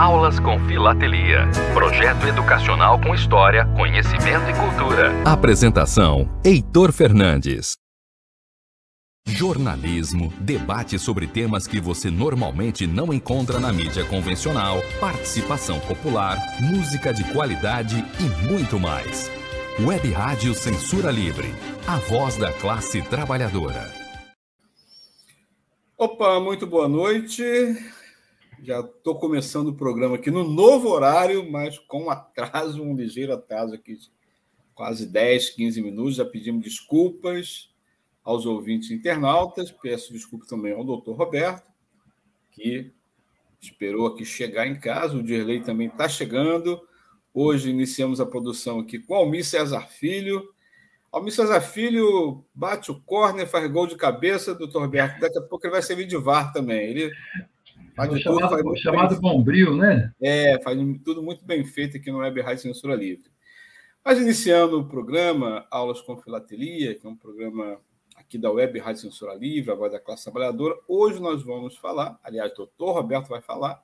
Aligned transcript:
Aulas 0.00 0.40
com 0.40 0.58
Filatelia. 0.60 1.46
Projeto 1.74 2.26
educacional 2.26 2.98
com 3.02 3.14
história, 3.14 3.66
conhecimento 3.76 4.48
e 4.48 4.54
cultura. 4.54 5.12
Apresentação: 5.26 6.26
Heitor 6.42 6.90
Fernandes. 6.90 7.76
Jornalismo, 9.26 10.32
debate 10.40 10.98
sobre 10.98 11.26
temas 11.26 11.66
que 11.66 11.78
você 11.78 12.10
normalmente 12.10 12.86
não 12.86 13.12
encontra 13.12 13.60
na 13.60 13.70
mídia 13.74 14.02
convencional, 14.06 14.78
participação 14.98 15.78
popular, 15.80 16.38
música 16.58 17.12
de 17.12 17.22
qualidade 17.34 18.02
e 18.18 18.48
muito 18.50 18.80
mais. 18.80 19.30
Web 19.78 20.10
Rádio 20.12 20.54
Censura 20.54 21.10
Livre, 21.10 21.54
a 21.86 21.96
voz 21.96 22.38
da 22.38 22.50
classe 22.54 23.02
trabalhadora. 23.02 23.92
Opa, 25.98 26.40
muito 26.40 26.66
boa 26.66 26.88
noite. 26.88 27.44
Já 28.62 28.80
estou 28.80 29.18
começando 29.18 29.68
o 29.68 29.74
programa 29.74 30.16
aqui 30.16 30.30
no 30.30 30.44
novo 30.44 30.90
horário, 30.90 31.50
mas 31.50 31.78
com 31.78 32.10
atraso, 32.10 32.82
um 32.82 32.94
ligeiro 32.94 33.32
atraso 33.32 33.74
aqui, 33.74 33.96
de 33.96 34.10
quase 34.74 35.06
10, 35.06 35.50
15 35.50 35.80
minutos. 35.80 36.16
Já 36.16 36.26
pedimos 36.26 36.62
desculpas 36.62 37.70
aos 38.22 38.44
ouvintes 38.44 38.90
internautas. 38.90 39.70
Peço 39.70 40.12
desculpas 40.12 40.46
também 40.46 40.74
ao 40.74 40.84
doutor 40.84 41.16
Roberto, 41.16 41.66
que 42.50 42.92
esperou 43.62 44.08
aqui 44.08 44.26
chegar 44.26 44.66
em 44.66 44.78
casa. 44.78 45.16
O 45.16 45.22
Dirley 45.22 45.62
também 45.62 45.86
está 45.86 46.06
chegando. 46.06 46.86
Hoje 47.32 47.70
iniciamos 47.70 48.20
a 48.20 48.26
produção 48.26 48.80
aqui 48.80 48.98
com 48.98 49.14
Almir 49.14 49.44
César 49.44 49.86
Filho. 49.86 50.52
Almir 51.10 51.32
César 51.32 51.62
Filho 51.62 52.44
bate 52.54 52.90
o 52.90 53.00
córner, 53.00 53.48
faz 53.48 53.70
gol 53.70 53.86
de 53.86 53.96
cabeça, 53.96 54.54
doutor 54.54 54.82
Roberto. 54.82 55.18
Daqui 55.18 55.38
a 55.38 55.42
pouco 55.42 55.64
ele 55.64 55.72
vai 55.72 55.82
servir 55.82 56.06
de 56.06 56.16
VAR 56.18 56.52
também. 56.52 56.90
Ele 56.90 57.10
Faz 58.00 58.12
o 58.14 58.18
chamado, 58.18 58.56
tudo, 58.56 58.64
faz 58.70 58.80
chamado 58.80 59.20
Bombril, 59.20 59.76
né? 59.76 60.10
É, 60.22 60.58
faz 60.62 60.78
tudo 61.04 61.22
muito 61.22 61.44
bem 61.44 61.62
feito 61.66 61.98
aqui 61.98 62.10
no 62.10 62.18
Web 62.18 62.40
Rádio 62.40 62.62
Censura 62.62 62.94
Livre. 62.94 63.30
Mas 64.02 64.18
iniciando 64.18 64.80
o 64.80 64.88
programa 64.88 65.66
Aulas 65.70 66.00
com 66.00 66.16
Filatelia, 66.16 66.94
que 66.94 67.06
é 67.06 67.10
um 67.10 67.14
programa 67.16 67.78
aqui 68.16 68.38
da 68.38 68.50
Web 68.50 68.78
Rádio 68.78 69.02
Censura 69.02 69.34
Livre, 69.34 69.70
a 69.70 69.74
voz 69.74 69.92
da 69.92 70.00
classe 70.00 70.24
trabalhadora, 70.24 70.74
hoje 70.88 71.20
nós 71.20 71.42
vamos 71.42 71.76
falar, 71.76 72.18
aliás, 72.24 72.52
o 72.52 72.56
doutor 72.56 72.92
Roberto 72.92 73.28
vai 73.28 73.42
falar, 73.42 73.82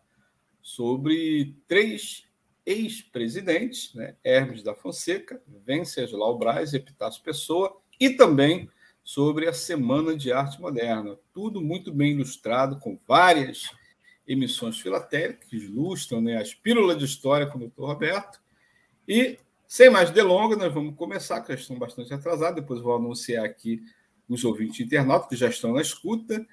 sobre 0.62 1.55
três 1.69 2.25
ex-presidentes, 2.65 3.95
né? 3.95 4.17
Hermes 4.25 4.62
da 4.62 4.75
Fonseca, 4.75 5.43
Venceslau 5.47 6.39
Braz, 6.39 6.73
Epitácio 6.73 7.23
Pessoa, 7.23 7.77
e 8.01 8.09
também 8.09 8.71
sobre 9.05 9.47
a 9.47 9.53
Semana 9.53 10.17
de 10.17 10.33
Arte 10.33 10.59
Moderna. 10.59 11.19
Tudo 11.35 11.61
muito 11.61 11.93
bem 11.93 12.12
ilustrado, 12.12 12.81
com 12.81 12.99
várias 13.07 13.69
emissões 14.27 14.81
filatéricas, 14.81 15.49
que 15.49 15.57
ilustram 15.57 16.21
né, 16.21 16.37
as 16.37 16.55
pílulas 16.55 16.99
de 16.99 17.05
história 17.05 17.47
com 17.47 17.57
o 17.57 17.61
doutor 17.61 17.87
Roberto. 17.87 18.41
E, 19.07 19.39
sem 19.67 19.91
mais 19.91 20.11
delongas, 20.11 20.59
nós 20.59 20.73
vamos 20.73 20.97
começar, 20.97 21.41
que 21.41 21.49
já 21.49 21.61
estão 21.61 21.79
bastante 21.79 22.13
atrasados, 22.13 22.61
depois 22.61 22.81
vou 22.81 22.97
anunciar 22.97 23.45
aqui 23.45 23.83
os 24.29 24.45
ouvintes 24.45 24.81
internautas 24.81 25.29
que 25.29 25.37
já 25.37 25.49
estão 25.49 25.73
na 25.73 25.81
escuta. 25.81 26.47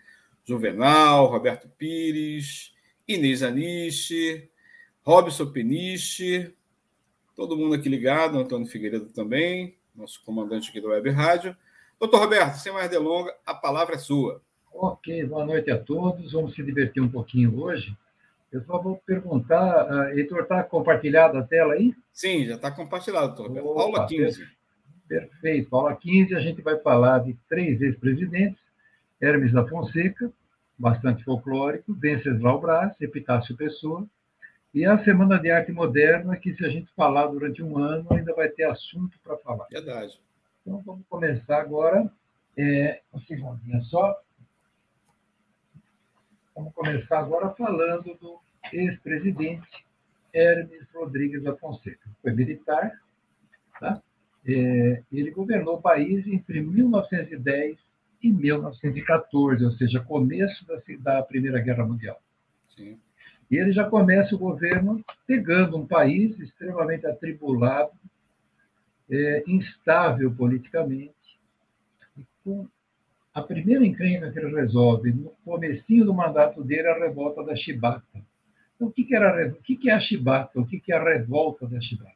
Juvenal, 0.45 1.27
Roberto 1.27 1.69
Pires, 1.69 2.73
Inês 3.07 3.41
Aniche, 3.41 4.49
Robson 5.01 5.51
Peniche, 5.51 6.53
todo 7.35 7.57
mundo 7.57 7.75
aqui 7.75 7.89
ligado, 7.89 8.37
Antônio 8.37 8.67
Figueiredo 8.67 9.09
também, 9.11 9.77
nosso 9.95 10.21
comandante 10.23 10.69
aqui 10.69 10.81
da 10.81 10.89
Web 10.89 11.09
Rádio. 11.11 11.55
Doutor 11.99 12.19
Roberto, 12.19 12.55
sem 12.57 12.73
mais 12.73 12.89
delongas, 12.89 13.33
a 13.45 13.53
palavra 13.53 13.95
é 13.95 13.99
sua. 13.99 14.41
Ok, 14.73 15.25
boa 15.25 15.45
noite 15.45 15.69
a 15.69 15.77
todos. 15.77 16.31
Vamos 16.31 16.55
se 16.55 16.63
divertir 16.63 17.01
um 17.01 17.09
pouquinho 17.09 17.61
hoje. 17.61 17.95
Eu 18.51 18.63
só 18.65 18.81
vou 18.81 18.97
perguntar, 19.05 19.87
uh, 19.87 20.17
Heitor, 20.17 20.41
está 20.41 20.63
compartilhada 20.63 21.39
a 21.39 21.43
tela 21.43 21.73
aí? 21.73 21.93
Sim, 22.11 22.45
já 22.45 22.55
está 22.55 22.71
compartilhado, 22.71 23.35
doutor. 23.35 23.65
Opa, 23.65 23.81
aula 23.81 24.07
15. 24.07 24.47
Perfeito. 25.07 25.75
Aula 25.75 25.95
15, 25.95 26.35
a 26.35 26.39
gente 26.39 26.61
vai 26.61 26.77
falar 26.79 27.19
de 27.19 27.35
três 27.47 27.81
ex-presidentes, 27.81 28.59
Hermes 29.21 29.53
da 29.53 29.65
Fonseca, 29.67 30.31
bastante 30.77 31.23
folclórico, 31.23 31.93
Venceslau 31.93 32.59
Braz, 32.59 32.99
Epitácio 32.99 33.55
Pessoa, 33.55 34.05
e 34.73 34.85
a 34.85 35.03
Semana 35.03 35.39
de 35.39 35.51
Arte 35.51 35.71
Moderna, 35.71 36.35
que 36.35 36.55
se 36.55 36.65
a 36.65 36.69
gente 36.69 36.91
falar 36.95 37.27
durante 37.27 37.61
um 37.61 37.77
ano, 37.77 38.07
ainda 38.11 38.33
vai 38.33 38.49
ter 38.49 38.63
assunto 38.63 39.17
para 39.23 39.37
falar. 39.37 39.67
Verdade. 39.71 40.19
Então, 40.61 40.81
vamos 40.83 41.05
começar 41.07 41.61
agora. 41.61 42.11
É, 42.57 43.01
um 43.13 43.19
segundinho 43.21 43.83
só. 43.85 44.15
Vamos 46.55 46.73
começar 46.73 47.19
agora 47.19 47.49
falando 47.51 48.15
do 48.19 48.39
ex-presidente 48.71 49.85
Hermes 50.33 50.87
Rodrigues 50.93 51.43
da 51.43 51.55
Fonseca. 51.55 52.09
Foi 52.21 52.31
militar, 52.31 52.91
tá? 53.79 54.01
É, 54.45 55.01
ele 55.11 55.31
governou 55.31 55.77
o 55.77 55.81
país 55.81 56.27
entre 56.27 56.61
1910 56.61 57.77
e 58.21 58.31
1914, 58.31 59.65
ou 59.65 59.71
seja, 59.71 59.99
começo 59.99 60.65
da, 60.65 60.81
da 60.99 61.23
Primeira 61.23 61.59
Guerra 61.59 61.85
Mundial. 61.85 62.21
Sim. 62.75 62.99
E 63.49 63.57
ele 63.57 63.71
já 63.71 63.89
começa 63.89 64.35
o 64.35 64.39
governo 64.39 65.03
pegando 65.25 65.77
um 65.77 65.85
país 65.85 66.37
extremamente 66.39 67.05
atribulado, 67.05 67.91
é, 69.09 69.43
instável 69.47 70.33
politicamente, 70.33 71.13
e 72.17 72.25
com 72.43 72.67
a 73.33 73.41
primeira 73.41 73.85
encrenca 73.85 74.31
que 74.31 74.39
ele 74.39 74.55
resolve, 74.55 75.11
no 75.11 75.31
comecinho 75.43 76.05
do 76.05 76.13
mandato 76.13 76.63
dele, 76.63 76.87
é 76.87 76.91
a 76.91 76.99
revolta 77.07 77.43
da 77.43 77.55
Chibata. 77.55 78.03
Então, 78.75 78.87
o 78.87 78.91
que, 78.91 79.03
que, 79.03 79.15
era, 79.15 79.49
o 79.49 79.61
que, 79.63 79.75
que 79.75 79.89
é 79.89 79.93
a 79.93 79.99
Chibata? 79.99 80.59
O 80.59 80.65
que, 80.65 80.79
que 80.79 80.93
é 80.93 80.97
a 80.97 81.03
revolta 81.03 81.67
da 81.67 81.81
Chibata? 81.81 82.13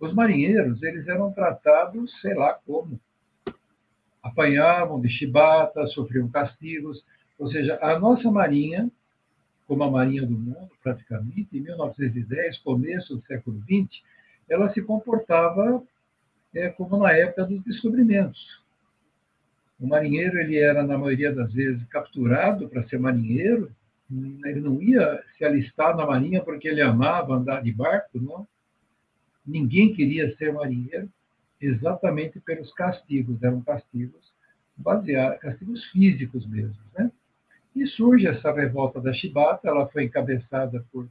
Os 0.00 0.14
marinheiros 0.14 0.82
eles 0.82 1.06
eram 1.08 1.32
tratados, 1.32 2.10
sei 2.20 2.34
lá 2.34 2.54
como. 2.66 3.00
Apanhavam 4.22 5.00
de 5.00 5.08
chibata, 5.08 5.86
sofriam 5.88 6.28
castigos. 6.28 7.04
Ou 7.38 7.48
seja, 7.50 7.78
a 7.80 7.98
nossa 7.98 8.30
marinha, 8.30 8.90
como 9.66 9.84
a 9.84 9.90
marinha 9.90 10.22
do 10.22 10.32
mundo, 10.32 10.70
praticamente, 10.82 11.48
em 11.52 11.60
1910, 11.60 12.58
começo 12.58 13.16
do 13.16 13.22
século 13.26 13.60
XX, 13.62 14.02
ela 14.48 14.72
se 14.72 14.82
comportava 14.82 15.82
é, 16.54 16.68
como 16.70 16.98
na 16.98 17.12
época 17.12 17.44
dos 17.44 17.62
descobrimentos. 17.64 18.65
O 19.78 19.86
marinheiro 19.86 20.38
ele 20.38 20.56
era 20.56 20.82
na 20.82 20.96
maioria 20.96 21.32
das 21.32 21.52
vezes 21.52 21.84
capturado 21.88 22.68
para 22.68 22.86
ser 22.88 22.98
marinheiro. 22.98 23.70
Ele 24.10 24.60
não 24.60 24.80
ia 24.80 25.22
se 25.36 25.44
alistar 25.44 25.96
na 25.96 26.06
marinha 26.06 26.42
porque 26.42 26.68
ele 26.68 26.80
amava 26.80 27.34
andar 27.34 27.62
de 27.62 27.72
barco, 27.72 28.18
não. 28.18 28.46
Ninguém 29.46 29.92
queria 29.92 30.34
ser 30.36 30.52
marinheiro, 30.52 31.08
exatamente 31.60 32.40
pelos 32.40 32.72
castigos. 32.72 33.42
Eram 33.42 33.60
castigos 33.60 34.32
baseados, 34.76 35.40
castigos 35.40 35.84
físicos 35.86 36.46
mesmo, 36.46 36.82
né? 36.96 37.10
E 37.74 37.86
surge 37.86 38.26
essa 38.26 38.50
revolta 38.52 39.00
da 39.00 39.12
Chibata. 39.12 39.68
Ela 39.68 39.86
foi 39.88 40.04
encabeçada 40.04 40.84
por 40.90 41.06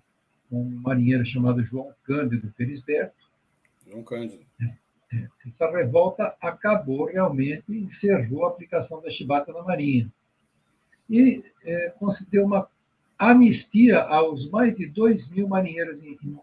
um 0.52 0.64
marinheiro 0.64 1.26
chamado 1.26 1.64
João 1.64 1.94
Cândido 2.03 2.52
Felisberto. 2.58 3.16
João 3.88 4.03
Cândido. 4.03 4.44
É 4.62 4.84
essa 5.12 5.72
revolta 5.72 6.36
acabou 6.42 7.06
realmente, 7.06 7.64
encerrou 7.70 8.46
a 8.46 8.50
aplicação 8.50 9.02
da 9.02 9.10
chibata 9.10 9.52
na 9.54 9.64
Marinha. 9.64 10.12
E 11.10 11.44
é, 11.64 11.94
concedeu 12.00 12.46
uma 12.46 12.68
anistia 13.18 14.02
aos 14.02 14.50
mais 14.50 14.76
de 14.76 14.88
2 14.88 15.30
mil 15.30 15.48
marinheiros 15.48 16.00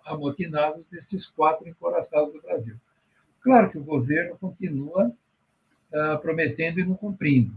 amotinados 0.07 0.85
desses 0.91 1.27
quatro 1.31 1.69
encoraçados 1.69 2.33
do 2.33 2.41
Brasil. 2.41 2.77
Claro 3.43 3.71
que 3.71 3.79
o 3.79 3.85
governo 3.85 4.39
continua 4.39 5.13
ah, 5.93 6.19
prometendo 6.23 6.81
e 6.81 6.85
não 6.85 6.95
cumprindo. 6.95 7.53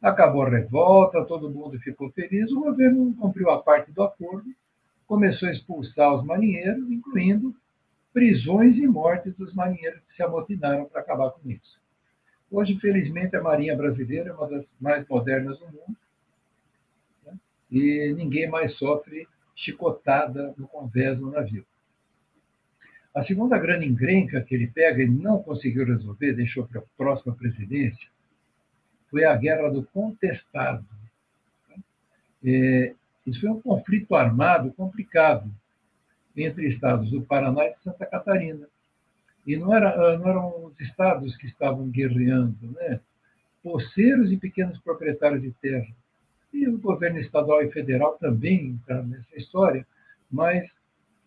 Acabou 0.00 0.42
a 0.42 0.48
revolta, 0.48 1.24
todo 1.24 1.50
mundo 1.50 1.78
ficou 1.80 2.10
feliz, 2.10 2.50
o 2.50 2.60
governo 2.60 3.04
não 3.04 3.12
cumpriu 3.12 3.50
a 3.50 3.62
parte 3.62 3.92
do 3.92 4.02
acordo, 4.02 4.48
começou 5.06 5.48
a 5.48 5.52
expulsar 5.52 6.14
os 6.14 6.24
marinheiros, 6.24 6.90
incluindo 6.90 7.54
prisões 8.12 8.76
e 8.76 8.86
mortes 8.86 9.34
dos 9.36 9.52
marinheiros 9.54 10.00
que 10.08 10.16
se 10.16 10.22
amotinaram 10.22 10.84
para 10.84 11.00
acabar 11.00 11.30
com 11.30 11.50
isso. 11.50 11.80
Hoje, 12.50 12.74
infelizmente, 12.74 13.34
a 13.34 13.42
Marinha 13.42 13.74
Brasileira 13.74 14.30
é 14.30 14.32
uma 14.34 14.46
das 14.46 14.64
mais 14.78 15.08
modernas 15.08 15.58
do 15.58 15.66
mundo 15.66 15.96
né? 17.24 17.34
e 17.70 18.12
ninguém 18.14 18.48
mais 18.48 18.76
sofre 18.76 19.26
chicotada 19.56 20.54
no 20.58 20.68
convés 20.68 21.18
do 21.18 21.30
navio. 21.30 21.64
A 23.14 23.24
segunda 23.24 23.58
grande 23.58 23.86
encrenca 23.86 24.42
que 24.42 24.54
ele 24.54 24.66
pega 24.66 25.02
e 25.02 25.08
não 25.08 25.42
conseguiu 25.42 25.86
resolver, 25.86 26.32
deixou 26.34 26.66
para 26.66 26.80
a 26.80 26.84
próxima 26.96 27.34
presidência, 27.34 28.08
foi 29.10 29.24
a 29.24 29.36
Guerra 29.36 29.68
do 29.68 29.84
Contestado. 29.84 30.86
É, 32.44 32.94
isso 33.26 33.40
foi 33.40 33.50
um 33.50 33.60
conflito 33.60 34.14
armado 34.14 34.72
complicado, 34.72 35.50
entre 36.36 36.68
estados 36.68 37.10
do 37.10 37.22
Paraná 37.22 37.66
e 37.66 37.74
de 37.74 37.82
Santa 37.82 38.06
Catarina. 38.06 38.66
E 39.46 39.56
não, 39.56 39.74
era, 39.74 39.90
ah, 39.90 40.18
não 40.18 40.28
eram 40.28 40.64
os 40.66 40.80
estados 40.80 41.36
que 41.36 41.46
estavam 41.46 41.88
guerreando, 41.90 42.56
né? 42.72 43.00
Poceiros 43.62 44.30
e 44.32 44.36
pequenos 44.36 44.78
proprietários 44.80 45.42
de 45.42 45.52
terra. 45.52 45.92
E 46.52 46.68
o 46.68 46.78
governo 46.78 47.18
estadual 47.18 47.62
e 47.62 47.70
federal 47.70 48.16
também 48.18 48.66
entraram 48.66 49.06
nessa 49.06 49.36
história, 49.36 49.86
mas 50.30 50.68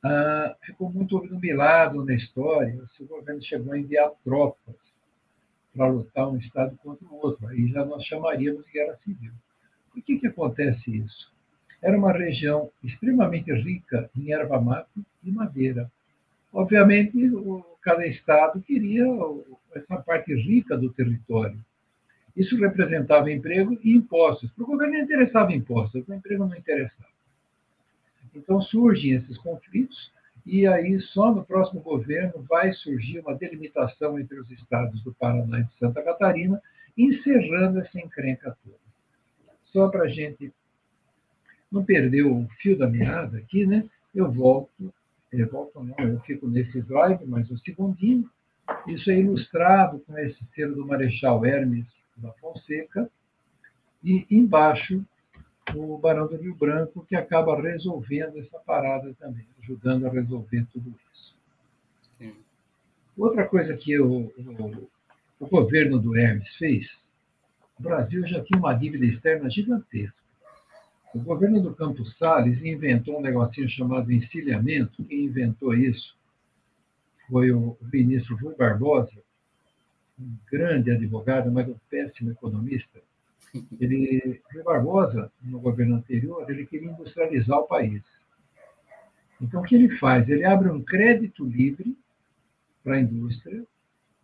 ah, 0.03 0.55
ficou 0.61 0.89
muito 0.89 1.17
obnubilado 1.17 2.03
na 2.05 2.13
história 2.13 2.79
se 2.95 3.03
o 3.03 3.07
governo 3.07 3.41
chegou 3.43 3.73
a 3.73 3.79
enviar 3.79 4.11
tropas 4.23 4.75
para 5.75 5.87
lutar 5.87 6.29
um 6.29 6.37
Estado 6.37 6.77
contra 6.77 7.05
o 7.05 7.15
outro. 7.17 7.47
Aí 7.47 7.67
já 7.67 7.83
nós 7.83 8.03
chamaríamos 8.05 8.65
de 8.65 8.71
guerra 8.71 8.95
civil. 9.03 9.33
Por 9.91 10.01
que, 10.01 10.19
que 10.19 10.27
acontece 10.27 10.89
isso? 10.89 11.34
Era 11.85 11.95
uma 11.95 12.11
região 12.11 12.71
extremamente 12.83 13.53
rica 13.53 14.09
em 14.17 14.31
erva 14.31 14.59
mate 14.59 15.05
e 15.23 15.31
madeira. 15.31 15.87
Obviamente, 16.51 17.15
cada 17.79 18.07
Estado 18.07 18.59
queria 18.59 19.05
essa 19.75 19.97
parte 19.97 20.33
rica 20.33 20.75
do 20.75 20.91
território. 20.91 21.63
Isso 22.35 22.57
representava 22.57 23.31
emprego 23.31 23.77
e 23.83 23.95
impostos. 23.95 24.49
Para 24.53 24.63
o 24.63 24.67
governo 24.67 24.95
não 24.95 25.03
interessava 25.03 25.53
impostos, 25.53 26.03
para 26.03 26.15
o 26.15 26.17
emprego 26.17 26.47
não 26.47 26.57
interessava. 26.57 27.11
Então 28.33 28.59
surgem 28.63 29.11
esses 29.11 29.37
conflitos, 29.37 30.11
e 30.43 30.65
aí 30.65 30.99
só 30.99 31.31
no 31.31 31.45
próximo 31.45 31.81
governo 31.81 32.43
vai 32.49 32.73
surgir 32.73 33.19
uma 33.19 33.35
delimitação 33.35 34.19
entre 34.19 34.39
os 34.39 34.49
estados 34.49 35.03
do 35.03 35.13
Paraná 35.13 35.59
e 35.59 35.63
de 35.65 35.77
Santa 35.77 36.01
Catarina, 36.01 36.59
encerrando 36.97 37.79
essa 37.79 37.99
encrenca 37.99 38.57
toda. 38.63 38.75
Só 39.65 39.87
para 39.87 40.05
a 40.05 40.09
gente 40.09 40.51
não 41.71 41.83
perder 41.83 42.25
o 42.25 42.47
fio 42.61 42.77
da 42.77 42.87
meada 42.87 43.37
aqui, 43.37 43.65
né? 43.65 43.87
eu 44.15 44.31
volto, 44.31 44.93
eu 45.31 45.49
volto 45.49 45.83
não, 45.83 45.95
eu 45.99 46.19
fico 46.21 46.47
nesse 46.47 46.79
slide, 46.79 47.25
mas 47.25 47.51
um 47.51 47.57
segundinho. 47.57 48.29
Isso 48.87 49.11
é 49.11 49.19
ilustrado 49.19 49.99
com 49.99 50.17
esse 50.17 50.39
selo 50.55 50.75
do 50.75 50.87
Marechal 50.87 51.45
Hermes 51.45 51.85
da 52.17 52.31
Fonseca, 52.33 53.09
e 54.03 54.25
embaixo 54.31 55.05
o 55.75 55.97
Barão 55.97 56.27
do 56.27 56.37
Rio 56.37 56.55
Branco, 56.55 57.05
que 57.07 57.15
acaba 57.15 57.59
resolvendo 57.59 58.39
essa 58.39 58.57
parada 58.59 59.13
também, 59.19 59.45
ajudando 59.61 60.05
a 60.05 60.09
resolver 60.09 60.65
tudo 60.71 60.93
isso. 61.11 61.35
Sim. 62.17 62.33
Outra 63.17 63.45
coisa 63.47 63.75
que 63.75 63.99
o, 63.99 64.31
o, 64.37 64.89
o 65.39 65.47
governo 65.47 65.99
do 65.99 66.15
Hermes 66.15 66.55
fez, 66.55 66.87
o 67.77 67.83
Brasil 67.83 68.25
já 68.27 68.43
tinha 68.43 68.59
uma 68.59 68.73
dívida 68.73 69.05
externa 69.05 69.49
gigantesca. 69.49 70.24
O 71.15 71.19
governo 71.19 71.61
do 71.61 71.73
Campos 71.73 72.13
Salles 72.17 72.61
inventou 72.61 73.17
um 73.17 73.21
negocinho 73.21 73.69
chamado 73.69 74.11
encilhamento. 74.11 75.01
Quem 75.05 75.23
inventou 75.23 75.73
isso 75.73 76.13
foi 77.29 77.51
o 77.51 77.77
ministro 77.81 78.35
Rui 78.35 78.53
Barbosa, 78.53 79.13
um 80.19 80.35
grande 80.51 80.91
advogado, 80.91 81.49
mas 81.49 81.69
um 81.69 81.77
péssimo 81.89 82.31
economista. 82.31 82.99
Ele, 83.79 84.41
Rui 84.51 84.61
Barbosa, 84.61 85.31
no 85.41 85.61
governo 85.61 85.95
anterior, 85.95 86.49
ele 86.51 86.65
queria 86.65 86.91
industrializar 86.91 87.59
o 87.59 87.67
país. 87.67 88.03
Então, 89.39 89.61
o 89.61 89.63
que 89.63 89.75
ele 89.75 89.97
faz? 89.97 90.27
Ele 90.27 90.43
abre 90.43 90.69
um 90.69 90.83
crédito 90.83 91.45
livre 91.45 91.97
para 92.83 92.95
a 92.95 92.99
indústria, 92.99 93.61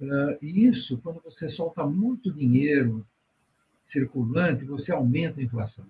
uh, 0.01 0.37
e 0.41 0.67
isso, 0.67 0.97
quando 0.97 1.21
você 1.23 1.49
solta 1.51 1.85
muito 1.85 2.33
dinheiro 2.33 3.07
circulante, 3.93 4.65
você 4.65 4.91
aumenta 4.91 5.39
a 5.39 5.43
inflação. 5.43 5.85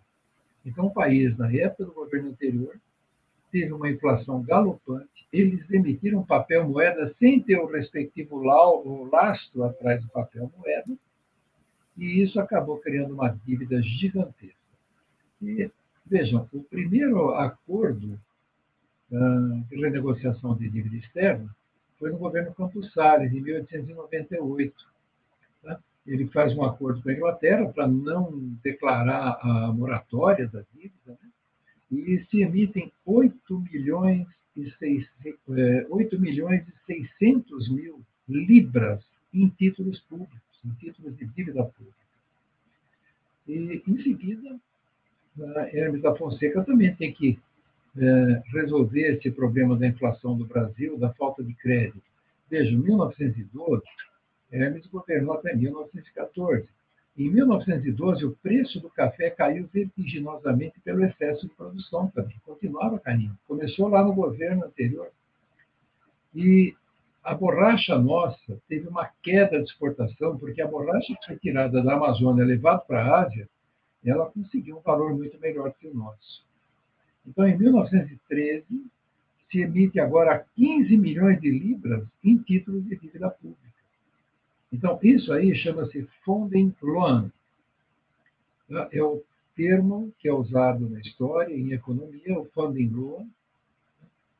Então, 0.66 0.86
o 0.86 0.94
país, 0.94 1.36
na 1.38 1.52
época 1.52 1.86
do 1.86 1.94
governo 1.94 2.30
anterior, 2.30 2.76
teve 3.52 3.72
uma 3.74 3.90
inflação 3.90 4.42
galopante, 4.42 5.28
eles 5.32 5.70
emitiram 5.70 6.24
papel 6.24 6.68
moeda 6.68 7.14
sem 7.20 7.40
ter 7.42 7.58
o 7.58 7.66
respectivo 7.66 8.42
lastro 9.12 9.64
atrás 9.64 10.02
do 10.02 10.10
papel 10.10 10.52
moeda, 10.58 10.94
e 11.98 12.24
isso 12.24 12.40
acabou 12.40 12.80
criando 12.80 13.14
uma 13.14 13.30
dívida 13.30 13.82
gigantesca. 13.82 14.56
E, 15.42 15.70
vejam, 16.06 16.48
o 16.52 16.64
primeiro 16.64 17.34
acordo 17.34 18.20
uh, 19.12 19.62
de 19.70 19.76
renegociação 19.76 20.56
de 20.56 20.70
dívida 20.70 20.96
externa 20.98 21.54
foi 22.00 22.12
no 22.12 22.18
governo 22.18 22.54
Campos 22.54 22.92
Salles, 22.94 23.32
em 23.32 23.42
1898. 23.42 24.91
Ele 26.06 26.28
faz 26.28 26.56
um 26.56 26.64
acordo 26.64 27.02
com 27.02 27.10
a 27.10 27.14
Inglaterra 27.14 27.66
para 27.68 27.88
não 27.88 28.32
declarar 28.64 29.40
a 29.42 29.72
moratória 29.72 30.48
da 30.48 30.64
dívida, 30.74 31.18
né? 31.22 31.30
e 31.92 32.26
se 32.30 32.42
emitem 32.42 32.92
8 33.06 33.60
milhões 33.72 34.28
e 34.56 34.70
6, 34.72 35.08
8 35.90 36.16
é, 36.16 36.20
milhões 36.20 36.68
e 36.68 37.08
600 37.20 37.70
mil 37.70 38.02
libras 38.28 39.04
em 39.34 39.48
títulos 39.50 40.00
públicos, 40.02 40.42
em 40.66 40.72
títulos 40.74 41.16
de 41.18 41.26
dívida 41.28 41.64
pública. 41.64 41.98
E, 43.48 43.84
em 43.88 44.04
seguida, 44.04 44.60
Hermes 45.74 46.02
da 46.02 46.16
Fonseca 46.16 46.64
também 46.64 46.96
tem 46.96 47.14
que 47.14 47.40
é, 47.98 48.44
resolver 48.54 49.18
esse 49.18 49.32
problema 49.32 49.78
da 49.78 49.88
inflação 49.88 50.38
do 50.38 50.46
Brasil, 50.46 50.98
da 50.98 51.14
falta 51.14 51.44
de 51.44 51.54
crédito. 51.54 52.02
Veja, 52.50 52.72
em 52.72 52.78
1912, 52.78 53.84
Hermes 54.52 54.86
governou 54.88 55.34
até 55.36 55.56
1914. 55.56 56.68
Em 57.18 57.30
1912, 57.30 58.26
o 58.26 58.36
preço 58.38 58.80
do 58.80 58.90
café 58.90 59.30
caiu 59.30 59.68
vertiginosamente 59.72 60.80
pelo 60.82 61.04
excesso 61.04 61.48
de 61.48 61.54
produção 61.54 62.08
também. 62.10 62.36
Continuava 62.46 63.00
caindo. 63.00 63.38
Começou 63.48 63.88
lá 63.88 64.04
no 64.04 64.14
governo 64.14 64.66
anterior. 64.66 65.10
E 66.34 66.74
a 67.24 67.36
borracha 67.36 67.98
nossa 67.98 68.60
teve 68.68 68.88
uma 68.88 69.10
queda 69.22 69.58
de 69.58 69.66
exportação, 69.66 70.38
porque 70.38 70.62
a 70.62 70.68
borracha 70.68 71.14
que 71.20 71.26
foi 71.28 71.38
tirada 71.38 71.84
da 71.84 71.94
Amazônia, 71.94 72.46
levada 72.46 72.80
para 72.80 73.04
a 73.04 73.22
Ásia, 73.22 73.48
ela 74.04 74.32
conseguiu 74.32 74.78
um 74.78 74.82
valor 74.82 75.16
muito 75.16 75.40
melhor 75.40 75.74
que 75.80 75.88
o 75.88 75.94
nosso. 75.94 76.44
Então, 77.26 77.48
em 77.48 77.56
1913, 77.58 78.66
se 79.52 79.60
emite 79.60 80.00
agora 80.00 80.46
15 80.56 80.98
milhões 80.98 81.40
de 81.40 81.52
libras 81.52 82.04
em 82.24 82.38
títulos 82.38 82.84
de 82.86 82.96
dívida 82.96 83.30
pública. 83.30 83.71
Então, 84.72 84.98
isso 85.04 85.34
aí 85.34 85.54
chama-se 85.56 86.08
funding 86.24 86.74
loan. 86.82 87.32
É 88.92 89.04
o 89.04 89.22
termo 89.56 90.14
que 90.18 90.30
é 90.30 90.34
usado 90.34 90.90
na 90.90 91.00
história, 91.02 91.54
em 91.54 91.74
economia, 91.74 92.40
o 92.40 92.46
funding 92.54 92.90
loan, 92.90 93.28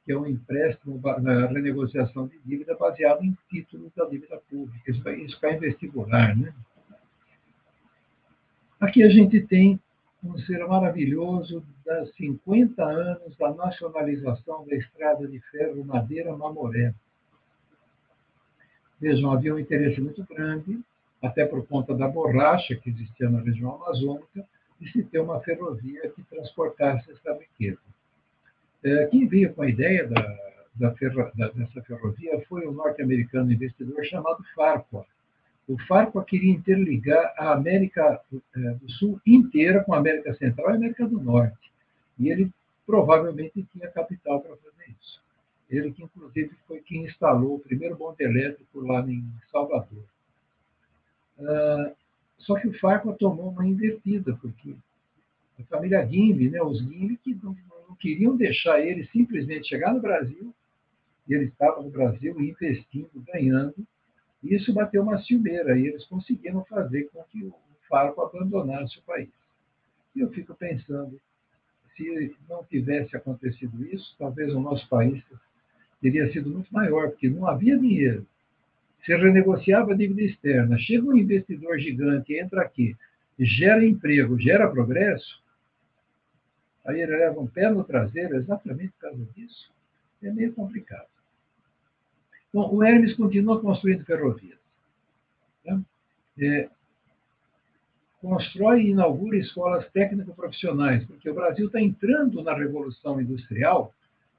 que 0.06 0.12
é 0.12 0.18
um 0.18 0.26
empréstimo 0.26 1.00
na 1.22 1.46
renegociação 1.48 2.28
de 2.28 2.40
dívida 2.40 2.76
baseado 2.76 3.24
em 3.24 3.38
títulos 3.50 3.92
da 3.94 4.06
dívida 4.06 4.42
pública. 4.50 4.90
Isso, 4.90 5.08
isso 5.10 5.40
cai 5.40 5.56
em 5.56 5.60
vestibular, 5.60 6.36
né? 6.36 6.54
Aqui 8.80 9.04
a 9.04 9.10
gente 9.10 9.40
tem 9.42 9.80
um 10.24 10.38
ser 10.40 10.66
maravilhoso 10.66 11.64
das 11.86 12.12
50 12.16 12.84
anos 12.84 13.38
da 13.38 13.54
nacionalização 13.54 14.66
da 14.66 14.76
estrada 14.76 15.28
de 15.28 15.40
ferro 15.52 15.84
Madeira 15.84 16.36
Mamoré. 16.36 16.94
Vejam, 19.02 19.32
havia 19.32 19.56
um 19.56 19.58
interesse 19.58 20.00
muito 20.00 20.24
grande, 20.24 20.80
até 21.24 21.44
por 21.44 21.66
conta 21.66 21.92
da 21.92 22.08
borracha 22.08 22.76
que 22.76 22.92
existia 22.92 23.28
na 23.28 23.42
região 23.42 23.74
amazônica, 23.76 24.46
de 24.80 24.92
se 24.92 25.04
ter 25.04 25.20
uma 25.20 25.40
ferrovia 25.42 26.08
que 26.10 26.22
transportasse 26.24 27.12
essa 27.12 27.34
riqueza. 27.34 27.80
É, 28.84 29.08
quem 29.08 29.28
veio 29.28 29.54
com 29.54 29.64
a 29.64 29.70
ideia 29.70 30.08
da, 30.08 30.38
da 30.76 30.92
ferro, 30.92 31.32
da, 31.36 31.50
dessa 31.50 31.82
ferrovia 31.82 32.40
foi 32.48 32.68
um 32.68 32.72
norte-americano 32.72 33.52
investidor 33.52 34.06
chamado 34.06 34.44
Farquhar. 34.56 35.06
O 35.68 35.78
Farquhar 35.88 36.24
queria 36.24 36.52
interligar 36.52 37.34
a 37.38 37.54
América 37.54 38.22
é, 38.56 38.60
do 38.76 38.90
Sul 38.92 39.20
inteira 39.26 39.84
com 39.84 39.96
a 39.96 39.98
América 39.98 40.34
Central 40.36 40.70
e 40.70 40.74
a 40.74 40.76
América 40.76 41.08
do 41.08 41.20
Norte. 41.20 41.72
E 42.20 42.30
ele 42.30 42.52
provavelmente 42.86 43.66
tinha 43.72 43.88
capital 43.90 44.42
para 44.42 44.56
fazer. 44.58 44.71
Ele 45.72 45.94
que, 45.94 46.04
inclusive, 46.04 46.52
foi 46.68 46.82
quem 46.82 47.06
instalou 47.06 47.56
o 47.56 47.60
primeiro 47.60 47.96
bonde 47.96 48.22
elétrico 48.22 48.82
lá 48.82 49.00
em 49.10 49.24
Salvador. 49.50 50.04
Uh, 51.40 51.96
só 52.38 52.60
que 52.60 52.68
o 52.68 52.78
Farco 52.78 53.14
tomou 53.14 53.50
uma 53.52 53.66
invertida, 53.66 54.38
porque 54.42 54.76
a 55.58 55.64
família 55.64 56.04
Guimbe, 56.04 56.50
né, 56.50 56.62
os 56.62 56.82
Guimbe 56.82 57.18
que 57.24 57.34
não, 57.42 57.56
não, 57.88 57.96
queriam 57.96 58.36
deixar 58.36 58.82
ele 58.82 59.08
simplesmente 59.08 59.70
chegar 59.70 59.94
no 59.94 60.02
Brasil, 60.02 60.54
e 61.26 61.34
ele 61.34 61.46
estava 61.46 61.82
no 61.82 61.90
Brasil 61.90 62.38
investindo, 62.42 63.10
ganhando, 63.26 63.76
e 64.44 64.54
isso 64.54 64.74
bateu 64.74 65.02
uma 65.04 65.22
ciumeira, 65.22 65.80
e 65.80 65.88
eles 65.88 66.06
conseguiram 66.06 66.66
fazer 66.66 67.10
com 67.14 67.24
que 67.24 67.46
o 67.46 67.54
Farco 67.88 68.22
abandonasse 68.22 69.00
o 69.00 69.04
país. 69.04 69.30
E 70.14 70.20
eu 70.20 70.30
fico 70.32 70.54
pensando, 70.54 71.18
se 71.96 72.36
não 72.50 72.62
tivesse 72.66 73.16
acontecido 73.16 73.86
isso, 73.86 74.14
talvez 74.20 74.54
o 74.54 74.60
nosso 74.60 74.86
país 74.90 75.24
teria 76.02 76.32
sido 76.32 76.50
muito 76.50 76.74
maior, 76.74 77.10
porque 77.10 77.30
não 77.30 77.48
havia 77.48 77.78
dinheiro. 77.78 78.26
Você 79.00 79.16
renegociava 79.16 79.94
a 79.94 79.96
dívida 79.96 80.22
externa, 80.22 80.78
chega 80.78 81.08
um 81.08 81.18
investidor 81.18 81.80
gigante, 81.80 82.34
entra 82.34 82.62
aqui, 82.62 82.96
gera 83.40 83.86
emprego, 83.86 84.40
gera 84.40 84.70
progresso, 84.70 85.42
aí 86.86 87.02
ele 87.02 87.16
leva 87.16 87.40
um 87.40 87.48
pé 87.48 87.70
no 87.70 87.84
traseiro 87.84 88.36
exatamente 88.36 88.92
por 88.94 89.10
causa 89.10 89.26
disso. 89.36 89.72
É 90.22 90.32
meio 90.32 90.54
complicado. 90.54 91.08
Bom, 92.54 92.76
o 92.76 92.84
Hermes 92.84 93.16
continua 93.16 93.60
construindo 93.62 94.06
ferrovias. 94.06 94.60
Né? 95.66 95.82
É, 96.40 96.70
constrói 98.22 98.84
e 98.84 98.90
inaugura 98.92 99.38
escolas 99.38 99.90
técnico-profissionais, 99.92 101.04
porque 101.06 101.30
o 101.30 101.34
Brasil 101.34 101.66
está 101.66 101.82
entrando 101.82 102.44
na 102.44 102.54
revolução 102.54 103.20
industrial 103.20 103.94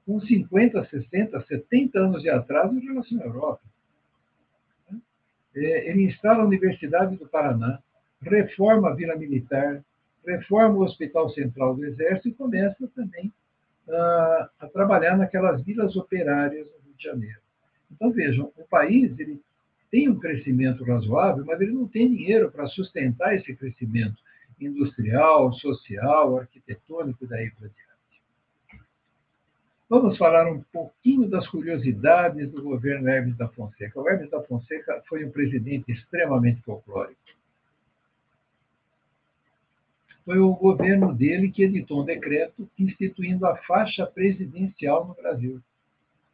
com 0.05 0.19
50, 0.19 0.85
60, 0.85 1.41
70 1.41 1.99
anos 1.99 2.21
de 2.21 2.29
atraso 2.29 2.75
em 2.75 2.85
relação 2.85 3.21
à 3.21 3.25
Europa. 3.25 3.61
É, 5.55 5.89
ele 5.89 6.03
instala 6.03 6.43
a 6.43 6.45
Universidade 6.45 7.15
do 7.15 7.27
Paraná, 7.27 7.79
reforma 8.21 8.89
a 8.89 8.93
Vila 8.93 9.15
Militar, 9.15 9.83
reforma 10.25 10.75
o 10.75 10.83
Hospital 10.83 11.29
Central 11.29 11.75
do 11.75 11.85
Exército 11.85 12.29
e 12.29 12.33
começa 12.33 12.87
também 12.95 13.31
a, 13.89 14.49
a 14.59 14.67
trabalhar 14.67 15.17
naquelas 15.17 15.61
vilas 15.63 15.95
operárias 15.95 16.65
no 16.65 16.85
Rio 16.85 16.95
de 16.97 17.03
Janeiro. 17.03 17.39
Então, 17.91 18.11
vejam, 18.11 18.51
o 18.57 18.67
país 18.67 19.17
ele 19.19 19.39
tem 19.91 20.09
um 20.09 20.19
crescimento 20.19 20.83
razoável, 20.83 21.45
mas 21.45 21.61
ele 21.61 21.71
não 21.71 21.87
tem 21.87 22.11
dinheiro 22.11 22.49
para 22.51 22.65
sustentar 22.67 23.35
esse 23.35 23.55
crescimento 23.55 24.17
industrial, 24.59 25.53
social, 25.53 26.37
arquitetônico 26.39 27.23
e 27.23 27.27
daí 27.27 27.51
para 27.51 27.67
diante. 27.67 27.92
Vamos 29.95 30.17
falar 30.17 30.51
um 30.51 30.59
pouquinho 30.73 31.29
das 31.29 31.47
curiosidades 31.47 32.51
do 32.51 32.63
governo 32.63 33.07
Hermes 33.07 33.37
da 33.37 33.47
Fonseca. 33.47 34.01
O 34.01 34.09
Hermes 34.09 34.27
da 34.31 34.41
Fonseca 34.41 35.03
foi 35.07 35.23
um 35.23 35.29
presidente 35.29 35.91
extremamente 35.91 36.63
folclórico. 36.63 37.21
Foi 40.25 40.39
o 40.39 40.51
governo 40.55 41.13
dele 41.13 41.51
que 41.51 41.61
editou 41.61 42.01
um 42.01 42.05
decreto 42.05 42.67
instituindo 42.79 43.45
a 43.45 43.55
faixa 43.55 44.07
presidencial 44.07 45.05
no 45.05 45.13
Brasil. 45.13 45.61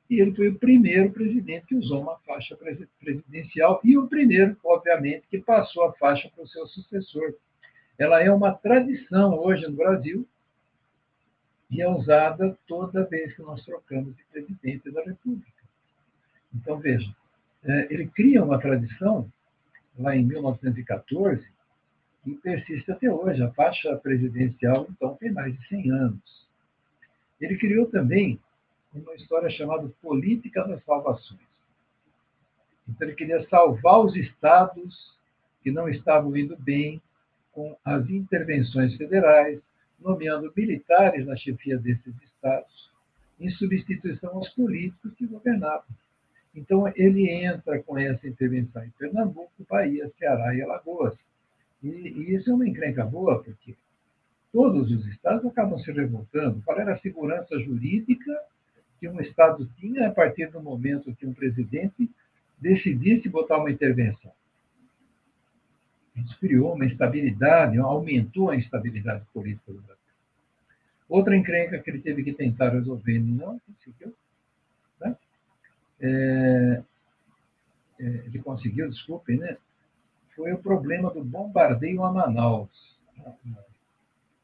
E 0.10 0.22
ele 0.22 0.34
foi 0.34 0.48
o 0.48 0.58
primeiro 0.58 1.12
presidente 1.12 1.66
que 1.66 1.76
usou 1.76 2.02
uma 2.02 2.18
faixa 2.20 2.58
presidencial 2.98 3.82
e 3.84 3.98
o 3.98 4.08
primeiro, 4.08 4.56
obviamente, 4.64 5.28
que 5.30 5.38
passou 5.38 5.84
a 5.84 5.92
faixa 5.96 6.32
para 6.34 6.46
o 6.46 6.48
seu 6.48 6.66
sucessor. 6.66 7.34
Ela 7.98 8.24
é 8.24 8.32
uma 8.32 8.54
tradição 8.54 9.38
hoje 9.38 9.68
no 9.68 9.76
Brasil 9.76 10.26
e 11.70 11.82
é 11.82 11.88
usada 11.88 12.58
toda 12.68 13.06
vez 13.06 13.36
que 13.36 13.42
nós 13.42 13.64
trocamos 13.64 14.16
de 14.16 14.24
presidente 14.26 14.90
da 14.92 15.04
República. 15.04 15.64
Então, 16.54 16.80
veja, 16.80 17.14
é, 17.64 17.94
ele 17.94 18.08
cria 18.08 18.44
uma 18.44 18.60
tradição, 18.60 19.32
lá 19.98 20.16
em 20.16 20.26
1914, 20.26 21.46
que 22.24 22.34
persiste 22.36 22.92
até 22.92 23.12
hoje. 23.12 23.44
A 23.44 23.52
faixa 23.52 23.96
presidencial, 23.98 24.88
então, 24.90 25.16
tem 25.16 25.32
mais 25.32 25.56
de 25.58 25.68
100 25.68 25.92
anos. 25.92 26.48
Ele 27.40 27.58
criou 27.58 27.86
também 27.86 28.40
uma 28.94 29.14
história 29.14 29.50
chamada 29.50 29.88
Política 30.02 30.68
das 30.68 30.84
Salvações. 30.84 31.40
Então, 32.88 33.08
ele 33.08 33.16
queria 33.16 33.48
salvar 33.48 34.00
os 34.00 34.16
estados 34.16 35.14
que 35.62 35.70
não 35.70 35.88
estavam 35.88 36.36
indo 36.36 36.58
bem 36.58 37.00
com 37.52 37.78
as 37.86 38.10
intervenções 38.10 38.96
federais, 38.96 39.62
nomeando 40.02 40.52
militares 40.56 41.26
na 41.26 41.36
chefia 41.36 41.78
desses 41.78 42.14
estados, 42.24 42.90
em 43.40 43.50
substituição 43.50 44.32
aos 44.36 44.50
políticos 44.50 45.14
que 45.16 45.26
governavam. 45.26 45.86
Então, 46.56 46.92
ele 46.96 47.30
entra 47.30 47.82
com 47.84 47.98
essa 47.98 48.28
intervenção 48.28 48.84
em 48.84 48.90
Pernambuco, 48.92 49.52
Bahia, 49.70 50.12
Ceará 50.18 50.54
e 50.56 50.62
Alagoas. 50.62 51.14
E, 51.82 51.88
e 51.88 52.36
isso 52.36 52.50
é 52.50 52.54
uma 52.54 52.68
encrenca 52.68 53.06
boa, 53.06 53.42
porque 53.42 53.76
todos 54.52 54.92
os 54.92 55.06
estados 55.08 55.46
acabam 55.46 55.80
se 55.80 55.92
revoltando. 55.92 56.62
Qual 56.66 56.78
era 56.78 56.94
a 56.94 57.00
segurança 57.00 57.58
jurídica 57.60 58.38
que 59.00 59.08
um 59.08 59.22
estado 59.22 59.70
tinha 59.78 60.08
a 60.08 60.12
partir 60.12 60.48
do 60.48 60.62
momento 60.62 61.16
que 61.16 61.26
um 61.26 61.34
presidente 61.34 62.10
decidisse 62.60 63.30
botar 63.30 63.58
uma 63.58 63.72
intervenção? 63.72 64.32
Criou 66.40 66.74
uma 66.74 66.86
instabilidade, 66.86 67.78
aumentou 67.78 68.50
a 68.50 68.56
instabilidade 68.56 69.24
política 69.34 69.72
do 69.72 69.82
Brasil. 69.82 70.00
Outra 71.08 71.36
encrenca 71.36 71.80
que 71.80 71.90
ele 71.90 72.00
teve 72.00 72.24
que 72.24 72.34
tentar 72.34 72.70
resolver 72.70 73.20
não 73.20 73.60
conseguiu. 73.60 74.14
Né? 75.02 75.16
É, 76.00 76.84
é, 78.00 78.04
ele 78.04 78.40
conseguiu, 78.40 78.90
desculpem, 78.90 79.38
né? 79.38 79.58
foi 80.36 80.54
o 80.54 80.58
problema 80.60 81.12
do 81.12 81.24
bombardeio 81.24 82.04
a 82.04 82.14
Manaus. 82.14 82.98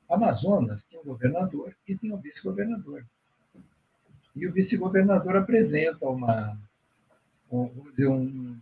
Amazonas 0.09 0.81
tinha 0.89 1.01
um 1.01 1.05
governador 1.05 1.73
e 1.87 1.95
tinha 1.95 2.13
um 2.13 2.17
vice-governador. 2.17 3.05
E 4.35 4.45
o 4.45 4.51
vice-governador 4.51 5.37
apresenta 5.37 6.05
uma, 6.05 6.57
um, 7.49 7.71
um, 7.99 8.59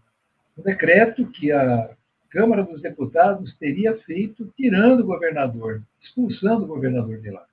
um 0.57 0.61
decreto 0.63 1.25
que 1.27 1.51
a 1.51 1.89
Câmara 2.33 2.63
dos 2.63 2.81
Deputados 2.81 3.55
teria 3.59 3.95
feito 3.99 4.51
tirando 4.57 5.01
o 5.01 5.05
governador, 5.05 5.83
expulsando 6.01 6.63
o 6.63 6.67
governador 6.67 7.19
de 7.19 7.29
lá, 7.29 7.45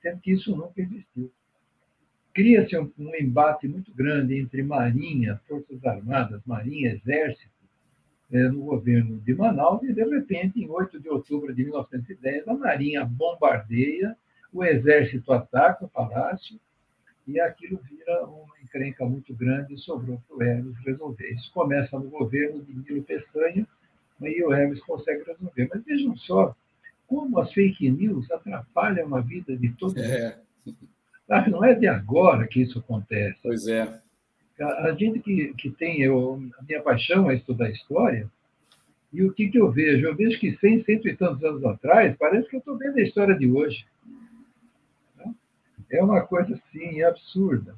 sendo 0.00 0.20
que 0.20 0.30
isso 0.30 0.54
nunca 0.54 0.80
existiu. 0.80 1.28
Cria-se 2.32 2.78
um, 2.78 2.88
um, 2.96 3.16
embate 3.16 3.66
muito 3.66 3.92
grande 3.92 4.38
entre 4.38 4.62
Marinha, 4.62 5.40
Forças 5.48 5.84
Armadas, 5.84 6.40
Marinha, 6.46 6.92
Exército, 6.92 7.50
é, 8.30 8.48
no 8.48 8.60
governo 8.60 9.18
de 9.18 9.34
Manaus, 9.34 9.82
e 9.82 9.92
de 9.92 10.04
repente, 10.04 10.62
em 10.62 10.70
8 10.70 11.00
de 11.00 11.08
outubro 11.08 11.52
de 11.52 11.64
1910, 11.64 12.46
a 12.46 12.54
Marinha 12.54 13.04
bombardeia, 13.04 14.16
o 14.52 14.62
Exército 14.64 15.32
ataca 15.32 15.84
o 15.84 15.88
palácio, 15.88 16.60
e 17.26 17.40
aquilo 17.40 17.80
vira 17.90 18.24
uma 18.24 18.54
encrenca 18.62 19.04
muito 19.04 19.34
grande 19.34 19.74
e 19.74 19.78
sobrou 19.78 20.22
para 20.28 20.36
o 20.36 20.42
Eros 20.44 20.76
resolver. 20.86 21.28
Isso 21.32 21.52
começa 21.52 21.98
no 21.98 22.08
governo 22.08 22.62
de 22.62 22.72
Nilo 22.72 23.02
Peçanha, 23.02 23.66
aí 24.22 24.42
o 24.42 24.52
Hermes 24.52 24.80
consegue 24.80 25.24
resolver. 25.24 25.68
Mas 25.72 25.84
vejam 25.84 26.16
só 26.16 26.54
como 27.06 27.38
as 27.38 27.52
fake 27.52 27.90
news 27.90 28.30
atrapalham 28.30 29.14
a 29.14 29.20
vida 29.20 29.56
de 29.56 29.70
todo 29.70 29.96
mundo. 29.96 30.04
É. 30.04 30.38
Ah, 31.28 31.48
não 31.48 31.64
é 31.64 31.74
de 31.74 31.86
agora 31.86 32.46
que 32.46 32.62
isso 32.62 32.78
acontece. 32.78 33.38
Pois 33.42 33.66
é. 33.66 34.00
A, 34.60 34.92
gente 34.92 35.20
que, 35.20 35.54
que 35.54 35.70
tem, 35.70 36.00
eu, 36.02 36.42
a 36.58 36.62
minha 36.62 36.82
paixão 36.82 37.30
é 37.30 37.36
estudar 37.36 37.70
história, 37.70 38.28
e 39.12 39.22
o 39.22 39.32
que, 39.32 39.48
que 39.48 39.58
eu 39.58 39.70
vejo? 39.70 40.06
Eu 40.06 40.16
vejo 40.16 40.38
que 40.38 40.56
100, 40.56 40.84
cento 40.84 41.08
e 41.08 41.16
tantos 41.16 41.42
anos 41.44 41.64
atrás, 41.64 42.16
parece 42.18 42.48
que 42.48 42.56
eu 42.56 42.58
estou 42.58 42.76
vendo 42.76 42.98
a 42.98 43.02
história 43.02 43.34
de 43.36 43.50
hoje. 43.50 43.86
É 45.90 46.02
uma 46.02 46.20
coisa, 46.22 46.54
assim, 46.54 47.02
absurda. 47.02 47.74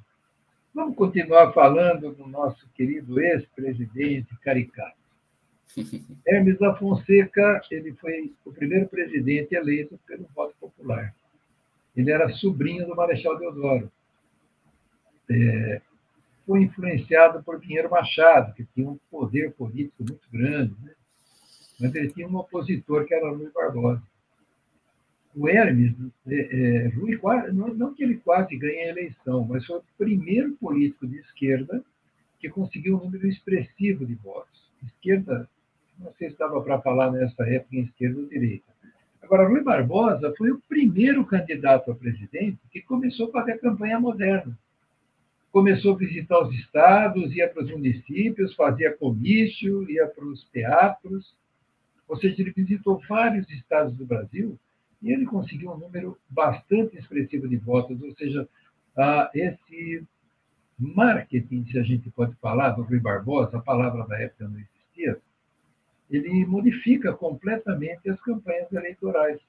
Vamos 0.75 0.97
continuar 0.97 1.52
falando 1.52 2.12
do 2.12 2.26
nosso 2.26 2.66
querido 2.75 3.20
ex-presidente 3.20 4.35
caricato. 4.42 5.00
Hermes 6.27 6.59
da 6.59 6.75
Fonseca, 6.75 7.61
ele 7.71 7.93
foi 7.95 8.33
o 8.45 8.53
primeiro 8.53 8.89
presidente 8.89 9.55
eleito 9.55 9.99
pelo 10.07 10.27
voto 10.35 10.55
popular. 10.61 11.15
Ele 11.97 12.11
era 12.11 12.29
sobrinho 12.31 12.87
do 12.87 12.97
Marechal 12.97 13.39
Deodoro. 13.39 13.91
É, 15.31 15.81
foi 16.47 16.62
influenciado 16.62 17.43
por 17.43 17.61
Pinheiro 17.61 17.91
Machado, 17.91 18.55
que 18.55 18.65
tinha 18.75 18.89
um 18.89 18.99
poder 19.11 19.53
político 19.53 20.03
muito 20.03 20.29
grande, 20.33 20.75
né? 20.83 20.93
mas 21.79 21.95
ele 21.95 22.12
tinha 22.12 22.29
um 22.29 22.37
opositor 22.37 23.05
que 23.05 23.15
era 23.15 23.31
Rui 23.31 23.50
Barbosa. 23.55 24.03
O 25.35 25.49
Hermes, 25.49 25.95
é, 26.27 26.35
é, 26.35 26.89
Rui, 26.89 27.19
não, 27.53 27.69
não 27.69 27.95
que 27.95 28.03
ele 28.03 28.17
quase 28.17 28.57
ganhe 28.57 28.81
a 28.81 28.89
eleição, 28.89 29.45
mas 29.45 29.65
foi 29.65 29.79
o 29.79 29.85
primeiro 29.97 30.53
político 30.57 31.07
de 31.07 31.19
esquerda 31.19 31.85
que 32.41 32.49
conseguiu 32.49 32.97
um 32.97 33.05
número 33.05 33.29
expressivo 33.29 34.05
de 34.05 34.15
votos. 34.15 34.61
Esquerda 34.83 35.49
não 36.00 36.12
sei 36.14 36.28
se 36.28 36.33
estava 36.33 36.61
para 36.62 36.80
falar 36.80 37.12
nessa 37.12 37.49
época 37.49 37.76
em 37.76 37.83
esquerda 37.83 38.21
ou 38.21 38.26
direita. 38.26 38.64
Agora, 39.23 39.47
Rui 39.47 39.62
Barbosa 39.62 40.33
foi 40.37 40.50
o 40.50 40.61
primeiro 40.69 41.25
candidato 41.25 41.90
a 41.90 41.95
presidente 41.95 42.59
que 42.73 42.80
começou 42.80 43.28
a 43.28 43.33
fazer 43.33 43.61
campanha 43.61 44.00
moderna. 44.00 44.59
Começou 45.52 45.95
a 45.95 45.99
visitar 45.99 46.40
os 46.40 46.54
estados, 46.54 47.35
ia 47.35 47.49
para 47.49 47.62
os 47.62 47.71
municípios, 47.71 48.54
fazia 48.54 48.97
comício, 48.97 49.88
ia 49.90 50.07
para 50.07 50.25
os 50.25 50.42
teatros. 50.50 51.35
Ou 52.09 52.16
seja, 52.16 52.40
ele 52.40 52.50
visitou 52.50 53.00
vários 53.09 53.49
estados 53.50 53.95
do 53.97 54.07
Brasil 54.07 54.59
e 55.02 55.12
ele 55.12 55.26
conseguiu 55.26 55.73
um 55.73 55.78
número 55.78 56.19
bastante 56.28 56.97
expressivo 56.97 57.49
de 57.49 57.57
votos. 57.57 58.00
Ou 58.02 58.12
seja, 58.14 58.49
esse 59.35 60.04
marketing, 60.78 61.66
se 61.66 61.78
a 61.78 61.83
gente 61.83 62.11
pode 62.11 62.35
falar, 62.37 62.71
do 62.71 62.83
Rui 62.83 62.99
Barbosa, 62.99 63.59
a 63.59 63.62
palavra 63.62 64.07
da 64.07 64.19
época 64.21 64.49
não 64.49 64.59
existia, 64.59 65.21
ele 66.11 66.45
modifica 66.47 67.12
completamente 67.12 68.11
as 68.11 68.21
campanhas 68.21 68.71
eleitorais. 68.73 69.40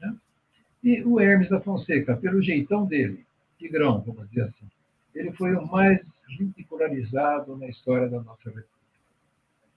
Né? 0.00 0.16
E 0.84 1.02
o 1.02 1.18
Hermes 1.18 1.48
da 1.48 1.60
Fonseca, 1.60 2.16
pelo 2.16 2.42
jeitão 2.42 2.86
dele, 2.86 3.24
tigrão, 3.58 4.02
vamos 4.02 4.28
dizer 4.28 4.42
assim, 4.42 4.66
ele 5.14 5.32
foi 5.32 5.54
o 5.54 5.66
mais 5.66 6.00
ridicularizado 6.28 7.56
na 7.56 7.68
história 7.68 8.08
da 8.08 8.20
nossa 8.20 8.44
República. 8.44 8.76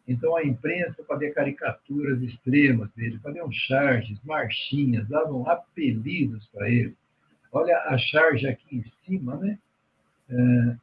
Então 0.08 0.36
a 0.36 0.44
imprensa 0.44 1.04
fazia 1.08 1.32
caricaturas 1.32 2.22
extremas 2.22 2.92
dele, 2.94 3.20
faziam 3.20 3.50
charges, 3.52 4.20
marchinhas, 4.24 5.08
davam 5.08 5.48
apelidos 5.48 6.48
para 6.48 6.68
ele. 6.70 6.96
Olha 7.52 7.78
a 7.86 7.98
charge 7.98 8.48
aqui 8.48 8.78
em 8.78 8.92
cima, 9.06 9.38
né? 9.38 9.60
É, 10.30 10.76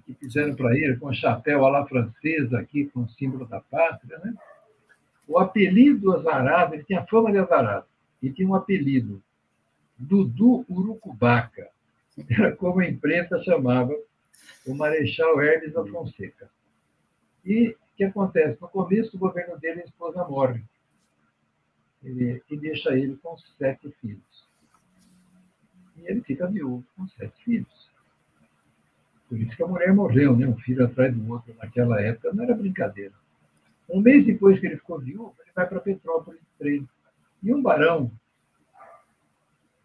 que 0.00 0.14
fizeram 0.14 0.54
para 0.54 0.76
ele, 0.76 0.96
com 0.96 1.08
o 1.08 1.14
chapéu 1.14 1.64
à 1.64 1.70
la 1.70 1.86
francesa 1.86 2.58
aqui, 2.58 2.86
com 2.86 3.00
o 3.00 3.08
símbolo 3.10 3.46
da 3.46 3.60
pátria. 3.60 4.18
Né? 4.18 4.34
O 5.26 5.38
apelido 5.38 6.12
azarado, 6.12 6.74
ele 6.74 6.84
tinha 6.84 7.06
fama 7.06 7.30
de 7.30 7.38
azarado, 7.38 7.86
e 8.22 8.30
tinha 8.30 8.48
um 8.48 8.54
apelido, 8.54 9.22
Dudu 9.98 10.64
Urucubaca. 10.68 11.68
era 12.28 12.54
como 12.56 12.80
a 12.80 12.88
imprensa 12.88 13.42
chamava 13.42 13.94
o 14.66 14.74
Marechal 14.74 15.40
Hermes 15.40 15.72
da 15.72 15.84
Fonseca. 15.86 16.50
E 17.44 17.68
o 17.70 17.76
que 17.96 18.04
acontece? 18.04 18.60
No 18.60 18.68
começo 18.68 19.12
do 19.12 19.18
governo 19.18 19.58
dele, 19.58 19.82
a 19.82 19.84
esposa 19.84 20.24
morre. 20.24 20.62
Ele, 22.02 22.42
e 22.50 22.56
deixa 22.56 22.96
ele 22.96 23.16
com 23.16 23.36
sete 23.58 23.90
filhos. 24.00 24.44
E 25.96 26.06
ele 26.06 26.22
fica 26.22 26.46
viúvo 26.46 26.84
com 26.96 27.06
sete 27.08 27.44
filhos. 27.44 27.93
Por 29.34 29.40
isso 29.40 29.56
que 29.56 29.64
a 29.64 29.66
mulher 29.66 29.92
morreu, 29.92 30.36
né? 30.36 30.46
um 30.46 30.56
filho 30.58 30.84
atrás 30.84 31.12
do 31.12 31.28
outro. 31.32 31.52
Naquela 31.58 32.00
época 32.00 32.32
não 32.32 32.44
era 32.44 32.54
brincadeira. 32.54 33.12
Um 33.90 34.00
mês 34.00 34.24
depois 34.24 34.60
que 34.60 34.66
ele 34.66 34.76
ficou 34.76 35.00
viúvo, 35.00 35.34
ele 35.40 35.50
vai 35.52 35.66
para 35.68 35.80
Petrópolis 35.80 36.38
de 36.38 36.46
trem. 36.56 36.88
E 37.42 37.52
um 37.52 37.60
barão 37.60 38.12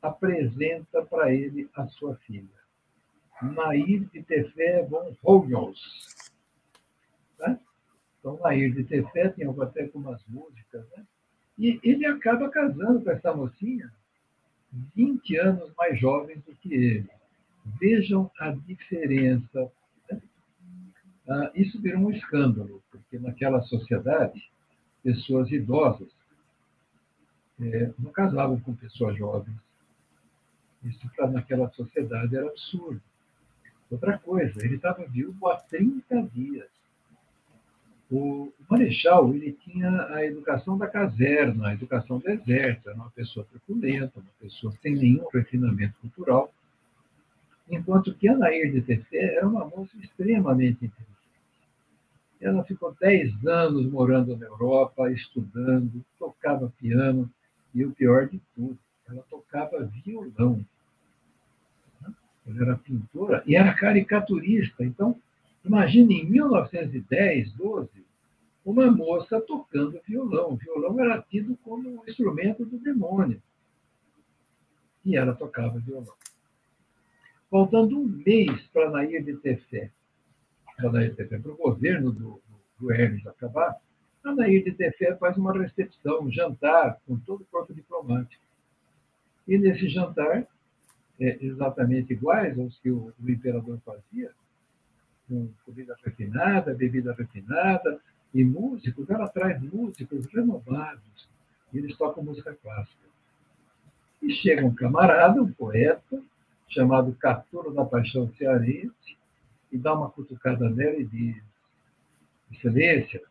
apresenta 0.04 1.04
para 1.04 1.34
ele 1.34 1.68
a 1.76 1.88
sua 1.88 2.16
filha, 2.18 2.48
Nair 3.42 4.08
de 4.14 4.22
Tefé 4.22 4.86
von 4.86 5.16
Hognholz. 5.24 6.32
Tá? 7.36 7.60
Então, 8.20 8.40
Nair 8.44 8.72
de 8.72 8.84
Tefé 8.84 9.30
tem 9.30 9.50
até 9.50 9.88
com 9.88 9.98
umas 9.98 10.24
músicas, 10.28 10.86
né? 10.96 11.04
E 11.58 11.80
ele 11.82 12.06
acaba 12.06 12.50
casando 12.50 13.02
com 13.02 13.10
essa 13.10 13.34
mocinha 13.34 13.92
20 14.96 15.38
anos 15.38 15.74
mais 15.76 16.00
jovem 16.00 16.38
do 16.38 16.56
que 16.56 16.72
ele. 16.72 17.19
Vejam 17.78 18.32
a 18.40 18.52
diferença. 18.52 19.72
Ah, 21.28 21.52
isso 21.54 21.80
virou 21.82 22.02
um 22.02 22.12
escândalo, 22.12 22.82
porque 22.90 23.20
naquela 23.20 23.62
sociedade, 23.64 24.50
pessoas 25.04 25.52
idosas 25.52 26.10
é, 27.62 27.92
não 28.00 28.12
casavam 28.12 28.60
com 28.60 28.74
pessoas 28.74 29.18
jovens. 29.18 29.56
Isso 30.84 31.10
naquela 31.32 31.70
sociedade 31.72 32.36
era 32.36 32.48
absurdo. 32.48 33.02
Outra 33.92 34.18
coisa, 34.18 34.64
ele 34.64 34.76
estava 34.76 35.06
vivo 35.06 35.48
há 35.48 35.58
30 35.58 36.22
dias. 36.34 36.70
O 38.12 38.52
Marechal 38.70 39.34
ele 39.36 39.52
tinha 39.52 40.08
a 40.08 40.26
educação 40.26 40.78
da 40.78 40.88
caserna, 40.88 41.70
a 41.70 41.74
educação 41.74 42.22
exército, 42.26 42.90
era 42.90 42.98
uma 42.98 43.12
pessoa 43.12 43.46
truculenta, 43.46 44.20
uma 44.20 44.32
pessoa 44.40 44.74
sem 44.82 44.96
nenhum 44.96 45.28
refinamento 45.32 45.94
cultural, 46.02 46.52
enquanto 47.70 48.14
que 48.16 48.28
Anair 48.28 48.72
de 48.72 48.82
Tefé 48.82 49.36
era 49.36 49.48
uma 49.48 49.66
moça 49.66 49.96
extremamente 49.98 50.86
inteligente. 50.86 51.10
Ela 52.42 52.64
ficou 52.64 52.96
10 53.00 53.46
anos 53.46 53.86
morando 53.86 54.36
na 54.38 54.46
Europa, 54.46 55.12
estudando, 55.12 56.04
tocava 56.18 56.74
piano, 56.80 57.30
e 57.74 57.86
o 57.86 57.92
pior 57.92 58.28
de 58.28 58.42
tudo, 58.56 58.78
ela 59.08 59.24
tocava 59.30 59.90
violão. 60.04 60.66
Ela 62.48 62.62
era 62.62 62.78
pintora 62.78 63.44
e 63.46 63.56
era 63.56 63.74
caricaturista. 63.74 64.84
Então, 64.84 65.20
imagine 65.64 66.22
em 66.22 66.26
1910, 66.30 67.54
12, 67.54 67.90
uma 68.66 68.90
moça 68.90 69.40
tocando 69.42 70.00
violão. 70.08 70.54
O 70.54 70.58
violão 70.58 71.00
era 71.00 71.22
tido 71.22 71.58
como 71.64 71.90
um 71.90 72.08
instrumento 72.08 72.66
do 72.66 72.80
demônio. 72.80 73.42
E 75.06 75.16
ela 75.16 75.34
tocava 75.34 75.80
violão. 75.80 76.14
Faltando 77.50 78.00
um 78.00 78.06
mês 78.06 78.62
para 78.68 78.92
para 78.92 78.92
Nair 78.92 79.24
de 79.24 79.38
Tefé, 79.38 79.92
para 80.78 81.52
o 81.52 81.58
governo 81.58 82.12
do, 82.12 82.22
do, 82.22 82.42
do 82.80 82.92
Hermes 82.92 83.26
acabar, 83.28 83.76
a 84.24 84.34
Nair 84.34 84.64
de 84.64 84.72
Tefé 84.72 85.16
faz 85.16 85.36
uma 85.38 85.52
recepção, 85.52 86.24
um 86.24 86.32
jantar 86.32 87.00
com 87.06 87.18
todo 87.18 87.42
o 87.42 87.46
corpo 87.46 87.74
diplomático. 87.74 88.42
E 89.48 89.58
nesse 89.58 89.90
jantar, 89.90 90.48
é, 91.20 91.38
exatamente 91.42 92.14
iguais 92.14 92.58
aos 92.58 92.78
que 92.80 92.92
o, 92.92 93.14
o 93.20 93.30
imperador 93.30 93.80
fazia, 93.84 94.32
com 95.28 95.50
comida 95.66 95.96
refinada, 96.04 96.74
bebida 96.74 97.14
refinada, 97.14 98.00
e 98.34 98.44
músicos, 98.44 99.10
ela 99.10 99.28
traz 99.28 99.62
músicos 99.62 100.26
renovados, 100.28 101.28
e 101.74 101.80
eles 101.80 101.98
tocam 101.98 102.24
música 102.24 102.56
clássica. 102.62 103.10
E 104.22 104.32
chega 104.32 104.66
um 104.66 104.74
camarada, 104.74 105.42
um 105.42 105.52
poeta, 105.52 106.22
chamado 106.70 107.16
Caturo 107.20 107.74
da 107.74 107.84
Paixão 107.84 108.32
Cearense, 108.38 109.18
e 109.72 109.78
dá 109.78 109.94
uma 109.94 110.10
cutucada 110.10 110.70
nela 110.70 110.98
e 110.98 111.06
diz: 111.06 111.36
Excelência, 112.52 113.22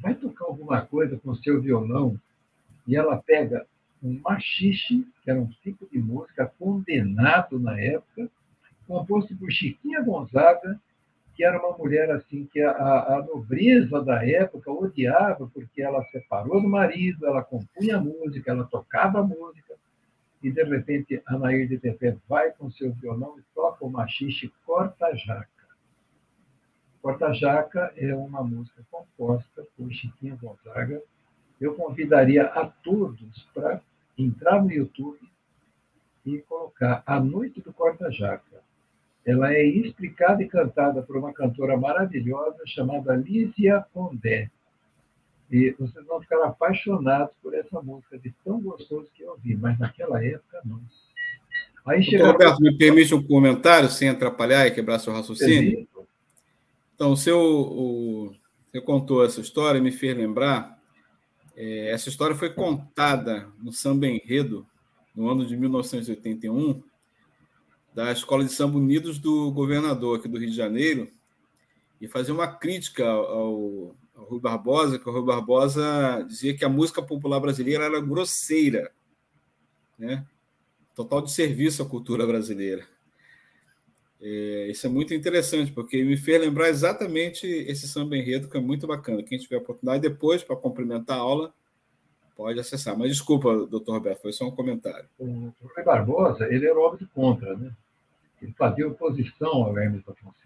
vai 0.00 0.14
tocar 0.14 0.46
alguma 0.46 0.82
coisa 0.82 1.18
com 1.18 1.34
seu 1.36 1.60
violão? 1.60 2.18
E 2.86 2.96
ela 2.96 3.16
pega 3.16 3.66
um 4.02 4.18
machixe, 4.22 5.06
que 5.22 5.30
era 5.30 5.40
um 5.40 5.46
tipo 5.62 5.86
de 5.90 5.98
música 5.98 6.50
condenado 6.58 7.58
na 7.58 7.78
época, 7.78 8.28
composto 8.86 9.36
por 9.36 9.50
Chiquinha 9.50 10.02
Gonzaga, 10.02 10.80
que 11.36 11.44
era 11.44 11.58
uma 11.58 11.76
mulher 11.76 12.10
assim 12.10 12.46
que 12.52 12.60
a, 12.60 12.70
a 12.70 13.24
nobreza 13.26 14.02
da 14.02 14.26
época 14.26 14.70
odiava 14.70 15.48
porque 15.52 15.80
ela 15.80 16.04
separou 16.06 16.60
do 16.60 16.68
marido, 16.68 17.26
ela 17.26 17.42
compunha 17.42 17.98
música, 17.98 18.50
ela 18.50 18.64
tocava 18.64 19.22
música, 19.22 19.74
e 20.42 20.50
de 20.50 20.62
repente 20.62 21.22
a 21.26 21.38
Nair 21.38 21.68
de 21.68 21.78
Tefé 21.78 22.16
vai 22.28 22.50
com 22.52 22.70
seu 22.70 22.92
violão 22.92 23.38
e 23.38 23.42
toca 23.54 23.84
o 23.84 23.90
machixe 23.90 24.52
Corta-Jaca. 24.64 25.48
Corta-Jaca 27.02 27.92
é 27.96 28.14
uma 28.14 28.42
música 28.42 28.82
composta 28.90 29.66
por 29.76 29.90
Chiquinha 29.90 30.36
Gonzaga. 30.36 31.02
Eu 31.60 31.74
convidaria 31.74 32.44
a 32.44 32.66
todos 32.66 33.42
para 33.54 33.80
entrar 34.16 34.62
no 34.62 34.70
YouTube 34.70 35.18
e 36.24 36.38
colocar 36.42 37.02
A 37.06 37.18
Noite 37.20 37.60
do 37.60 37.72
Corta-Jaca. 37.72 38.62
Ela 39.24 39.52
é 39.52 39.62
explicada 39.62 40.42
e 40.42 40.48
cantada 40.48 41.02
por 41.02 41.16
uma 41.16 41.32
cantora 41.32 41.76
maravilhosa 41.76 42.62
chamada 42.66 43.14
Lísia 43.14 43.84
Condé. 43.92 44.50
E 45.50 45.74
vocês 45.78 46.06
vão 46.06 46.20
ficar 46.20 46.44
apaixonados 46.44 47.34
por 47.42 47.54
essa 47.54 47.80
música, 47.82 48.18
de 48.18 48.32
tão 48.44 48.60
gostoso 48.60 49.08
que 49.14 49.22
eu 49.22 49.30
ouvi, 49.30 49.56
mas 49.56 49.78
naquela 49.78 50.24
época 50.24 50.60
não. 50.64 50.80
Aí 51.86 52.02
chega... 52.02 52.26
Roberto, 52.26 52.60
me 52.60 52.76
permite 52.76 53.14
um 53.14 53.22
comentário 53.22 53.88
sem 53.88 54.08
atrapalhar 54.08 54.66
e 54.66 54.70
quebrar 54.70 54.98
seu 54.98 55.12
raciocínio? 55.12 55.88
Então, 56.94 57.12
o 57.12 57.16
seu, 57.16 57.40
o, 57.40 58.34
você 58.70 58.80
contou 58.80 59.24
essa 59.24 59.40
história 59.40 59.78
e 59.78 59.82
me 59.82 59.90
fez 59.90 60.16
lembrar 60.16 60.78
é, 61.62 61.90
essa 61.90 62.08
história 62.08 62.34
foi 62.34 62.50
contada 62.50 63.46
no 63.58 63.70
samba 63.70 64.06
enredo, 64.06 64.66
no 65.14 65.28
ano 65.28 65.44
de 65.44 65.54
1981, 65.54 66.82
da 67.94 68.10
Escola 68.12 68.44
de 68.44 68.50
Samba 68.50 68.78
Unidos 68.78 69.18
do 69.18 69.50
governador 69.50 70.18
aqui 70.18 70.26
do 70.26 70.38
Rio 70.38 70.48
de 70.48 70.56
Janeiro, 70.56 71.10
e 72.00 72.08
fazia 72.08 72.32
uma 72.32 72.46
crítica 72.46 73.06
ao 73.06 73.94
Rui 74.30 74.40
Barbosa, 74.40 74.98
que 74.98 75.08
o 75.08 75.12
Rui 75.12 75.24
Barbosa 75.24 76.24
dizia 76.26 76.56
que 76.56 76.64
a 76.64 76.68
música 76.68 77.02
popular 77.02 77.40
brasileira 77.40 77.84
era 77.84 78.00
grosseira, 78.00 78.92
né? 79.98 80.24
total 80.94 81.22
de 81.22 81.32
serviço 81.32 81.82
à 81.82 81.86
cultura 81.86 82.26
brasileira. 82.26 82.84
É, 84.20 84.68
isso 84.70 84.86
é 84.86 84.90
muito 84.90 85.14
interessante, 85.14 85.72
porque 85.72 86.04
me 86.04 86.16
fez 86.16 86.40
lembrar 86.40 86.68
exatamente 86.68 87.46
esse 87.46 87.88
samba 87.88 88.16
enredo, 88.16 88.48
que 88.48 88.56
é 88.56 88.60
muito 88.60 88.86
bacana. 88.86 89.22
Quem 89.22 89.38
tiver 89.38 89.56
oportunidade, 89.56 90.02
depois, 90.02 90.42
para 90.42 90.56
complementar 90.56 91.16
a 91.16 91.20
aula, 91.20 91.54
pode 92.36 92.60
acessar. 92.60 92.96
Mas 92.98 93.10
desculpa, 93.10 93.66
doutor 93.66 93.94
Roberto, 93.94 94.20
foi 94.20 94.32
só 94.32 94.46
um 94.46 94.50
comentário. 94.50 95.08
O 95.18 95.52
Rui 95.62 95.84
Barbosa, 95.84 96.46
ele 96.52 96.66
era 96.66 96.78
óbvio 96.78 97.08
contra, 97.14 97.56
né? 97.56 97.72
Ele 98.42 98.52
fazia 98.52 98.88
oposição 98.88 99.50
ao 99.50 99.78
Hermes 99.78 100.04
da 100.04 100.14
Fonseca. 100.14 100.39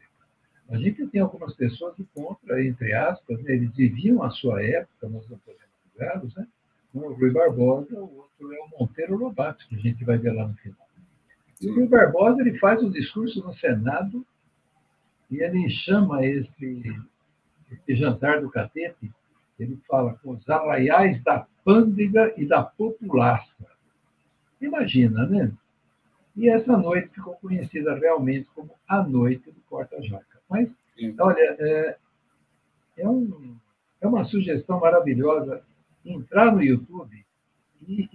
A 0.71 0.77
gente 0.77 1.07
tem 1.09 1.21
algumas 1.21 1.55
pessoas 1.55 1.97
de 1.97 2.05
contra, 2.15 2.65
entre 2.65 2.93
aspas, 2.93 3.43
né? 3.43 3.55
eles 3.55 3.75
viviam 3.75 4.23
a 4.23 4.31
sua 4.31 4.63
época, 4.63 5.09
nós 5.09 5.29
não 5.29 5.39
podemos 5.39 5.65
julgá-los, 5.93 6.35
né? 6.35 6.47
Um 6.95 7.05
é 7.05 7.09
o 7.09 7.13
Rui 7.13 7.31
Barbosa, 7.31 7.99
o 7.99 8.19
outro 8.19 8.53
é 8.53 8.59
o 8.61 8.81
Monteiro 8.81 9.17
Lobato, 9.17 9.67
que 9.69 9.75
a 9.75 9.79
gente 9.79 10.05
vai 10.05 10.17
ver 10.17 10.33
lá 10.33 10.47
no 10.47 10.55
final. 10.55 10.89
E 11.61 11.69
o 11.69 11.75
Rui 11.75 11.89
Barbosa 11.89 12.41
ele 12.41 12.59
faz 12.59 12.83
o 12.83 12.91
discurso 12.91 13.45
no 13.45 13.53
Senado 13.55 14.25
e 15.31 15.43
ele 15.43 15.69
chama 15.69 16.25
esse, 16.25 17.03
esse 17.71 17.97
jantar 17.97 18.41
do 18.41 18.51
catete, 18.51 19.11
ele 19.59 19.79
fala 19.89 20.15
com 20.15 20.33
os 20.33 20.49
arraiais 20.49 21.23
da 21.23 21.47
pândega 21.65 22.33
e 22.37 22.47
da 22.47 22.63
populaça. 22.63 23.67
Imagina, 24.61 25.27
né? 25.27 25.53
E 26.37 26.49
essa 26.49 26.77
noite 26.77 27.11
ficou 27.11 27.35
conhecida 27.37 27.95
realmente 27.95 28.49
como 28.55 28.71
a 28.89 29.03
Noite 29.03 29.51
do 29.51 29.61
Corta-Jaca. 29.69 30.34
Mas, 30.55 30.69
Sim. 30.97 31.17
olha, 31.19 31.57
é, 31.59 31.97
é, 32.99 33.09
um, 33.09 33.57
é 34.01 34.07
uma 34.07 34.25
sugestão 34.25 34.79
maravilhosa 34.79 35.65
entrar 36.07 36.55
no 36.55 36.63
YouTube 36.63 37.27
e, 37.89 38.03
e 38.03 38.09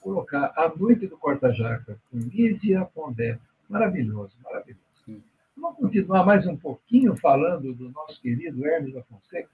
colocar 0.00 0.52
A 0.56 0.72
Noite 0.76 1.08
do 1.08 1.18
Corta-Jaca, 1.18 2.00
com 2.08 2.18
Lídia 2.18 2.84
Pondé. 2.94 3.40
Maravilhoso, 3.68 4.36
maravilhoso. 4.44 4.84
Sim. 5.04 5.20
Vamos 5.56 5.78
continuar 5.78 6.24
mais 6.24 6.46
um 6.46 6.56
pouquinho 6.56 7.16
falando 7.16 7.74
do 7.74 7.90
nosso 7.90 8.20
querido 8.22 8.64
Hermes 8.64 8.94
da 8.94 9.02
Fonseca? 9.02 9.50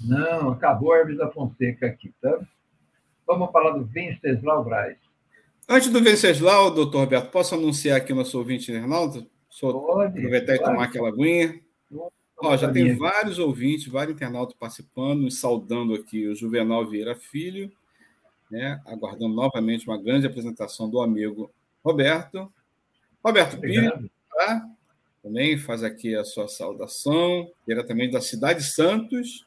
Não, 0.00 0.52
acabou 0.52 0.96
Hermes 0.96 1.18
da 1.18 1.30
Fonseca 1.30 1.86
aqui, 1.88 2.10
tá? 2.22 2.40
Vamos 3.26 3.52
falar 3.52 3.72
do 3.72 3.84
Venceslau 3.84 4.64
Braz. 4.64 4.96
Antes 5.68 5.90
do 5.90 6.02
Venceslau, 6.02 6.70
doutor 6.72 7.00
Roberto, 7.00 7.30
posso 7.30 7.54
anunciar 7.54 7.98
aqui 7.98 8.14
o 8.14 8.16
nosso 8.16 8.38
ouvinte 8.38 8.72
internauta? 8.72 9.26
Só 9.50 9.72
pode, 9.72 10.18
aproveitar 10.18 10.56
pode. 10.56 10.62
e 10.62 10.64
tomar 10.64 10.84
aquela 10.84 11.08
aguinha. 11.08 11.60
Ó, 12.38 12.56
já 12.56 12.72
tem 12.72 12.96
vários 12.96 13.38
ouvintes, 13.38 13.86
vários 13.86 14.16
internautos 14.16 14.56
participando, 14.58 15.22
nos 15.22 15.38
saudando 15.38 15.94
aqui 15.94 16.26
o 16.26 16.34
Juvenal 16.34 16.88
Vieira 16.88 17.14
Filho, 17.14 17.70
né? 18.50 18.80
aguardando 18.86 19.34
novamente 19.34 19.86
uma 19.86 20.00
grande 20.00 20.26
apresentação 20.26 20.88
do 20.88 21.02
amigo 21.02 21.50
Roberto. 21.84 22.50
Roberto 23.22 23.60
Pires, 23.60 23.92
tá? 24.32 24.66
também 25.22 25.58
faz 25.58 25.82
aqui 25.82 26.14
a 26.14 26.24
sua 26.24 26.48
saudação, 26.48 27.50
diretamente 27.66 28.12
da 28.12 28.22
cidade 28.22 28.60
de 28.60 28.66
Santos. 28.70 29.46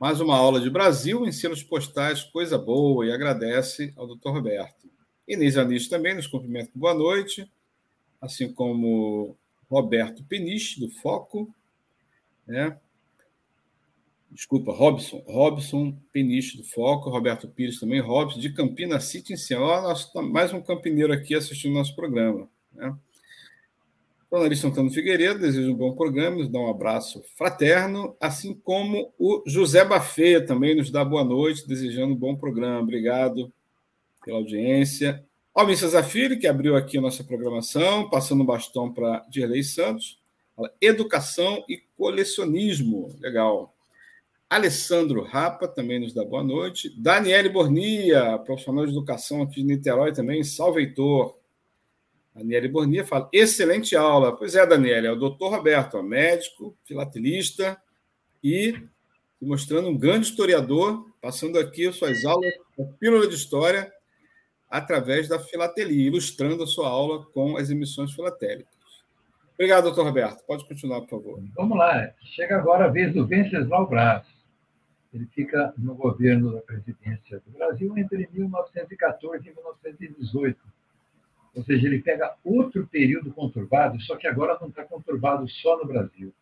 Mais 0.00 0.18
uma 0.22 0.34
aula 0.34 0.58
de 0.58 0.70
Brasil, 0.70 1.26
ensinos 1.26 1.62
postais, 1.62 2.22
coisa 2.22 2.56
boa, 2.56 3.04
e 3.04 3.12
agradece 3.12 3.92
ao 3.94 4.06
doutor 4.06 4.32
Roberto. 4.32 4.88
Inês 5.28 5.58
Anis 5.58 5.88
também 5.88 6.14
nos 6.14 6.26
cumprimenta 6.26 6.72
com 6.72 6.80
boa 6.80 6.94
noite, 6.94 7.46
assim 8.20 8.52
como 8.52 9.36
Roberto 9.68 10.24
Peniche, 10.24 10.80
do 10.80 10.90
Foco, 10.90 11.52
né? 12.46 12.76
Desculpa, 14.30 14.72
Robson, 14.72 15.24
Robson 15.26 15.96
Peniche 16.12 16.56
do 16.56 16.64
Foco, 16.64 17.10
Roberto 17.10 17.48
Pires 17.48 17.80
também, 17.80 18.00
Robson, 18.00 18.38
de 18.38 18.52
Campina 18.52 19.00
City 19.00 19.32
em 19.32 19.36
Céu. 19.36 19.60
Nós, 19.60 20.08
mais 20.14 20.52
um 20.52 20.60
campineiro 20.60 21.12
aqui 21.12 21.34
assistindo 21.34 21.74
nosso 21.74 21.96
programa. 21.96 22.48
Né? 22.72 22.94
Dona 24.30 24.46
Antônio 24.46 24.92
Figueiredo, 24.92 25.40
desejo 25.40 25.72
um 25.72 25.76
bom 25.76 25.92
programa, 25.96 26.36
nos 26.36 26.48
dá 26.48 26.60
um 26.60 26.70
abraço 26.70 27.20
fraterno, 27.36 28.16
assim 28.20 28.54
como 28.54 29.12
o 29.18 29.42
José 29.44 29.84
Bafê 29.84 30.40
também 30.40 30.76
nos 30.76 30.92
dá 30.92 31.04
boa 31.04 31.24
noite, 31.24 31.66
desejando 31.66 32.14
um 32.14 32.16
bom 32.16 32.36
programa. 32.36 32.80
Obrigado 32.80 33.52
pela 34.24 34.38
audiência. 34.38 35.24
Alvin 35.52 35.74
Zafiri, 35.74 36.38
que 36.38 36.46
abriu 36.46 36.76
aqui 36.76 36.98
a 36.98 37.00
nossa 37.00 37.24
programação, 37.24 38.08
passando 38.08 38.42
o 38.42 38.46
bastão 38.46 38.92
para 38.92 39.26
Dirley 39.28 39.64
Santos. 39.64 40.18
Educação 40.80 41.64
e 41.68 41.78
colecionismo. 41.96 43.16
Legal. 43.18 43.74
Alessandro 44.48 45.22
Rapa 45.22 45.66
também 45.66 45.98
nos 45.98 46.12
dá 46.12 46.24
boa 46.24 46.44
noite. 46.44 46.92
Daniele 46.96 47.48
Bornia, 47.48 48.38
profissional 48.38 48.84
de 48.84 48.92
educação 48.92 49.42
aqui 49.42 49.56
de 49.56 49.64
Niterói 49.64 50.12
também. 50.12 50.44
Salve, 50.44 50.80
Heitor. 50.80 51.36
Daniele 52.34 52.68
Bornia 52.68 53.04
fala: 53.04 53.28
excelente 53.32 53.96
aula. 53.96 54.36
Pois 54.36 54.54
é, 54.54 54.64
Daniele, 54.64 55.08
é 55.08 55.12
o 55.12 55.16
doutor 55.16 55.50
Roberto, 55.50 56.00
médico, 56.02 56.76
filatelista 56.84 57.80
e 58.42 58.74
mostrando 59.40 59.88
um 59.88 59.98
grande 59.98 60.26
historiador, 60.26 61.06
passando 61.20 61.58
aqui 61.58 61.90
suas 61.92 62.24
aulas, 62.24 62.52
a 62.78 62.84
pílula 62.98 63.26
de 63.26 63.34
história, 63.34 63.92
através 64.70 65.28
da 65.28 65.38
filatelia, 65.38 66.06
ilustrando 66.06 66.62
a 66.62 66.66
sua 66.66 66.88
aula 66.88 67.26
com 67.26 67.56
as 67.56 67.68
emissões 67.70 68.12
filatélicas. 68.14 68.70
Obrigado, 69.54 69.84
doutor 69.84 70.06
Roberto. 70.06 70.42
Pode 70.46 70.66
continuar, 70.66 71.00
por 71.02 71.10
favor. 71.10 71.42
Vamos 71.54 71.76
lá. 71.76 72.10
Chega 72.34 72.56
agora 72.56 72.86
a 72.86 72.88
vez 72.88 73.12
do 73.12 73.26
Venceslau 73.26 73.86
Braz. 73.86 74.26
Ele 75.12 75.26
fica 75.34 75.74
no 75.76 75.94
governo 75.94 76.54
da 76.54 76.60
presidência 76.60 77.42
do 77.44 77.50
Brasil 77.58 77.98
entre 77.98 78.28
1914 78.32 79.48
e 79.48 79.52
1918. 79.52 80.58
Ou 81.56 81.64
seja, 81.64 81.86
ele 81.86 82.00
pega 82.00 82.34
outro 82.44 82.86
período 82.86 83.32
conturbado, 83.32 84.00
só 84.02 84.16
que 84.16 84.28
agora 84.28 84.56
não 84.60 84.68
está 84.68 84.84
conturbado 84.84 85.48
só 85.48 85.76
no 85.76 85.84
Brasil. 85.84 86.32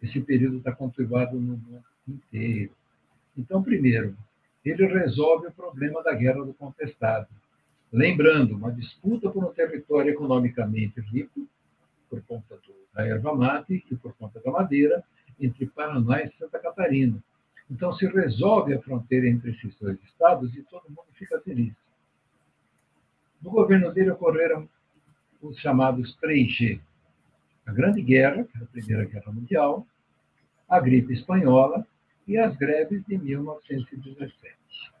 Esse 0.00 0.20
período 0.20 0.58
está 0.58 0.72
conturbado 0.72 1.34
no 1.34 1.56
mundo 1.56 1.84
inteiro. 2.08 2.72
Então, 3.36 3.62
primeiro, 3.62 4.16
ele 4.64 4.86
resolve 4.86 5.48
o 5.48 5.52
problema 5.52 6.02
da 6.02 6.14
Guerra 6.14 6.44
do 6.44 6.54
Contestado. 6.54 7.28
Lembrando, 7.92 8.56
uma 8.56 8.72
disputa 8.72 9.30
por 9.30 9.44
um 9.44 9.52
território 9.52 10.12
economicamente 10.12 10.98
rico, 11.00 11.46
por 12.08 12.22
conta 12.22 12.56
do, 12.56 12.74
da 12.94 13.06
erva 13.06 13.34
mate 13.34 13.84
e 13.90 13.96
por 13.96 14.14
conta 14.14 14.40
da 14.40 14.50
madeira, 14.50 15.04
entre 15.38 15.66
Paraná 15.66 16.22
e 16.22 16.32
Santa 16.38 16.58
Catarina. 16.58 17.22
Então, 17.70 17.92
se 17.92 18.06
resolve 18.06 18.74
a 18.74 18.80
fronteira 18.80 19.28
entre 19.28 19.50
esses 19.50 19.74
dois 19.76 19.98
estados 20.04 20.54
e 20.54 20.62
todo 20.62 20.88
mundo 20.88 21.06
fica 21.12 21.38
feliz. 21.40 21.74
No 23.42 23.50
governo 23.50 23.92
dele 23.92 24.10
ocorreram 24.10 24.68
os 25.42 25.58
chamados 25.58 26.16
3G: 26.22 26.80
a 27.66 27.72
Grande 27.72 28.00
Guerra, 28.00 28.46
a 28.54 28.64
Primeira 28.66 29.04
Guerra 29.04 29.32
Mundial, 29.32 29.86
a 30.68 30.80
gripe 30.80 31.12
espanhola 31.12 31.86
e 32.26 32.38
as 32.38 32.56
greves 32.56 33.04
de 33.06 33.18
1917. 33.18 34.91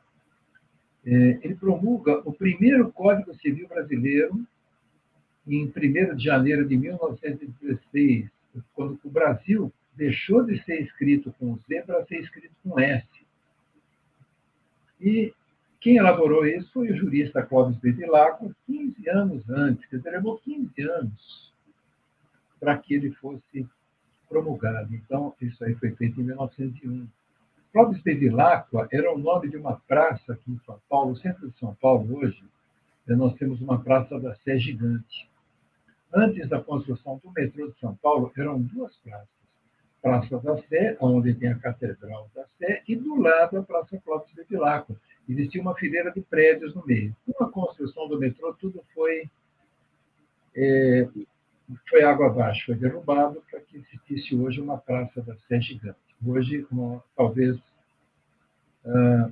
É, 1.04 1.10
ele 1.42 1.54
promulga 1.54 2.20
o 2.24 2.32
primeiro 2.32 2.92
Código 2.92 3.34
Civil 3.34 3.66
Brasileiro 3.68 4.46
em 5.46 5.66
1 5.66 6.16
de 6.16 6.24
janeiro 6.24 6.66
de 6.66 6.76
1916, 6.76 8.30
quando 8.74 8.98
o 9.02 9.10
Brasil 9.10 9.72
deixou 9.96 10.44
de 10.44 10.62
ser 10.64 10.80
escrito 10.80 11.34
com 11.38 11.58
Z 11.68 11.82
para 11.82 12.04
ser 12.06 12.20
escrito 12.20 12.54
com 12.62 12.78
S. 12.78 13.06
E 15.00 15.34
quem 15.80 15.96
elaborou 15.96 16.46
isso 16.46 16.70
foi 16.72 16.92
o 16.92 16.96
jurista 16.96 17.42
Clóvis 17.42 17.76
Bevilacqua, 17.78 18.54
15 18.66 19.08
anos 19.08 19.50
antes, 19.50 19.90
dizer, 19.90 20.10
levou 20.10 20.38
15 20.38 20.80
anos 20.82 21.52
para 22.60 22.78
que 22.78 22.94
ele 22.94 23.10
fosse 23.14 23.66
promulgado. 24.28 24.94
Então, 24.94 25.34
isso 25.40 25.62
aí 25.64 25.74
foi 25.74 25.90
feito 25.96 26.20
em 26.20 26.24
1901. 26.24 27.08
Clóvis 27.72 28.02
Bevilacqua 28.02 28.86
era 28.92 29.10
o 29.10 29.18
nome 29.18 29.48
de 29.48 29.56
uma 29.56 29.80
praça 29.88 30.34
aqui 30.34 30.52
em 30.52 30.60
São 30.66 30.78
Paulo, 30.90 31.16
centro 31.16 31.50
de 31.50 31.58
São 31.58 31.74
Paulo, 31.76 32.18
hoje, 32.18 32.44
nós 33.08 33.34
temos 33.36 33.62
uma 33.62 33.82
praça 33.82 34.20
da 34.20 34.34
Sé 34.36 34.58
gigante. 34.58 35.30
Antes 36.12 36.46
da 36.50 36.60
construção 36.60 37.18
do 37.24 37.30
metrô 37.30 37.70
de 37.70 37.78
São 37.80 37.94
Paulo, 37.96 38.30
eram 38.36 38.60
duas 38.60 38.94
praças. 38.98 39.28
Praça 40.02 40.38
da 40.40 40.58
Sé, 40.64 40.98
onde 41.00 41.32
tem 41.32 41.48
a 41.48 41.58
Catedral 41.58 42.30
da 42.34 42.44
Sé, 42.58 42.82
e 42.86 42.94
do 42.94 43.18
lado 43.18 43.56
a 43.56 43.62
Praça 43.62 43.98
Clóvis 44.04 44.30
Bevilacqua, 44.34 44.94
existia 45.26 45.62
uma 45.62 45.74
fileira 45.74 46.12
de 46.12 46.20
prédios 46.20 46.74
no 46.74 46.84
meio. 46.84 47.16
Com 47.24 47.42
a 47.42 47.50
construção 47.50 48.06
do 48.06 48.18
metrô, 48.18 48.52
tudo 48.52 48.84
foi, 48.92 49.30
é, 50.54 51.08
foi 51.88 52.02
água 52.02 52.26
abaixo, 52.26 52.66
foi 52.66 52.74
derrubado 52.74 53.42
para 53.50 53.60
que 53.60 53.78
existisse 53.78 54.36
hoje 54.36 54.60
uma 54.60 54.76
praça 54.76 55.22
da 55.22 55.34
Sé 55.48 55.58
gigante. 55.58 56.11
Hoje, 56.24 56.66
uma, 56.70 57.02
talvez 57.16 57.58
ah, 58.84 59.30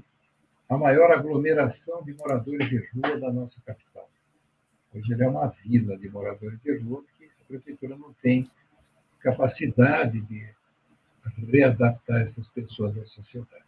a 0.68 0.78
maior 0.78 1.10
aglomeração 1.10 2.02
de 2.04 2.14
moradores 2.14 2.68
de 2.68 2.78
rua 2.94 3.18
da 3.18 3.32
nossa 3.32 3.56
capital. 3.66 4.08
Hoje 4.94 5.12
ele 5.12 5.22
é 5.24 5.28
uma 5.28 5.48
vila 5.64 5.96
de 5.98 6.08
moradores 6.08 6.60
de 6.62 6.78
rua, 6.78 7.02
porque 7.02 7.24
a 7.24 7.44
prefeitura 7.46 7.96
não 7.96 8.12
tem 8.22 8.48
capacidade 9.20 10.20
de 10.22 10.48
readaptar 11.48 12.22
essas 12.22 12.46
pessoas 12.48 12.96
à 12.96 13.04
sociedade. 13.06 13.64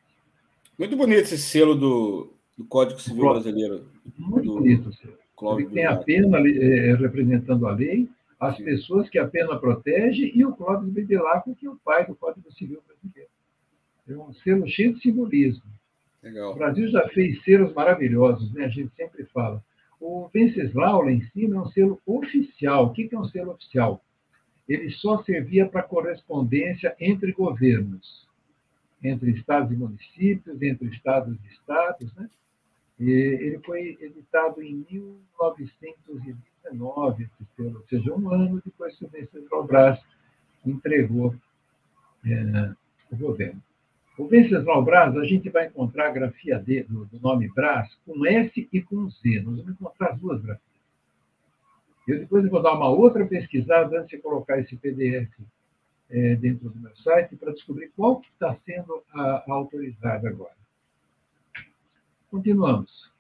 Muito 0.79 0.97
bonito 0.97 1.23
esse 1.23 1.39
selo 1.39 1.75
do, 1.75 2.33
do 2.57 2.65
Código 2.65 3.01
Civil 3.01 3.31
Brasileiro. 3.31 3.87
Muito 4.17 4.47
do, 4.47 4.55
bonito 4.55 4.89
o 4.89 4.93
selo. 4.93 5.19
Ele 5.59 5.69
tem 5.71 5.85
a 5.87 5.97
pena 5.97 6.39
é, 6.39 6.95
representando 6.95 7.67
a 7.67 7.73
lei, 7.73 8.09
as 8.43 8.57
pessoas 8.59 9.09
que 9.09 9.19
a 9.19 9.29
pena 9.29 9.59
protege 9.59 10.33
e 10.35 10.45
o 10.45 10.53
Clóvis 10.55 10.91
Bedelaco, 10.91 11.55
que 11.55 11.67
é 11.67 11.71
o 11.71 11.77
pai 11.77 12.07
do 12.07 12.15
Código 12.17 12.53
Civil 12.53 12.83
Brasileiro. 12.87 13.31
É 14.09 14.17
um 14.17 14.33
selo 14.33 14.67
cheio 14.67 14.95
de 14.95 15.01
simbolismo. 15.01 15.63
Legal. 16.23 16.53
O 16.53 16.55
Brasil 16.57 16.89
já 16.89 17.09
fez 17.09 17.43
selos 17.45 17.73
maravilhosos, 17.73 18.53
né? 18.53 18.65
a 18.65 18.69
gente 18.69 18.93
sempre 18.97 19.25
fala. 19.27 19.63
O 20.01 20.29
Venceslau, 20.33 21.03
lá 21.03 21.13
em 21.13 21.23
cima, 21.31 21.57
é 21.57 21.61
um 21.61 21.69
selo 21.69 22.01
oficial. 22.05 22.87
O 22.87 22.93
que 22.93 23.09
é 23.13 23.19
um 23.19 23.25
selo 23.27 23.53
oficial? 23.53 24.05
Ele 24.69 24.91
só 24.91 25.23
servia 25.23 25.69
para 25.69 25.83
correspondência 25.83 26.97
entre 26.99 27.33
governos 27.33 28.27
entre 29.03 29.33
estados 29.33 29.73
e 29.73 29.77
municípios, 29.77 30.63
entre 30.63 30.89
estados 30.89 31.37
e 31.37 31.53
estados. 31.53 32.15
Né? 32.15 32.31
E 33.01 33.11
ele 33.11 33.59
foi 33.61 33.99
editado 34.01 34.63
em 34.63 34.87
1919, 36.71 37.77
ou 37.77 37.87
seja, 37.89 38.15
um 38.15 38.31
ano 38.31 38.63
depois 38.65 38.97
que 38.97 39.05
o 39.05 39.09
Venceslau 39.09 39.67
entregou 40.65 41.35
é, 42.25 42.73
o 43.11 43.17
governo. 43.17 43.63
O 44.19 44.27
Venceslau 44.27 44.85
Braz, 44.85 45.17
a 45.17 45.25
gente 45.25 45.49
vai 45.49 45.67
encontrar 45.67 46.09
a 46.09 46.13
grafia 46.13 46.59
de, 46.59 46.83
do, 46.85 47.07
do, 47.07 47.19
nome 47.21 47.49
Braz 47.49 47.93
com 48.07 48.27
S 48.27 48.69
e 48.73 48.83
com 48.83 49.09
Z. 49.09 49.43
Nós 49.43 49.57
vamos 49.57 49.69
encontrar 49.69 50.11
as 50.11 50.19
duas 50.19 50.41
grafias. 50.43 50.73
Eu 52.07 52.19
depois 52.19 52.49
vou 52.49 52.63
dar 52.63 52.75
uma 52.75 52.89
outra 52.89 53.25
pesquisada 53.27 53.99
antes 54.01 54.11
de 54.11 54.19
colocar 54.19 54.59
esse 54.59 54.77
PDF 54.77 55.31
é, 56.11 56.35
dentro 56.37 56.69
do 56.69 56.79
meu 56.79 56.95
site 56.97 57.37
para 57.37 57.53
descobrir 57.53 57.91
qual 57.97 58.21
está 58.21 58.55
sendo 58.67 59.03
a, 59.15 59.45
a 59.49 59.53
autorizada 59.53 60.29
agora. 60.29 60.57
Continuamos. 62.31 63.12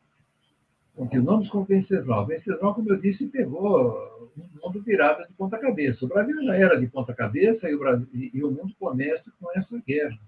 Continuamos 0.94 1.48
com 1.48 1.58
o 1.58 1.64
Venceslau. 1.64 2.26
Venceslau, 2.26 2.74
como 2.74 2.90
eu 2.90 3.00
disse, 3.00 3.26
pegou 3.26 4.30
um 4.36 4.48
mundo 4.62 4.82
virado 4.82 5.26
de 5.26 5.32
ponta 5.32 5.58
cabeça. 5.58 6.04
O 6.04 6.08
Brasil 6.08 6.44
já 6.44 6.54
era 6.54 6.78
de 6.78 6.86
ponta 6.86 7.14
cabeça 7.14 7.68
e 7.68 7.74
o, 7.74 7.78
Brasil, 7.78 8.06
e 8.12 8.44
o 8.44 8.50
mundo 8.50 8.74
começa 8.78 9.32
com 9.40 9.50
essa 9.54 9.78
guerra. 9.86 10.18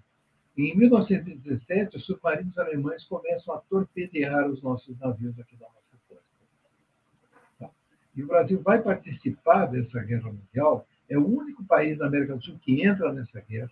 Em 0.57 0.75
1917, 0.75 1.97
os 1.97 2.05
submarinos 2.05 2.57
alemães 2.57 3.03
começam 3.03 3.53
a 3.53 3.59
torpedear 3.59 4.49
os 4.49 4.61
nossos 4.63 4.97
navios 4.99 5.37
aqui 5.39 5.55
da 5.55 5.67
nossa 5.67 5.97
costa. 6.09 7.75
E 8.15 8.23
o 8.23 8.27
Brasil 8.27 8.59
vai 8.61 8.81
participar 8.81 9.67
dessa 9.67 10.01
guerra 10.01 10.31
mundial. 10.31 10.87
É 11.07 11.17
o 11.17 11.27
único 11.27 11.63
país 11.65 11.97
da 11.99 12.07
América 12.07 12.35
do 12.35 12.43
Sul 12.43 12.57
que 12.59 12.83
entra 12.83 13.13
nessa 13.13 13.39
guerra. 13.41 13.71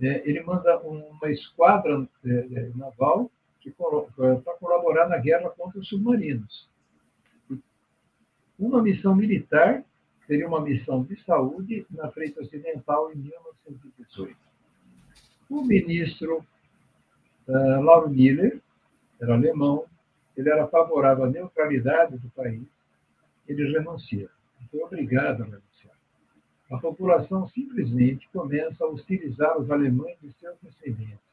É, 0.00 0.26
ele 0.26 0.42
manda 0.42 0.78
uma 0.78 1.30
esquadra 1.30 2.08
é, 2.24 2.30
é 2.30 2.70
naval 2.74 3.30
para 3.68 4.54
colaborar 4.58 5.08
na 5.08 5.18
guerra 5.18 5.50
contra 5.50 5.80
os 5.80 5.88
submarinos. 5.88 6.68
Uma 8.58 8.82
missão 8.82 9.14
militar 9.14 9.84
seria 10.26 10.46
uma 10.46 10.60
missão 10.60 11.02
de 11.02 11.20
saúde 11.24 11.84
na 11.90 12.10
frente 12.12 12.38
ocidental 12.38 13.10
em 13.10 13.16
1918. 13.16 14.36
O 15.48 15.64
ministro 15.64 16.44
uh, 17.48 17.82
Lauro 17.82 18.08
Miller 18.08 18.60
era 19.20 19.34
alemão, 19.34 19.86
ele 20.36 20.48
era 20.48 20.68
favorável 20.68 21.24
à 21.24 21.28
neutralidade 21.28 22.16
do 22.18 22.30
país, 22.30 22.62
ele 23.48 23.72
renuncia. 23.72 24.28
Foi 24.70 24.80
obrigado 24.82 25.42
a 25.42 25.46
renunciar. 25.46 25.96
A 26.70 26.78
população 26.78 27.48
simplesmente 27.48 28.28
começa 28.28 28.84
a 28.84 28.88
hostilizar 28.88 29.58
os 29.58 29.70
alemães 29.70 30.16
e 30.22 30.32
seus 30.34 30.56
descendentes. 30.62 31.29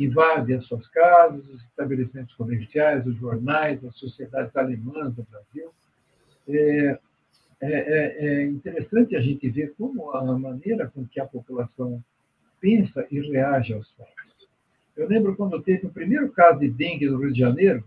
Invade 0.00 0.54
as 0.54 0.64
suas 0.64 0.86
casas, 0.88 1.46
os 1.48 1.62
estabelecimentos 1.64 2.34
comerciais, 2.34 3.06
os 3.06 3.16
jornais, 3.16 3.84
as 3.84 3.96
sociedades 3.98 4.56
alemãs 4.56 5.14
do 5.14 5.22
Brasil. 5.24 5.70
É, 6.48 6.98
é, 7.60 7.68
é, 7.70 8.24
é 8.24 8.46
interessante 8.46 9.14
a 9.14 9.20
gente 9.20 9.48
ver 9.50 9.74
como 9.76 10.10
a 10.12 10.38
maneira 10.38 10.88
com 10.88 11.06
que 11.06 11.20
a 11.20 11.26
população 11.26 12.02
pensa 12.58 13.06
e 13.10 13.20
reage 13.20 13.74
aos 13.74 13.90
fatos. 13.92 14.48
Eu 14.96 15.06
lembro 15.06 15.36
quando 15.36 15.62
teve 15.62 15.86
o 15.86 15.90
primeiro 15.90 16.32
caso 16.32 16.60
de 16.60 16.70
dengue 16.70 17.08
no 17.08 17.18
Rio 17.18 17.32
de 17.32 17.38
Janeiro, 17.38 17.84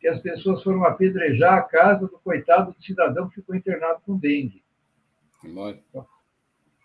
que 0.00 0.08
as 0.08 0.20
pessoas 0.20 0.62
foram 0.62 0.84
apedrejar 0.84 1.58
a 1.58 1.62
casa 1.62 2.06
do 2.06 2.18
coitado 2.18 2.72
do 2.72 2.82
cidadão 2.82 3.28
que 3.28 3.36
ficou 3.36 3.54
internado 3.54 4.00
com 4.04 4.16
dengue. 4.16 4.62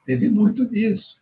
Teve 0.05 0.29
muito 0.29 0.65
disso. 0.65 1.17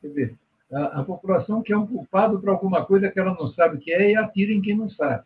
Quer 0.00 0.08
dizer, 0.08 0.38
a, 0.72 1.00
a, 1.00 1.04
população 1.04 1.62
quer 1.62 1.76
um 1.76 1.86
culpado 1.86 2.40
para 2.40 2.52
alguma 2.52 2.84
coisa 2.84 3.10
que 3.10 3.20
ela 3.20 3.34
não 3.34 3.48
sabe 3.48 3.76
o 3.76 3.80
que 3.80 3.92
é 3.92 4.10
e 4.10 4.16
atira 4.16 4.52
em 4.52 4.62
quem 4.62 4.76
não 4.76 4.88
sabe. 4.88 5.24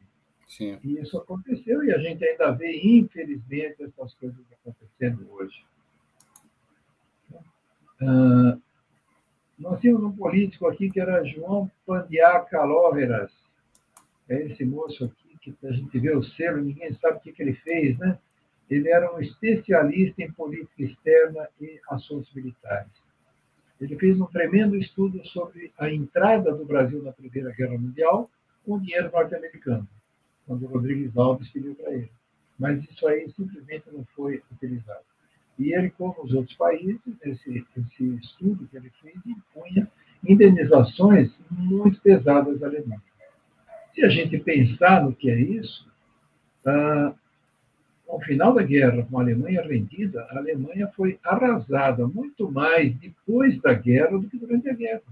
Sim. 0.48 0.78
E 0.82 0.98
isso 0.98 1.16
aconteceu 1.18 1.84
e 1.84 1.92
a 1.92 1.98
gente 1.98 2.24
ainda 2.24 2.50
vê, 2.52 2.80
infelizmente, 2.82 3.82
essas 3.82 4.14
coisas 4.14 4.38
acontecendo 4.52 5.26
hoje. 5.32 5.64
Ah, 8.00 8.58
nós 9.58 9.80
tínhamos 9.80 10.02
um 10.04 10.12
político 10.12 10.66
aqui 10.66 10.90
que 10.90 11.00
era 11.00 11.24
João 11.24 11.70
Pandiaca 11.86 12.62
Lóveras. 12.62 13.32
É 14.28 14.42
esse 14.42 14.64
moço 14.64 15.04
aqui 15.04 15.54
que 15.54 15.66
a 15.66 15.72
gente 15.72 15.98
vê 15.98 16.14
o 16.14 16.22
selo, 16.22 16.60
ninguém 16.60 16.92
sabe 16.94 17.18
o 17.18 17.20
que, 17.20 17.32
que 17.32 17.42
ele 17.42 17.54
fez, 17.54 17.96
né? 17.98 18.18
Ele 18.68 18.88
era 18.88 19.14
um 19.14 19.20
especialista 19.20 20.22
em 20.22 20.32
política 20.32 20.82
externa 20.82 21.48
e 21.60 21.80
assuntos 21.88 22.32
militares. 22.34 22.90
Ele 23.80 23.96
fez 23.96 24.18
um 24.20 24.26
tremendo 24.26 24.76
estudo 24.76 25.24
sobre 25.28 25.72
a 25.78 25.90
entrada 25.90 26.54
do 26.54 26.64
Brasil 26.64 27.02
na 27.02 27.12
Primeira 27.12 27.52
Guerra 27.52 27.78
Mundial 27.78 28.30
com 28.64 28.80
dinheiro 28.80 29.10
norte-americano, 29.12 29.86
quando 30.46 30.66
Rodrigues 30.66 31.16
Alves 31.16 31.48
pediu 31.50 31.74
para 31.74 31.92
ele. 31.92 32.10
Mas 32.58 32.82
isso 32.84 33.06
aí 33.06 33.30
simplesmente 33.32 33.84
não 33.92 34.04
foi 34.16 34.42
utilizado. 34.50 35.04
E 35.58 35.74
ele, 35.74 35.90
como 35.90 36.14
os 36.22 36.32
outros 36.34 36.56
países, 36.56 37.00
esse, 37.22 37.66
esse 37.76 38.04
estudo 38.16 38.66
que 38.66 38.76
ele 38.76 38.90
fez 39.02 39.14
impunha 39.26 39.90
indenizações 40.26 41.30
muito 41.50 42.00
pesadas 42.00 42.62
à 42.62 42.66
Alemanha. 42.66 43.02
Se 43.94 44.04
a 44.04 44.08
gente 44.08 44.38
pensar 44.38 45.02
no 45.02 45.14
que 45.14 45.30
é 45.30 45.38
isso, 45.38 45.86
ah, 46.66 47.14
ao 48.08 48.20
final 48.20 48.54
da 48.54 48.62
guerra, 48.62 49.04
com 49.04 49.18
a 49.18 49.22
Alemanha 49.22 49.62
rendida, 49.62 50.22
a 50.30 50.38
Alemanha 50.38 50.88
foi 50.94 51.18
arrasada 51.24 52.06
muito 52.06 52.50
mais 52.50 52.94
depois 52.96 53.60
da 53.60 53.74
guerra 53.74 54.18
do 54.18 54.28
que 54.28 54.38
durante 54.38 54.68
a 54.68 54.74
guerra. 54.74 55.02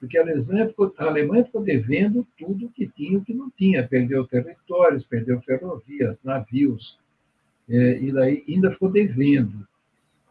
Porque 0.00 0.16
a 0.16 0.22
Alemanha 0.22 0.68
ficou, 0.68 0.94
a 0.96 1.04
Alemanha 1.04 1.44
ficou 1.44 1.62
devendo 1.62 2.26
tudo 2.38 2.66
o 2.66 2.70
que 2.70 2.86
tinha 2.88 3.12
e 3.12 3.16
o 3.16 3.24
que 3.24 3.34
não 3.34 3.50
tinha. 3.50 3.86
Perdeu 3.86 4.26
territórios, 4.26 5.04
perdeu 5.04 5.40
ferrovias, 5.42 6.16
navios, 6.22 6.98
é, 7.68 7.98
e 7.98 8.12
daí 8.12 8.44
ainda 8.48 8.70
ficou 8.70 8.90
devendo. 8.90 9.66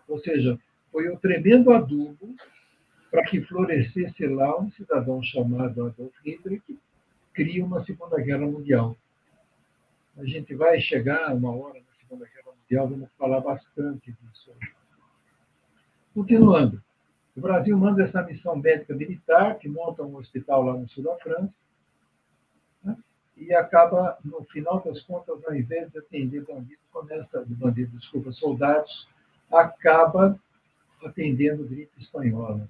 Ou 0.08 0.19
seja, 0.19 0.58
foi 0.91 1.10
um 1.10 1.17
tremendo 1.17 1.71
adubo 1.71 2.36
para 3.12 3.23
que 3.26 3.41
florescesse 3.41 4.26
lá 4.26 4.60
um 4.60 4.71
cidadão 4.71 5.21
chamado 5.21 5.86
Adolf 5.86 6.13
Hitler 6.26 6.62
que 6.65 6.78
cria 7.34 7.63
uma 7.63 7.84
Segunda 7.86 8.19
Guerra 8.19 8.47
Mundial. 8.47 8.97
A 10.17 10.25
gente 10.25 10.56
vai 10.56 10.80
chegar 10.82 11.34
uma 11.36 11.56
hora 11.56 11.80
na 11.80 11.95
Segunda 11.99 12.25
Guerra 12.25 12.56
Mundial, 12.60 12.89
vamos 12.89 13.10
falar 13.17 13.39
bastante 13.39 14.12
disso. 14.12 14.51
Continuando, 16.13 16.82
o 17.36 17.41
Brasil 17.41 17.77
manda 17.77 18.03
essa 18.03 18.23
missão 18.23 18.56
médica 18.56 18.95
militar, 18.95 19.60
que 19.60 19.69
monta 19.69 20.01
um 20.01 20.15
hospital 20.15 20.63
lá 20.63 20.73
no 20.73 20.89
sul 20.89 21.03
da 21.03 21.15
França, 21.17 21.53
né? 22.84 22.97
e 23.36 23.53
acaba, 23.53 24.17
no 24.25 24.43
final 24.45 24.82
das 24.82 24.99
contas, 25.03 25.39
ao 25.45 25.56
invés 25.56 25.91
de 25.91 25.99
atender 25.99 26.43
bandidos, 26.43 26.84
começa, 26.91 27.45
bandido, 27.47 27.95
desculpa, 27.95 28.32
soldados, 28.32 29.08
acaba 29.51 30.39
atendendo 31.06 31.63
gripe 31.63 32.01
espanhola. 32.01 32.67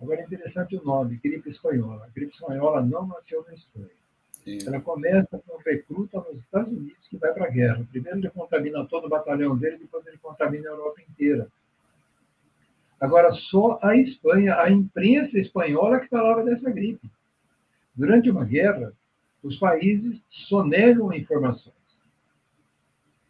Agora 0.00 0.20
é 0.20 0.24
interessante 0.24 0.76
o 0.76 0.84
nome, 0.84 1.16
gripe 1.16 1.50
espanhola. 1.50 2.04
A 2.04 2.08
gripe 2.10 2.32
espanhola 2.32 2.82
não 2.82 3.08
nasceu 3.08 3.44
na 3.48 3.54
Espanha. 3.54 4.05
Sim. 4.46 4.58
Ela 4.64 4.80
começa 4.80 5.42
com 5.44 5.56
um 5.56 5.58
recruta 5.58 6.18
nos 6.20 6.38
Estados 6.38 6.72
Unidos 6.72 7.08
que 7.10 7.16
vai 7.16 7.34
para 7.34 7.46
a 7.46 7.50
guerra. 7.50 7.84
Primeiro 7.90 8.18
ele 8.18 8.30
contamina 8.30 8.86
todo 8.86 9.06
o 9.06 9.10
batalhão 9.10 9.58
dele, 9.58 9.78
depois 9.78 10.06
ele 10.06 10.18
contamina 10.18 10.68
a 10.68 10.72
Europa 10.72 11.02
inteira. 11.02 11.48
Agora, 13.00 13.32
só 13.32 13.80
a 13.82 13.96
Espanha, 13.96 14.56
a 14.60 14.70
imprensa 14.70 15.36
espanhola 15.36 15.98
que 15.98 16.08
falava 16.08 16.44
dessa 16.44 16.70
gripe. 16.70 17.10
Durante 17.92 18.30
uma 18.30 18.44
guerra, 18.44 18.92
os 19.42 19.58
países 19.58 20.22
sonegam 20.48 21.12
informações. 21.12 21.74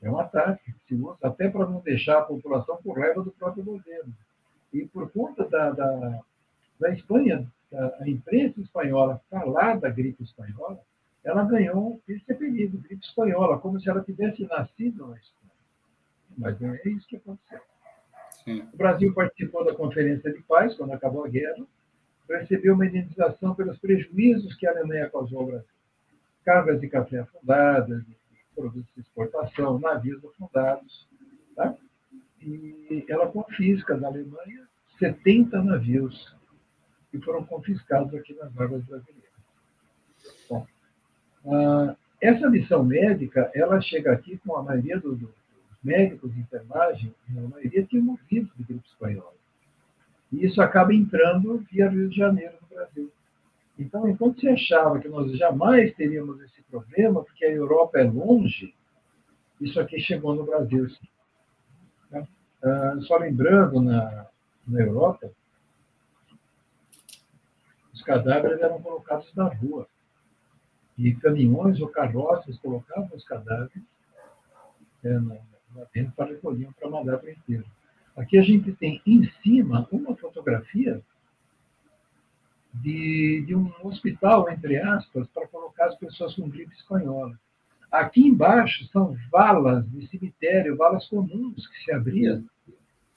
É 0.02 0.10
um 0.10 0.20
ataque 0.20 0.70
que 0.70 0.80
se 0.86 0.94
usa 0.94 1.16
até 1.22 1.48
para 1.48 1.66
não 1.66 1.80
deixar 1.80 2.18
a 2.18 2.24
população 2.24 2.76
por 2.82 2.98
raiva 2.98 3.22
do 3.22 3.30
próprio 3.32 3.64
governo. 3.64 4.12
E 4.70 4.84
por 4.84 5.10
conta 5.10 5.48
da, 5.48 5.70
da, 5.70 6.20
da 6.78 6.90
Espanha, 6.92 7.50
a 7.72 8.06
imprensa 8.06 8.60
espanhola 8.60 9.20
falar 9.30 9.80
da 9.80 9.88
gripe 9.88 10.22
espanhola, 10.22 10.78
ela 11.26 11.44
ganhou 11.44 12.00
esse 12.06 12.30
apelido, 12.30 12.78
gripe 12.78 13.04
espanhola, 13.04 13.58
como 13.58 13.80
se 13.80 13.90
ela 13.90 14.00
tivesse 14.00 14.44
nascido 14.46 15.08
na 15.08 15.16
Espanha. 15.16 15.52
Mas 16.38 16.60
não 16.60 16.72
é 16.72 16.80
isso 16.84 17.06
que 17.08 17.16
aconteceu. 17.16 17.60
Sim. 18.44 18.60
O 18.72 18.76
Brasil 18.76 19.12
participou 19.12 19.64
da 19.64 19.74
Conferência 19.74 20.32
de 20.32 20.40
Paz, 20.44 20.76
quando 20.76 20.92
acabou 20.92 21.24
a 21.24 21.28
guerra, 21.28 21.66
recebeu 22.30 22.74
uma 22.74 22.86
indenização 22.86 23.56
pelos 23.56 23.76
prejuízos 23.78 24.54
que 24.54 24.68
a 24.68 24.70
Alemanha 24.70 25.10
causou 25.10 25.40
ao 25.40 25.46
Brasil. 25.46 25.68
Cargas 26.44 26.80
de 26.80 26.88
café 26.88 27.18
afundadas, 27.18 28.04
produtos 28.54 28.94
de 28.94 29.00
exportação, 29.00 29.80
navios 29.80 30.24
afundados. 30.24 31.08
Tá? 31.56 31.74
E 32.40 33.04
ela 33.08 33.26
confisca 33.32 33.96
da 33.96 34.06
Alemanha 34.06 34.68
70 35.00 35.60
navios 35.60 36.36
que 37.10 37.18
foram 37.18 37.44
confiscados 37.44 38.14
aqui 38.14 38.32
nas 38.34 38.56
águas 38.60 38.84
brasileiras. 38.84 39.26
Bom, 40.48 40.64
ah, 41.48 41.96
essa 42.20 42.48
missão 42.48 42.82
médica, 42.82 43.50
ela 43.54 43.80
chega 43.80 44.12
aqui 44.12 44.38
com 44.38 44.56
a 44.56 44.62
maioria 44.62 44.98
dos, 44.98 45.18
dos 45.18 45.30
médicos 45.82 46.34
de 46.34 46.40
enfermagem, 46.40 47.14
a 47.30 47.40
maioria 47.40 47.84
tinha 47.84 48.02
morrido 48.02 48.50
de 48.56 48.64
gripe 48.64 48.86
espanhola. 48.86 49.34
E 50.32 50.44
isso 50.44 50.60
acaba 50.60 50.92
entrando 50.92 51.64
via 51.70 51.88
Rio 51.88 52.08
de 52.08 52.16
Janeiro 52.16 52.54
no 52.60 52.76
Brasil. 52.76 53.12
Então, 53.78 54.08
enquanto 54.08 54.40
se 54.40 54.48
achava 54.48 54.98
que 54.98 55.08
nós 55.08 55.30
jamais 55.36 55.94
teríamos 55.94 56.40
esse 56.40 56.62
problema, 56.62 57.22
porque 57.22 57.44
a 57.44 57.50
Europa 57.50 57.98
é 57.98 58.04
longe, 58.04 58.74
isso 59.60 59.78
aqui 59.78 60.00
chegou 60.00 60.34
no 60.34 60.44
Brasil. 60.44 60.88
Tá? 62.10 62.26
Ah, 62.64 62.96
só 63.02 63.18
lembrando, 63.18 63.80
na, 63.80 64.26
na 64.66 64.80
Europa, 64.80 65.30
os 67.92 68.02
cadáveres 68.02 68.60
eram 68.60 68.80
colocados 68.80 69.32
na 69.34 69.44
rua 69.44 69.86
e 70.98 71.14
caminhões 71.14 71.80
ou 71.80 71.88
carroças 71.88 72.58
colocavam 72.58 73.10
os 73.14 73.24
cadáveres 73.24 73.82
é, 75.04 75.18
lá 75.74 75.86
dentro 75.92 76.12
para 76.12 76.26
recolher 76.26 76.68
para 76.78 76.90
mandar 76.90 77.18
para 77.18 77.28
o 77.28 77.32
enterro. 77.32 77.66
Aqui 78.16 78.38
a 78.38 78.42
gente 78.42 78.72
tem 78.72 79.00
em 79.06 79.28
cima 79.42 79.86
uma 79.92 80.16
fotografia 80.16 81.02
de, 82.74 83.44
de 83.46 83.54
um 83.54 83.72
hospital, 83.82 84.50
entre 84.50 84.78
aspas, 84.78 85.28
para 85.28 85.46
colocar 85.48 85.86
as 85.86 85.96
pessoas 85.96 86.34
com 86.34 86.48
gripe 86.48 86.74
espanhola. 86.74 87.38
Aqui 87.90 88.26
embaixo 88.26 88.86
são 88.86 89.16
valas 89.30 89.88
de 89.90 90.06
cemitério, 90.08 90.76
valas 90.76 91.06
comuns 91.08 91.66
que 91.66 91.84
se 91.84 91.92
abriam 91.92 92.44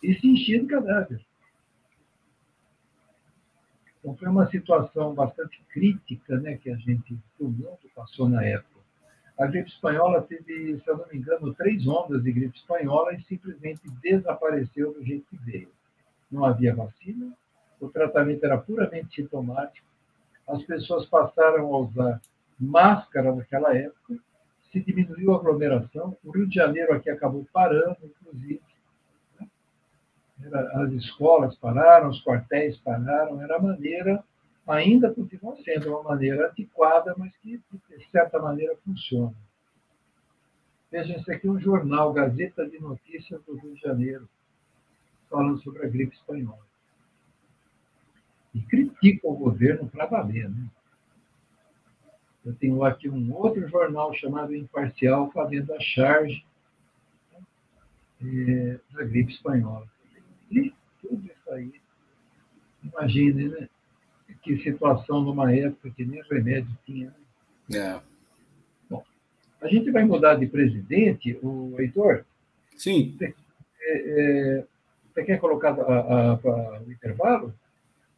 e 0.04 0.14
se 0.16 0.28
enchiam 0.28 0.64
de 0.64 0.68
cadáver. 0.68 1.22
Então, 4.00 4.16
foi 4.16 4.28
uma 4.30 4.50
situação 4.50 5.14
bastante 5.14 5.62
crítica 5.70 6.38
né, 6.40 6.58
que 6.58 6.70
a 6.70 6.76
gente, 6.76 7.18
o 7.40 7.46
mundo 7.46 7.78
passou 7.94 8.30
na 8.30 8.44
época. 8.44 8.80
a 9.38 9.46
gripe 9.46 9.70
espanhola 9.70 10.22
teve, 10.22 10.80
se 10.80 10.90
eu 10.90 10.98
não 10.98 11.08
me 11.08 11.18
engano, 11.18 11.54
três 11.54 11.86
ondas 11.88 12.24
de 12.24 12.32
gripe 12.32 12.58
espanhola 12.58 13.14
e 13.14 13.22
simplesmente 13.24 13.82
desapareceu 14.02 14.94
do 14.94 15.04
jeito 15.04 15.26
que 15.30 15.38
veio. 15.38 15.70
Não 16.32 16.46
havia 16.46 16.76
vacina, 16.76 17.34
o 17.80 17.90
tratamento 17.90 18.44
era 18.46 18.58
puramente 18.58 19.16
sintomático, 19.16 19.88
as 20.48 20.64
pessoas 20.64 21.06
passaram 21.06 21.74
a 21.74 21.80
usar 21.80 22.22
máscara 22.60 23.34
naquela 23.34 23.76
época, 23.76 24.18
se 24.72 24.80
diminuiu 24.82 25.34
a 25.34 25.38
aglomeração, 25.38 26.18
o 26.24 26.32
Rio 26.32 26.48
de 26.48 26.56
Janeiro 26.56 26.94
aqui 26.94 27.10
acabou 27.10 27.46
parando, 27.52 27.98
inclusive. 28.04 28.62
Né? 30.40 30.50
As 30.74 30.92
escolas 30.94 31.56
pararam, 31.58 32.10
os 32.10 32.24
quartéis 32.24 32.78
pararam, 32.78 33.42
era 33.42 33.58
a 33.58 33.62
maneira 33.62 34.24
ainda 34.70 35.14
continua 35.14 35.58
sendo 35.64 35.90
uma 35.90 36.04
maneira 36.04 36.50
antiquada, 36.50 37.16
mas 37.18 37.36
que, 37.38 37.58
de 37.58 38.12
certa 38.12 38.40
maneira, 38.40 38.78
funciona. 38.86 39.34
Vejam, 40.92 41.18
esse 41.18 41.32
aqui 41.32 41.48
é 41.48 41.52
um 41.52 41.60
jornal, 41.60 42.14
Gazeta 42.14 42.68
de 42.68 42.80
Notícias 42.80 43.42
do 43.44 43.56
Rio 43.56 43.74
de 43.74 43.82
Janeiro, 43.82 44.30
falando 45.30 45.62
sobre 45.62 45.86
a 45.86 45.90
gripe 45.90 46.16
espanhola. 46.16 46.68
E 48.54 48.62
critica 48.62 49.28
o 49.28 49.36
governo 49.36 49.88
para 49.88 50.06
valer. 50.06 50.50
Né? 50.50 50.68
Eu 52.46 52.56
tenho 52.56 52.84
aqui 52.84 53.10
um 53.10 53.34
outro 53.34 53.68
jornal 53.68 54.14
chamado 54.14 54.56
Imparcial, 54.56 55.32
fazendo 55.32 55.74
a 55.74 55.80
charge 55.80 56.44
é, 58.22 58.80
da 58.92 59.04
gripe 59.04 59.32
espanhola. 59.32 59.88
E 60.52 60.74
tudo 61.02 61.26
isso 61.26 61.52
aí, 61.52 61.72
imagine, 62.84 63.50
né? 63.50 63.70
que 64.42 64.58
situação 64.58 65.22
numa 65.22 65.54
época 65.54 65.92
que 65.92 66.06
nem 66.06 66.22
remédio 66.30 66.70
tinha. 66.86 67.14
Né? 67.70 67.78
É. 67.78 68.02
Bom, 68.90 69.04
a 69.62 69.68
gente 69.68 69.92
vai 69.92 70.04
mudar 70.04 70.36
de 70.36 70.48
presidente, 70.48 71.38
o 71.42 71.76
Heitor? 71.80 72.26
Sim. 72.76 73.16
Você, 73.18 73.34
é, 73.82 73.98
é, 74.60 74.66
você 75.14 75.24
quer 75.24 75.40
colocar 75.40 75.74
a, 75.74 75.82
a, 75.82 76.32
a, 76.34 76.82
o 76.82 76.92
intervalo? 76.92 77.54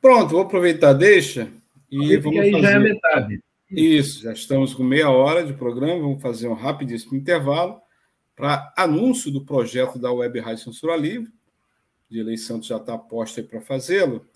Pronto, 0.02 0.32
vou 0.32 0.42
aproveitar, 0.42 0.94
deixa. 0.94 1.52
E 1.90 2.18
vamos 2.18 2.40
aí 2.40 2.52
fazer... 2.52 2.64
já 2.64 2.72
é 2.72 2.80
metade. 2.80 3.44
Isso, 3.70 4.24
já 4.24 4.34
estamos 4.34 4.74
com 4.74 4.84
meia 4.84 5.10
hora 5.10 5.46
de 5.46 5.54
programa, 5.54 6.02
vamos 6.02 6.22
fazer 6.22 6.48
um 6.48 6.54
rapidíssimo 6.54 7.16
intervalo 7.16 7.82
para 8.36 8.74
anúncio 8.78 9.32
do 9.32 9.46
projeto 9.46 9.98
da 9.98 10.12
Web 10.12 10.40
Rádio 10.40 10.64
Censura 10.64 10.96
Livre. 10.96 11.32
De 12.12 12.20
eleição 12.20 12.62
já 12.62 12.76
está 12.76 12.98
posta 12.98 13.42
para 13.42 13.62
fazê-lo. 13.62 14.28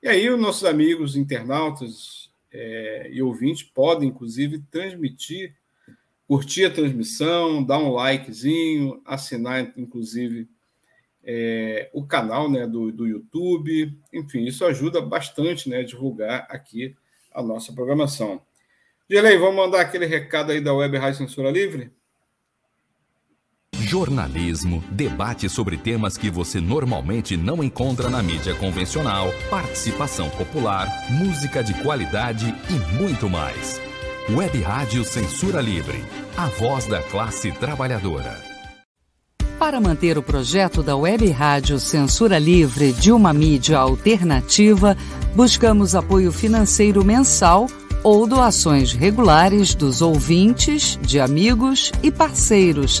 E 0.00 0.06
aí, 0.06 0.30
os 0.30 0.40
nossos 0.40 0.64
amigos 0.64 1.16
internautas 1.16 2.30
é, 2.52 3.08
e 3.10 3.20
ouvintes 3.20 3.64
podem, 3.64 4.08
inclusive, 4.08 4.62
transmitir, 4.70 5.52
curtir 6.28 6.66
a 6.66 6.70
transmissão, 6.70 7.64
dar 7.64 7.78
um 7.78 7.90
likezinho, 7.90 9.02
assinar, 9.04 9.72
inclusive, 9.76 10.48
é, 11.24 11.90
o 11.92 12.06
canal 12.06 12.48
né, 12.48 12.68
do, 12.68 12.92
do 12.92 13.04
YouTube. 13.04 13.98
Enfim, 14.12 14.44
isso 14.44 14.64
ajuda 14.64 15.00
bastante 15.00 15.68
né, 15.68 15.78
a 15.78 15.84
divulgar 15.84 16.46
aqui 16.48 16.94
a 17.32 17.42
nossa 17.42 17.72
programação. 17.72 18.40
Gelei, 19.10 19.36
vamos 19.36 19.56
mandar 19.56 19.80
aquele 19.80 20.06
recado 20.06 20.52
aí 20.52 20.60
da 20.60 20.72
Web 20.72 20.96
Rádio 20.98 21.18
Censura 21.18 21.50
Livre? 21.50 21.90
Jornalismo, 23.94 24.82
debate 24.90 25.48
sobre 25.48 25.76
temas 25.76 26.16
que 26.16 26.28
você 26.28 26.60
normalmente 26.60 27.36
não 27.36 27.62
encontra 27.62 28.10
na 28.10 28.20
mídia 28.20 28.52
convencional, 28.56 29.32
participação 29.48 30.28
popular, 30.30 30.88
música 31.10 31.62
de 31.62 31.72
qualidade 31.74 32.52
e 32.68 33.00
muito 33.00 33.30
mais. 33.30 33.80
Web 34.28 34.60
Rádio 34.62 35.04
Censura 35.04 35.60
Livre, 35.60 36.04
a 36.36 36.46
voz 36.46 36.88
da 36.88 37.00
classe 37.04 37.52
trabalhadora. 37.52 38.36
Para 39.60 39.80
manter 39.80 40.18
o 40.18 40.24
projeto 40.24 40.82
da 40.82 40.96
Web 40.96 41.30
Rádio 41.30 41.78
Censura 41.78 42.36
Livre 42.36 42.92
de 42.92 43.12
uma 43.12 43.32
mídia 43.32 43.78
alternativa, 43.78 44.96
buscamos 45.36 45.94
apoio 45.94 46.32
financeiro 46.32 47.04
mensal 47.04 47.68
ou 48.02 48.26
doações 48.26 48.92
regulares 48.92 49.72
dos 49.72 50.02
ouvintes, 50.02 50.98
de 51.00 51.20
amigos 51.20 51.92
e 52.02 52.10
parceiros 52.10 53.00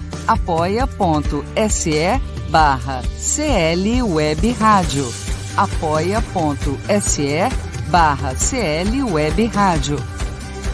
apoia.se 0.27 2.21
barra 2.49 3.01
CL 3.17 4.03
Web 4.03 4.51
Rádio. 4.53 5.11
apoia.se 5.57 7.49
barra 7.87 8.35
CL 8.35 9.03
Web 9.03 9.47
Rádio. 9.47 9.97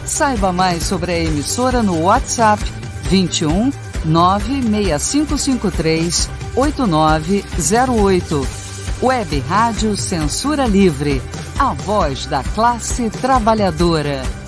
Saiba 0.04 0.52
mais 0.52 0.82
sobre 0.84 1.12
a 1.12 1.18
emissora 1.18 1.82
no 1.82 2.02
WhatsApp 2.02 2.62
21 3.04 3.72
96553 4.04 6.28
8908. 6.56 8.46
Web 9.00 9.44
Rádio 9.48 9.96
Censura 9.96 10.66
Livre, 10.66 11.22
a 11.58 11.72
voz 11.72 12.26
da 12.26 12.42
classe 12.42 13.08
trabalhadora. 13.10 14.47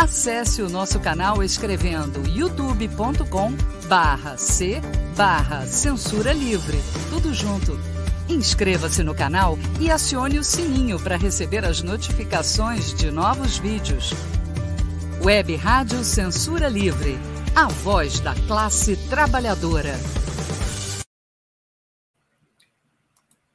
Acesse 0.00 0.62
o 0.62 0.68
nosso 0.70 0.98
canal 0.98 1.44
escrevendo 1.44 2.26
youtube.com 2.26 3.52
barra 3.86 4.38
C 4.38 4.80
barra 5.14 5.66
Censura 5.66 6.32
Livre. 6.32 6.78
Tudo 7.10 7.34
junto. 7.34 7.78
Inscreva-se 8.26 9.02
no 9.02 9.14
canal 9.14 9.58
e 9.78 9.90
acione 9.90 10.38
o 10.38 10.42
sininho 10.42 10.98
para 10.98 11.18
receber 11.18 11.66
as 11.66 11.82
notificações 11.82 12.94
de 12.94 13.10
novos 13.10 13.58
vídeos. 13.58 14.14
Web 15.22 15.54
Rádio 15.56 16.02
Censura 16.02 16.66
Livre. 16.66 17.18
A 17.54 17.66
voz 17.68 18.20
da 18.20 18.34
classe 18.46 18.96
trabalhadora. 19.10 19.92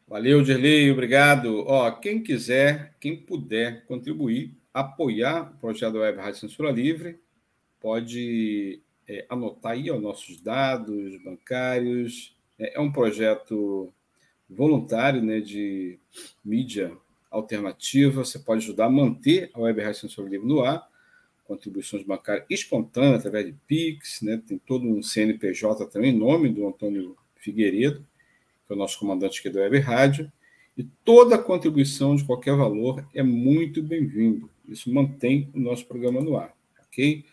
Valeu, 0.08 0.44
Dirley, 0.44 0.92
obrigado. 0.92 1.66
Ó, 1.66 1.90
quem 1.90 2.22
quiser, 2.22 2.96
quem 3.00 3.18
puder 3.18 3.84
contribuir, 3.88 4.56
apoiar 4.76 5.54
o 5.54 5.58
projeto 5.58 5.96
Web 5.96 6.18
Rádio 6.18 6.42
Censura 6.42 6.70
Livre, 6.70 7.18
pode 7.80 8.82
é, 9.08 9.26
anotar 9.30 9.72
aí 9.72 9.90
os 9.90 10.02
nossos 10.02 10.38
dados 10.38 11.24
bancários. 11.24 12.36
É, 12.60 12.76
é, 12.76 12.80
um 12.82 12.92
projeto 12.92 13.94
voluntário 14.50 15.22
né, 15.22 15.40
de 15.40 15.98
mídia 16.44 16.92
alternativa. 17.32 18.26
Você 18.26 18.38
pode 18.38 18.66
ajudar 18.66 18.88
a 18.88 18.90
manter 18.90 19.50
a 19.54 19.62
Web 19.62 19.82
Rádio 19.82 20.02
Censura 20.02 20.28
Livre 20.30 20.46
no 20.46 20.62
ar. 20.62 20.86
Contribuições 21.46 22.04
bancárias 22.04 22.46
espontâneas 22.50 23.20
através 23.20 23.46
de 23.46 23.54
Pix, 23.66 24.22
né? 24.24 24.42
tem 24.46 24.58
todo 24.58 24.86
um 24.86 25.02
CNPJ 25.02 25.86
também, 25.86 26.14
em 26.14 26.18
nome 26.18 26.50
do 26.50 26.68
Antônio 26.68 27.16
Figueiredo, 27.38 28.06
que 28.68 28.74
é 28.74 28.76
o 28.76 28.78
nosso 28.78 29.00
comandante 29.00 29.40
aqui 29.40 29.50
da 29.50 29.62
Web 29.62 29.80
Rádio. 29.80 30.32
E 30.78 30.84
toda 30.84 31.38
contribuição 31.38 32.16
de 32.16 32.26
qualquer 32.26 32.56
valor 32.56 33.08
é 33.14 33.24
muito 33.24 33.82
bem-vindo. 33.82 34.50
Isso 34.68 34.94
mantém 34.94 35.50
o 35.54 35.60
nosso 35.60 35.86
programa 35.86 36.20
no 36.22 36.36
ar, 36.36 36.54
ok? 36.88 37.24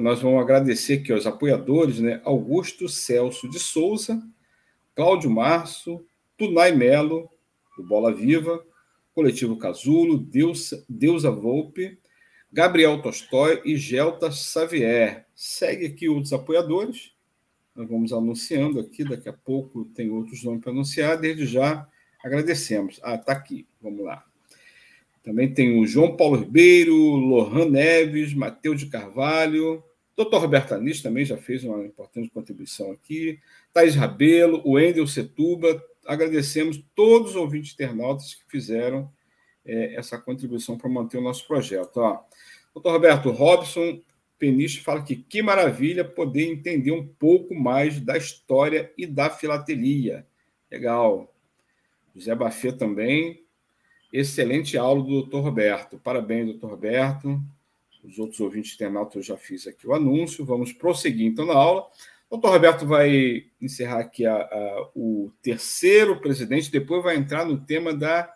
Nós 0.00 0.20
vamos 0.20 0.40
agradecer 0.40 0.94
aqui 0.94 1.12
aos 1.12 1.26
apoiadores, 1.26 2.00
né? 2.00 2.20
Augusto 2.24 2.88
Celso 2.88 3.48
de 3.48 3.58
Souza, 3.60 4.20
Cláudio 4.94 5.30
Março, 5.30 6.04
Tunai 6.36 6.72
Melo, 6.72 7.30
do 7.76 7.84
Bola 7.84 8.12
Viva, 8.12 8.64
Coletivo 9.14 9.56
Casulo, 9.56 10.18
Deus, 10.18 10.72
Deusa 10.88 11.30
Volpe, 11.30 11.98
Gabriel 12.52 13.00
Tolstói 13.00 13.60
e 13.64 13.76
Gelta 13.76 14.30
Xavier. 14.30 15.26
Segue 15.34 15.86
aqui 15.86 16.08
outros 16.08 16.32
apoiadores. 16.32 17.12
nós 17.76 17.88
vamos 17.88 18.12
anunciando 18.12 18.80
aqui, 18.80 19.04
daqui 19.04 19.28
a 19.28 19.32
pouco 19.32 19.84
tem 19.94 20.10
outros 20.10 20.42
nomes 20.42 20.60
para 20.60 20.72
anunciar, 20.72 21.16
desde 21.18 21.46
já 21.46 21.86
agradecemos. 22.22 23.00
Ah, 23.02 23.14
está 23.14 23.32
aqui, 23.32 23.66
vamos 23.80 24.04
lá. 24.04 24.24
Também 25.22 25.52
tem 25.52 25.80
o 25.80 25.86
João 25.86 26.16
Paulo 26.16 26.36
Ribeiro, 26.36 26.94
Lohan 26.94 27.68
Neves, 27.68 28.32
Matheus 28.34 28.80
de 28.80 28.86
Carvalho, 28.86 29.82
Dr. 30.18 30.38
Roberto 30.38 30.74
Anis 30.74 31.00
também 31.00 31.24
já 31.24 31.36
fez 31.36 31.62
uma 31.62 31.84
importante 31.84 32.28
contribuição 32.30 32.90
aqui, 32.90 33.38
Thais 33.72 33.94
Rabelo, 33.94 34.60
o 34.64 34.76
Endel 34.76 35.06
Setuba, 35.06 35.80
agradecemos 36.04 36.82
todos 36.92 37.30
os 37.30 37.36
ouvintes 37.36 37.72
internautas 37.72 38.34
que 38.34 38.42
fizeram 38.48 39.08
é, 39.64 39.94
essa 39.94 40.18
contribuição 40.18 40.76
para 40.76 40.90
manter 40.90 41.18
o 41.18 41.22
nosso 41.22 41.46
projeto. 41.46 41.98
Ó, 41.98 42.20
Dr. 42.74 42.88
Roberto 42.88 43.30
Robson 43.30 44.00
Peniche 44.36 44.80
fala 44.80 45.02
que 45.02 45.14
que 45.14 45.40
maravilha 45.40 46.04
poder 46.04 46.50
entender 46.50 46.90
um 46.90 47.06
pouco 47.06 47.54
mais 47.54 48.00
da 48.00 48.16
história 48.16 48.92
e 48.98 49.06
da 49.06 49.30
filatelia. 49.30 50.26
Legal. 50.70 51.32
José 52.14 52.34
Bafê 52.34 52.72
também. 52.72 53.44
Excelente 54.12 54.76
aula 54.78 55.02
do 55.02 55.22
Dr. 55.22 55.38
Roberto. 55.38 55.98
Parabéns, 55.98 56.54
Dr. 56.54 56.66
Roberto. 56.66 57.40
Os 58.02 58.18
outros 58.18 58.40
ouvintes 58.40 58.74
internautas 58.74 59.16
eu 59.16 59.22
já 59.22 59.36
fiz 59.36 59.66
aqui 59.66 59.86
o 59.86 59.94
anúncio. 59.94 60.44
Vamos 60.44 60.72
prosseguir 60.72 61.26
então 61.26 61.46
na 61.46 61.54
aula. 61.54 61.82
O 62.30 62.36
doutor 62.36 62.52
Roberto 62.52 62.86
vai 62.86 63.46
encerrar 63.60 64.00
aqui 64.00 64.26
a, 64.26 64.36
a, 64.36 64.90
o 64.94 65.32
terceiro 65.40 66.20
presidente, 66.20 66.70
depois 66.70 67.02
vai 67.02 67.16
entrar 67.16 67.46
no 67.46 67.58
tema 67.64 67.94
da 67.94 68.32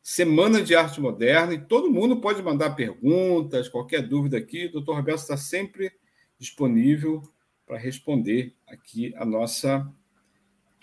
Semana 0.00 0.62
de 0.62 0.76
Arte 0.76 1.00
Moderna 1.00 1.52
e 1.52 1.58
todo 1.58 1.90
mundo 1.90 2.20
pode 2.20 2.40
mandar 2.40 2.76
perguntas, 2.76 3.68
qualquer 3.68 4.02
dúvida 4.02 4.38
aqui. 4.38 4.66
O 4.66 4.72
doutor 4.72 4.94
Roberto 4.94 5.18
está 5.18 5.36
sempre 5.36 5.90
disponível 6.38 7.20
para 7.66 7.76
responder 7.76 8.54
aqui 8.68 9.12
a 9.16 9.24
nossa 9.24 9.92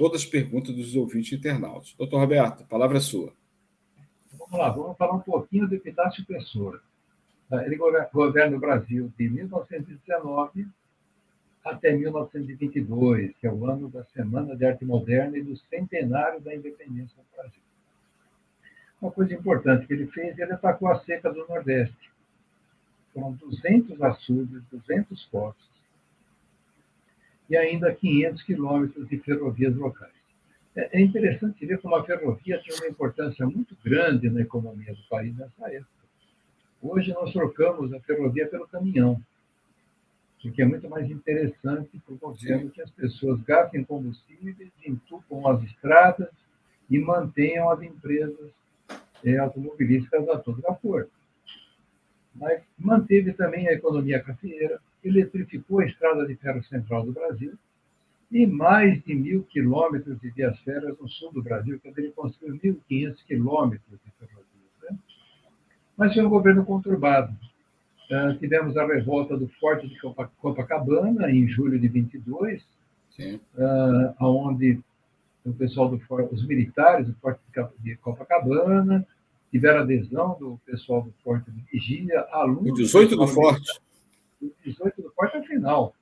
todas 0.03 0.23
as 0.23 0.27
perguntas 0.27 0.75
dos 0.75 0.97
ouvintes 0.97 1.31
internautas. 1.31 1.95
Doutor 1.97 2.19
Roberto, 2.19 2.63
a 2.63 2.65
palavra 2.65 2.97
é 2.97 2.99
sua. 2.99 3.31
Vamos 4.33 4.59
lá, 4.59 4.69
vamos 4.69 4.97
falar 4.97 5.13
um 5.13 5.21
pouquinho 5.21 5.65
do 5.65 5.75
Epitácio 5.75 6.25
Pessoa. 6.25 6.81
Ele 7.49 7.77
governa 7.77 8.57
o 8.57 8.59
Brasil 8.59 9.13
de 9.17 9.29
1919 9.29 10.67
até 11.63 11.93
1922, 11.93 13.33
que 13.39 13.47
é 13.47 13.49
o 13.49 13.65
ano 13.65 13.87
da 13.87 14.03
Semana 14.07 14.57
de 14.57 14.65
Arte 14.65 14.83
Moderna 14.83 15.37
e 15.37 15.41
do 15.41 15.55
centenário 15.69 16.41
da 16.41 16.53
independência 16.53 17.15
do 17.15 17.37
Brasil. 17.37 17.61
Uma 19.01 19.09
coisa 19.09 19.33
importante 19.33 19.87
que 19.87 19.93
ele 19.93 20.07
fez, 20.07 20.37
ele 20.37 20.51
atacou 20.51 20.89
a 20.89 20.99
seca 20.99 21.31
do 21.31 21.47
Nordeste. 21.47 22.11
Foram 23.13 23.31
200 23.31 24.01
açudes, 24.01 24.63
200 24.69 25.23
poços 25.27 25.72
e 27.49 27.57
ainda 27.57 27.93
500 27.93 28.43
quilômetros 28.43 29.07
de 29.07 29.17
ferrovias 29.19 29.75
locais. 29.75 30.13
É, 30.75 30.99
é 30.99 31.01
interessante 31.01 31.65
ver 31.65 31.79
como 31.79 31.95
a 31.95 32.03
ferrovia 32.03 32.59
tinha 32.59 32.75
uma 32.77 32.87
importância 32.87 33.45
muito 33.45 33.77
grande 33.83 34.29
na 34.29 34.41
economia 34.41 34.93
do 34.93 35.03
país 35.09 35.35
nessa 35.35 35.71
época. 35.71 35.91
Hoje 36.81 37.13
nós 37.13 37.31
trocamos 37.31 37.93
a 37.93 37.99
ferrovia 38.01 38.47
pelo 38.47 38.67
caminhão, 38.67 39.21
porque 40.41 40.61
é 40.61 40.65
muito 40.65 40.89
mais 40.89 41.09
interessante 41.09 41.97
para 42.05 42.13
o 42.13 42.17
governo 42.17 42.69
que 42.69 42.81
as 42.81 42.89
pessoas 42.91 43.41
gastem 43.43 43.83
combustíveis, 43.85 44.69
entupam 44.85 45.49
as 45.49 45.63
estradas 45.63 46.29
e 46.89 46.99
mantenham 46.99 47.69
as 47.69 47.81
empresas 47.81 48.51
é, 49.23 49.37
automobilísticas 49.37 50.27
a 50.27 50.37
todo 50.37 50.61
vapor. 50.61 51.07
Mas 52.35 52.61
manteve 52.77 53.31
também 53.31 53.69
a 53.69 53.73
economia 53.73 54.21
cafeeira, 54.21 54.81
eletrificou 55.03 55.79
a 55.79 55.85
estrada 55.85 56.25
de 56.25 56.35
ferro 56.35 56.63
central 56.63 57.05
do 57.05 57.11
Brasil 57.11 57.53
e 58.31 58.47
mais 58.47 59.01
de 59.03 59.13
mil 59.13 59.43
quilômetros 59.43 60.19
de 60.19 60.29
vias 60.31 60.57
férreas 60.61 60.97
no 60.99 61.07
sul 61.07 61.31
do 61.31 61.43
Brasil, 61.43 61.79
que 61.79 61.87
ele 61.95 62.11
construiu 62.11 62.55
1.500 62.55 63.15
quilômetros 63.27 63.99
de 64.03 64.11
ferrovias. 64.17 64.47
Né? 64.81 64.97
Mas 65.95 66.13
foi 66.13 66.25
um 66.25 66.29
governo 66.29 66.65
conturbado. 66.65 67.31
Uh, 68.09 68.37
tivemos 68.39 68.75
a 68.75 68.85
revolta 68.87 69.37
do 69.37 69.47
Forte 69.59 69.87
de 69.87 69.95
Copacabana, 70.37 71.29
em 71.29 71.47
julho 71.47 71.79
de 71.79 71.87
22, 71.87 72.61
uh, 73.19 74.15
onde 74.19 74.79
o 75.45 75.53
pessoal 75.53 75.89
do 75.89 76.01
os 76.31 76.45
militares 76.47 77.07
do 77.07 77.13
Forte 77.15 77.39
de 77.79 77.95
Copacabana 77.97 79.05
tiveram 79.51 79.81
adesão 79.81 80.35
do 80.39 80.59
pessoal 80.65 81.03
do 81.03 81.13
Forte 81.23 81.51
de 81.51 81.61
Vigia, 81.71 82.25
alunos. 82.31 82.71
O 82.71 82.73
18 82.73 83.15
do 83.15 83.27
Forte. 83.27 83.79
18 84.65 85.01
do 85.01 85.13
é 85.33 85.39
o 85.39 85.43
final. 85.43 85.95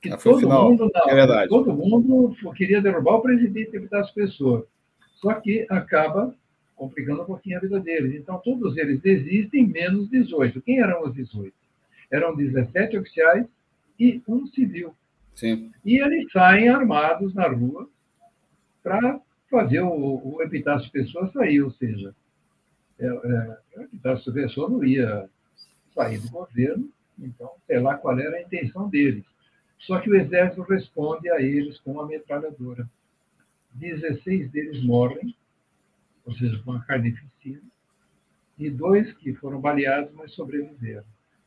Que 0.00 0.10
ah, 0.10 0.16
todo, 0.16 0.40
final. 0.40 0.70
Mundo, 0.70 0.90
não, 0.94 1.10
é 1.10 1.14
verdade. 1.14 1.48
todo 1.48 1.72
mundo 1.72 2.36
queria 2.54 2.80
derrubar 2.80 3.16
o 3.16 3.22
presidente 3.22 3.72
e 3.72 3.76
evitar 3.76 4.00
as 4.00 4.10
pessoas. 4.10 4.64
Só 5.16 5.34
que 5.34 5.66
acaba 5.68 6.34
complicando 6.76 7.22
um 7.22 7.26
pouquinho 7.26 7.58
a 7.58 7.60
vida 7.60 7.80
deles. 7.80 8.14
Então, 8.14 8.38
todos 8.38 8.76
eles 8.76 9.00
desistem, 9.00 9.66
menos 9.66 10.08
18. 10.08 10.62
Quem 10.62 10.80
eram 10.80 11.04
os 11.04 11.12
18? 11.12 11.52
Eram 12.10 12.36
17 12.36 12.96
oficiais 12.96 13.44
e 13.98 14.22
um 14.28 14.46
civil. 14.46 14.94
Sim. 15.34 15.72
E 15.84 16.00
eles 16.00 16.30
saem 16.30 16.68
armados 16.68 17.34
na 17.34 17.48
rua 17.48 17.88
para 18.82 19.20
fazer 19.50 19.80
o, 19.80 20.36
o 20.36 20.42
epitácio 20.42 20.90
pessoa 20.90 21.30
sair, 21.32 21.62
ou 21.62 21.70
seja, 21.72 22.14
é, 22.98 23.06
é, 23.06 23.58
o 23.76 23.82
epitácio 23.82 24.32
pessoa 24.32 24.68
não 24.68 24.84
ia 24.84 25.28
sair 25.94 26.18
do 26.18 26.30
governo, 26.30 26.88
então, 27.18 27.50
sei 27.66 27.80
lá 27.80 27.96
qual 27.96 28.18
era 28.18 28.36
a 28.36 28.42
intenção 28.42 28.88
deles. 28.88 29.24
Só 29.80 30.00
que 30.00 30.10
o 30.10 30.16
exército 30.16 30.62
responde 30.62 31.30
a 31.30 31.40
eles 31.40 31.78
com 31.80 31.92
uma 31.92 32.06
metralhadora. 32.06 32.88
16 33.74 34.50
deles 34.50 34.82
morrem, 34.82 35.34
ou 36.24 36.34
seja, 36.34 36.60
com 36.62 36.72
uma 36.72 36.84
carnificina, 36.84 37.62
e 38.58 38.68
dois 38.68 39.12
que 39.14 39.34
foram 39.34 39.60
baleados, 39.60 40.12
mas 40.14 40.32
sobreviveram. 40.32 41.04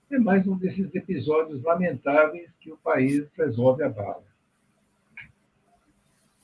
É 0.10 0.18
mais 0.18 0.46
um 0.48 0.58
desses 0.58 0.94
episódios 0.94 1.62
lamentáveis 1.62 2.50
que 2.60 2.72
o 2.72 2.78
país 2.78 3.28
resolve 3.38 3.84
a 3.84 3.90
bala. 3.90 4.24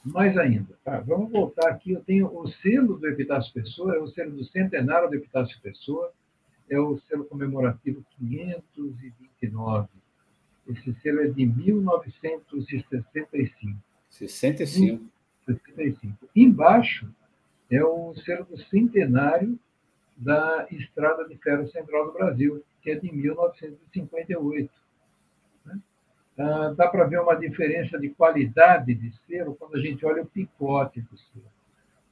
Mais 0.06 0.38
ainda, 0.38 0.78
tá? 0.86 1.00
vamos 1.02 1.32
voltar 1.32 1.70
aqui. 1.70 1.92
Eu 1.92 2.02
tenho 2.02 2.28
o 2.28 2.48
selo 2.48 2.98
do 2.98 3.08
Epitácio 3.08 3.52
Pessoa, 3.54 3.96
é 3.96 4.00
o 4.00 4.08
selo 4.08 4.32
do 4.32 4.46
centenário 4.46 5.10
do 5.10 5.16
Epitácio 5.16 5.60
Pessoa, 5.62 6.14
é 6.70 6.80
o 6.80 6.97
selo 7.07 7.26
comemorativo 7.26 8.05
529. 8.18 9.88
Esse 10.68 10.93
selo 11.01 11.22
é 11.22 11.28
de 11.28 11.45
1965. 11.45 13.78
65. 14.09 15.05
65. 15.45 16.30
Embaixo 16.36 17.07
é 17.72 17.84
o 17.84 18.15
selo 18.15 18.45
do 18.45 18.57
centenário 18.65 19.59
da 20.15 20.68
Estrada 20.72 21.28
de 21.28 21.36
Ferro 21.38 21.68
Central 21.70 22.05
do 22.07 22.13
Brasil, 22.13 22.63
que 22.82 22.91
é 22.91 22.95
de 22.95 23.11
1958. 23.11 24.72
Ah, 26.39 26.72
dá 26.76 26.88
para 26.88 27.05
ver 27.05 27.20
uma 27.20 27.36
diferença 27.36 27.97
de 27.97 28.09
qualidade 28.09 28.93
de 28.93 29.11
selo 29.26 29.55
quando 29.55 29.76
a 29.76 29.80
gente 29.80 30.05
olha 30.05 30.22
o 30.22 30.28
picote 30.28 31.01
do 31.01 31.18
selo. 31.18 31.51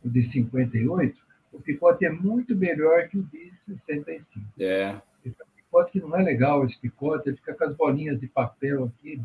O 0.03 0.09
de 0.09 0.31
58, 0.31 1.15
o 1.55 1.61
picote 1.61 2.05
é 2.05 2.09
muito 2.09 2.55
melhor 2.55 3.07
que 3.07 3.17
o 3.17 3.23
de 3.23 3.51
65. 3.67 4.25
É. 4.59 4.95
Esse 5.25 5.35
picote 5.55 5.91
que 5.93 5.99
não 5.99 6.15
é 6.15 6.21
legal, 6.21 6.65
esse 6.65 6.77
picote, 6.77 7.29
ele 7.29 7.37
fica 7.37 7.53
com 7.53 7.63
as 7.63 7.75
bolinhas 7.75 8.19
de 8.19 8.27
papel 8.27 8.85
aqui. 8.85 9.21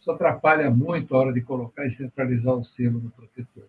Isso 0.00 0.10
atrapalha 0.10 0.70
muito 0.70 1.14
a 1.14 1.18
hora 1.18 1.32
de 1.32 1.40
colocar 1.40 1.86
e 1.86 1.96
centralizar 1.96 2.54
o 2.54 2.64
selo 2.64 3.00
no 3.00 3.10
protetor. 3.10 3.64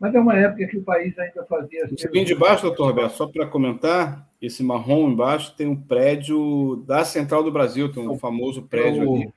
Mas 0.00 0.14
é 0.14 0.20
uma 0.20 0.36
época 0.36 0.66
que 0.66 0.76
o 0.76 0.82
país 0.82 1.16
ainda 1.18 1.44
fazia. 1.44 1.88
Esse 1.90 2.10
bem 2.10 2.24
de 2.24 2.34
baixo, 2.34 2.62
doutor 2.62 2.88
Roberto, 2.88 3.12
só 3.12 3.28
para 3.28 3.46
comentar, 3.46 4.28
esse 4.42 4.62
marrom 4.62 5.08
embaixo 5.08 5.54
tem 5.56 5.68
um 5.68 5.80
prédio 5.80 6.82
da 6.86 7.04
Central 7.04 7.44
do 7.44 7.52
Brasil, 7.52 7.92
tem 7.92 8.06
um 8.06 8.18
famoso 8.18 8.62
prédio 8.62 9.08
o, 9.08 9.16
ali. 9.16 9.32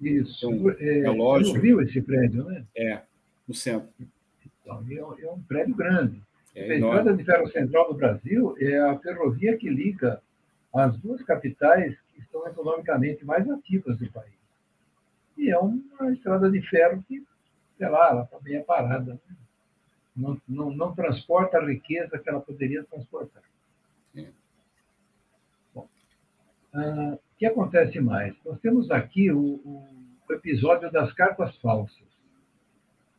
Isso. 0.00 0.50
Um 0.50 0.70
é, 0.70 1.02
relógio. 1.02 1.52
É 1.52 1.56
no 1.56 1.62
Rio 1.62 1.80
esse 1.80 2.02
prédio, 2.02 2.44
né? 2.44 2.64
É, 2.76 3.00
no 3.46 3.54
centro. 3.54 3.88
Então, 4.60 4.84
é, 4.90 5.04
um, 5.04 5.14
é 5.18 5.30
um 5.30 5.40
prédio 5.40 5.74
grande. 5.76 6.20
É 6.54 6.72
a 6.72 6.74
Estrada 6.74 7.16
de 7.16 7.24
Ferro 7.24 7.48
Central 7.50 7.88
do 7.88 7.94
Brasil 7.94 8.54
é 8.58 8.78
a 8.78 8.98
ferrovia 8.98 9.56
que 9.56 9.68
liga 9.68 10.22
as 10.74 10.96
duas 10.98 11.22
capitais 11.22 11.98
que 12.12 12.20
estão 12.20 12.46
economicamente 12.46 13.24
mais 13.24 13.48
ativas 13.48 13.98
do 13.98 14.10
país. 14.10 14.32
E 15.36 15.50
é 15.50 15.58
uma 15.58 16.12
estrada 16.12 16.50
de 16.50 16.60
ferro 16.68 17.02
que, 17.08 17.24
sei 17.78 17.88
lá, 17.88 18.10
ela 18.10 18.22
está 18.24 18.38
bem 18.38 18.62
parada. 18.62 19.14
Né? 19.14 19.36
Não, 20.14 20.40
não, 20.46 20.70
não 20.70 20.94
transporta 20.94 21.58
a 21.58 21.66
riqueza 21.66 22.18
que 22.18 22.28
ela 22.28 22.40
poderia 22.40 22.84
transportar. 22.84 23.42
É. 24.14 24.26
Bom, 25.74 25.88
ah, 26.74 27.14
o 27.14 27.38
que 27.38 27.46
acontece 27.46 27.98
mais? 27.98 28.34
Nós 28.44 28.60
temos 28.60 28.90
aqui 28.90 29.32
o 29.32 29.82
o 30.28 30.34
episódio 30.34 30.90
das 30.90 31.12
cartas 31.12 31.56
falsas. 31.58 32.11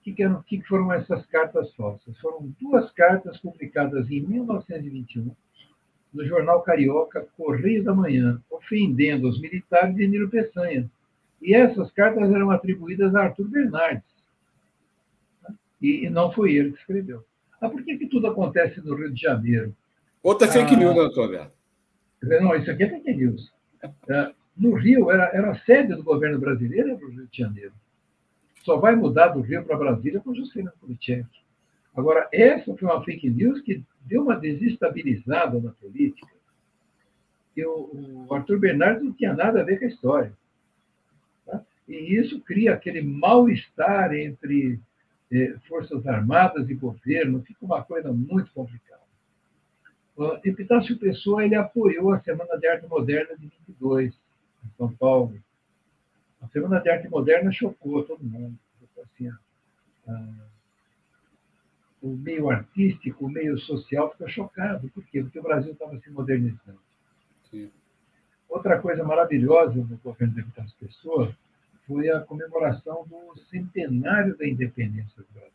O 0.03 0.11
que, 0.11 0.11
que, 0.11 0.23
eram, 0.23 0.41
que 0.41 0.61
foram 0.63 0.91
essas 0.91 1.25
cartas 1.27 1.73
falsas? 1.75 2.17
Foram 2.17 2.53
duas 2.59 2.91
cartas 2.91 3.39
publicadas 3.39 4.11
em 4.11 4.19
1921 4.19 5.33
no 6.13 6.25
jornal 6.25 6.61
carioca 6.61 7.25
Correio 7.37 7.85
da 7.85 7.95
Manhã, 7.95 8.37
ofendendo 8.51 9.29
os 9.29 9.39
militares 9.39 9.95
de 9.95 10.05
Nilo 10.05 10.29
Peçanha, 10.29 10.91
E 11.41 11.53
essas 11.55 11.89
cartas 11.93 12.29
eram 12.29 12.51
atribuídas 12.51 13.15
a 13.15 13.21
Arthur 13.21 13.47
Bernardes. 13.47 14.03
E, 15.81 16.05
e, 16.05 16.09
não 16.09 16.33
foi 16.33 16.53
ele 16.53 16.73
que 16.73 16.79
escreveu. 16.79 17.23
Ah, 17.61 17.69
por 17.69 17.81
que, 17.81 17.97
que 17.97 18.07
tudo 18.07 18.27
acontece 18.27 18.81
no 18.81 18.95
Rio 18.95 19.09
de 19.09 19.21
Janeiro? 19.21 19.73
Outra 20.21 20.49
fake 20.49 20.75
ah, 20.75 20.77
news, 20.77 20.95
né, 20.95 21.01
doutor 21.01 21.23
Alberto? 21.23 21.55
Não, 22.21 22.55
isso 22.55 22.69
aqui 22.69 22.83
é 22.83 22.89
fake 22.89 23.13
news. 23.13 23.53
É, 24.09 24.33
no 24.57 24.73
Rio, 24.73 25.09
era, 25.09 25.31
era 25.33 25.51
a 25.51 25.59
sede 25.59 25.95
do 25.95 26.03
governo 26.03 26.39
brasileiro, 26.39 26.89
era 26.89 27.05
o 27.05 27.09
Rio 27.09 27.25
de 27.25 27.37
Janeiro. 27.37 27.71
Só 28.63 28.77
vai 28.77 28.95
mudar 28.95 29.29
do 29.29 29.41
Rio 29.41 29.63
para 29.63 29.77
Brasília 29.77 30.19
com 30.19 30.33
Juscelino 30.33 30.71
Kubitschek. 30.79 31.27
Agora, 31.95 32.27
essa 32.31 32.75
foi 32.75 32.89
uma 32.89 33.03
fake 33.03 33.29
news 33.29 33.61
que 33.61 33.83
deu 34.01 34.23
uma 34.23 34.35
desestabilizada 34.35 35.59
na 35.59 35.71
política. 35.71 36.27
E 37.55 37.63
o, 37.63 38.25
o 38.27 38.33
Arthur 38.33 38.59
Bernardes 38.59 39.03
não 39.03 39.13
tinha 39.13 39.33
nada 39.33 39.61
a 39.61 39.63
ver 39.63 39.77
com 39.77 39.85
a 39.85 39.89
história. 39.89 40.33
Tá? 41.45 41.63
E 41.87 42.15
isso 42.15 42.41
cria 42.41 42.73
aquele 42.73 43.01
mal-estar 43.01 44.13
entre 44.15 44.79
eh, 45.31 45.55
Forças 45.67 46.05
Armadas 46.07 46.69
e 46.69 46.73
governo, 46.73 47.43
fica 47.43 47.65
uma 47.65 47.83
coisa 47.83 48.11
muito 48.11 48.51
complicada. 48.53 49.01
O 50.15 50.39
Epitácio 50.43 50.97
Pessoa 50.97 51.43
ele 51.43 51.55
apoiou 51.55 52.11
a 52.11 52.19
Semana 52.21 52.57
de 52.57 52.67
Arte 52.67 52.87
Moderna 52.87 53.35
de 53.35 53.47
22, 53.67 54.13
em 54.13 54.69
São 54.77 54.93
Paulo. 54.93 55.35
A 56.43 56.47
Semana 56.49 56.79
de 56.81 56.89
Arte 56.89 57.07
Moderna 57.07 57.51
chocou 57.51 58.03
todo 58.03 58.23
mundo. 58.23 58.59
Assim, 59.01 59.31
o 62.01 62.09
meio 62.09 62.49
artístico, 62.49 63.25
o 63.25 63.29
meio 63.29 63.57
social 63.59 64.11
ficou 64.11 64.27
chocado. 64.27 64.89
Por 64.89 65.03
quê? 65.05 65.23
Porque 65.23 65.39
o 65.39 65.43
Brasil 65.43 65.71
estava 65.71 65.97
se 65.99 66.09
modernizando. 66.11 66.79
Sim. 67.49 67.71
Outra 68.49 68.79
coisa 68.79 69.03
maravilhosa 69.03 69.75
no 69.75 69.97
governo 69.97 70.33
de 70.33 70.41
Epitácio 70.41 70.75
Pessoa 70.79 71.33
foi 71.87 72.09
a 72.09 72.19
comemoração 72.19 73.07
do 73.07 73.39
centenário 73.49 74.37
da 74.37 74.47
independência 74.47 75.23
do 75.23 75.27
Brasil. 75.33 75.53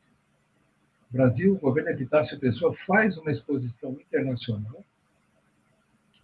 O 1.11 1.13
Brasil, 1.13 1.55
o 1.55 1.59
governo 1.59 1.91
Epitácio 1.91 2.39
Pessoa 2.41 2.75
faz 2.87 3.17
uma 3.19 3.31
exposição 3.31 3.93
internacional 3.93 4.83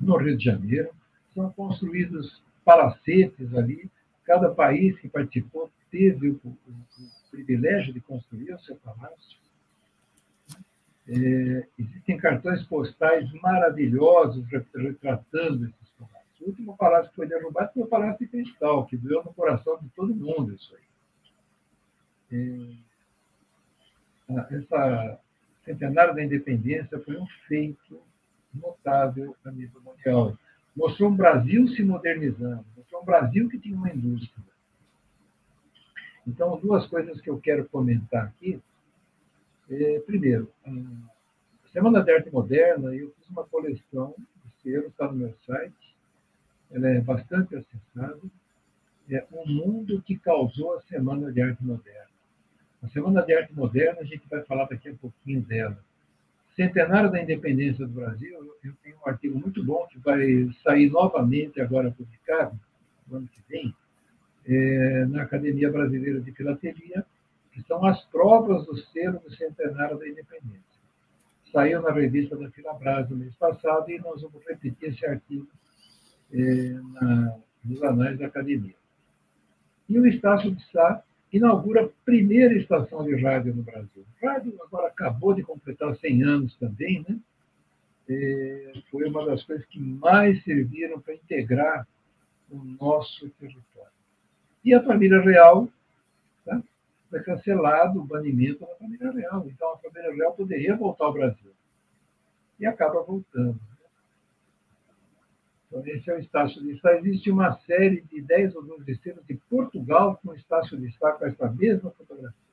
no 0.00 0.16
Rio 0.16 0.36
de 0.36 0.44
Janeiro. 0.44 0.90
São 1.34 1.52
construídos 1.52 2.42
palacetes 2.64 3.54
ali. 3.54 3.90
Cada 4.24 4.50
país 4.50 4.98
que 4.98 5.08
participou 5.08 5.70
teve 5.90 6.30
o, 6.30 6.40
o, 6.44 6.48
o 6.48 7.30
privilégio 7.30 7.92
de 7.92 8.00
construir 8.00 8.52
o 8.52 8.60
seu 8.60 8.76
palácio. 8.76 9.38
É, 11.06 11.66
existem 11.78 12.16
cartões 12.16 12.62
postais 12.64 13.30
maravilhosos 13.34 14.46
retratando 14.48 15.66
esses 15.66 15.88
palácios. 15.98 16.40
O 16.40 16.46
último 16.46 16.76
palácio 16.76 17.10
que 17.10 17.16
foi 17.16 17.26
derrubado 17.26 17.72
foi 17.74 17.82
o 17.82 17.86
Palácio 17.86 18.18
de 18.20 18.26
Cristal, 18.26 18.86
que 18.86 18.96
doeu 18.96 19.22
no 19.22 19.34
coração 19.34 19.78
de 19.82 19.88
todo 19.90 20.14
mundo 20.14 20.54
isso 20.54 20.74
aí. 20.74 20.82
É, 24.30 24.56
essa 24.56 25.20
centenário 25.64 26.14
da 26.14 26.22
independência 26.22 26.98
foi 27.00 27.16
um 27.16 27.26
feito 27.48 28.00
notável 28.54 29.34
a 29.44 29.50
nível 29.50 29.80
mundial 29.82 30.38
mostrou 30.76 31.10
um 31.10 31.16
Brasil 31.16 31.68
se 31.68 31.82
modernizando, 31.82 32.64
mostrou 32.76 33.02
um 33.02 33.04
Brasil 33.04 33.48
que 33.48 33.58
tinha 33.58 33.76
uma 33.76 33.90
indústria. 33.90 34.44
Então, 36.26 36.58
duas 36.58 36.86
coisas 36.86 37.20
que 37.20 37.28
eu 37.28 37.38
quero 37.38 37.68
comentar 37.68 38.26
aqui. 38.26 38.60
É, 39.70 40.00
primeiro, 40.00 40.50
a 40.64 41.68
Semana 41.68 42.02
de 42.02 42.12
Arte 42.12 42.30
Moderna, 42.30 42.94
eu 42.94 43.12
fiz 43.12 43.28
uma 43.28 43.44
coleção 43.44 44.14
de 44.44 44.62
selos, 44.62 44.90
está 44.90 45.06
no 45.06 45.18
meu 45.18 45.34
site, 45.46 45.96
ela 46.70 46.88
é 46.88 47.00
bastante 47.00 47.54
acessada. 47.54 48.20
É 49.10 49.26
um 49.32 49.46
mundo 49.46 50.00
que 50.02 50.18
causou 50.18 50.74
a 50.74 50.80
Semana 50.82 51.30
de 51.30 51.42
Arte 51.42 51.62
Moderna. 51.62 52.08
A 52.82 52.88
Semana 52.88 53.22
de 53.22 53.34
Arte 53.34 53.52
Moderna, 53.54 54.00
a 54.00 54.04
gente 54.04 54.26
vai 54.28 54.42
falar 54.44 54.64
daqui 54.66 54.88
a 54.88 54.94
pouquinho 54.94 55.42
dela 55.42 55.78
centenário 56.54 57.10
da 57.10 57.20
independência 57.20 57.86
do 57.86 57.92
Brasil, 57.92 58.56
eu 58.62 58.72
tenho 58.82 58.96
um 59.04 59.08
artigo 59.08 59.38
muito 59.38 59.62
bom 59.64 59.86
que 59.88 59.98
vai 59.98 60.48
sair 60.62 60.90
novamente 60.90 61.60
agora 61.60 61.90
publicado, 61.90 62.58
no 63.06 63.18
ano 63.18 63.28
que 63.28 63.42
vem, 63.48 63.74
é, 64.46 65.04
na 65.06 65.22
Academia 65.22 65.70
Brasileira 65.70 66.20
de 66.20 66.32
Filatelia, 66.32 67.04
que 67.52 67.62
são 67.62 67.84
as 67.84 68.04
provas 68.06 68.66
do 68.66 68.76
selo 68.76 69.20
do 69.20 69.34
centenário 69.34 69.98
da 69.98 70.08
independência. 70.08 70.62
Saiu 71.52 71.82
na 71.82 71.92
revista 71.92 72.36
da 72.36 72.50
Filabras 72.50 73.08
no 73.10 73.16
mês 73.16 73.34
passado 73.36 73.90
e 73.90 73.98
nós 73.98 74.22
vamos 74.22 74.42
repetir 74.46 74.90
esse 74.90 75.06
artigo 75.06 75.46
é, 76.32 76.40
na, 76.92 77.36
nos 77.64 77.82
anais 77.82 78.18
da 78.18 78.26
Academia. 78.26 78.74
E 79.88 79.98
o 79.98 80.06
Estácio 80.06 80.54
de 80.54 80.64
Sá 80.72 81.02
inaugura 81.36 81.84
a 81.84 81.88
primeira 82.04 82.54
estação 82.54 83.04
de 83.04 83.20
rádio 83.20 83.54
no 83.54 83.62
Brasil. 83.62 84.04
O 84.22 84.26
rádio 84.26 84.54
agora 84.62 84.86
acabou 84.86 85.34
de 85.34 85.42
completar 85.42 85.96
100 85.96 86.22
anos 86.22 86.56
também, 86.56 87.04
né? 87.08 87.18
É, 88.08 88.72
foi 88.90 89.08
uma 89.08 89.24
das 89.26 89.42
coisas 89.42 89.66
que 89.66 89.80
mais 89.80 90.42
serviram 90.44 91.00
para 91.00 91.14
integrar 91.14 91.88
o 92.50 92.62
nosso 92.80 93.28
território. 93.30 93.90
E 94.64 94.72
a 94.74 94.82
família 94.82 95.20
real 95.20 95.68
tá? 96.44 96.62
foi 97.10 97.20
cancelado 97.22 97.98
o 97.98 98.04
banimento 98.04 98.60
da 98.60 98.74
família 98.76 99.10
real. 99.10 99.44
Então, 99.46 99.72
a 99.72 99.78
família 99.78 100.14
real 100.14 100.34
poderia 100.34 100.76
voltar 100.76 101.06
ao 101.06 101.12
Brasil. 101.12 101.50
E 102.60 102.66
acaba 102.66 103.02
voltando. 103.02 103.58
Esse 105.86 106.10
é 106.10 106.14
o 106.14 106.18
Estácio 106.18 106.62
de 106.62 106.78
Sá. 106.80 106.94
Existe 106.94 107.30
uma 107.30 107.58
série 107.60 108.02
de 108.02 108.20
10 108.20 108.54
ou 108.56 108.62
12 108.62 108.90
estrelas 108.92 109.26
de 109.26 109.34
Portugal 109.50 110.18
com 110.22 110.30
o 110.30 110.34
Estácio 110.34 110.78
de 110.78 110.92
Sá 110.98 111.12
com 111.12 111.26
essa 111.26 111.50
mesma 111.50 111.90
fotografia. 111.90 112.44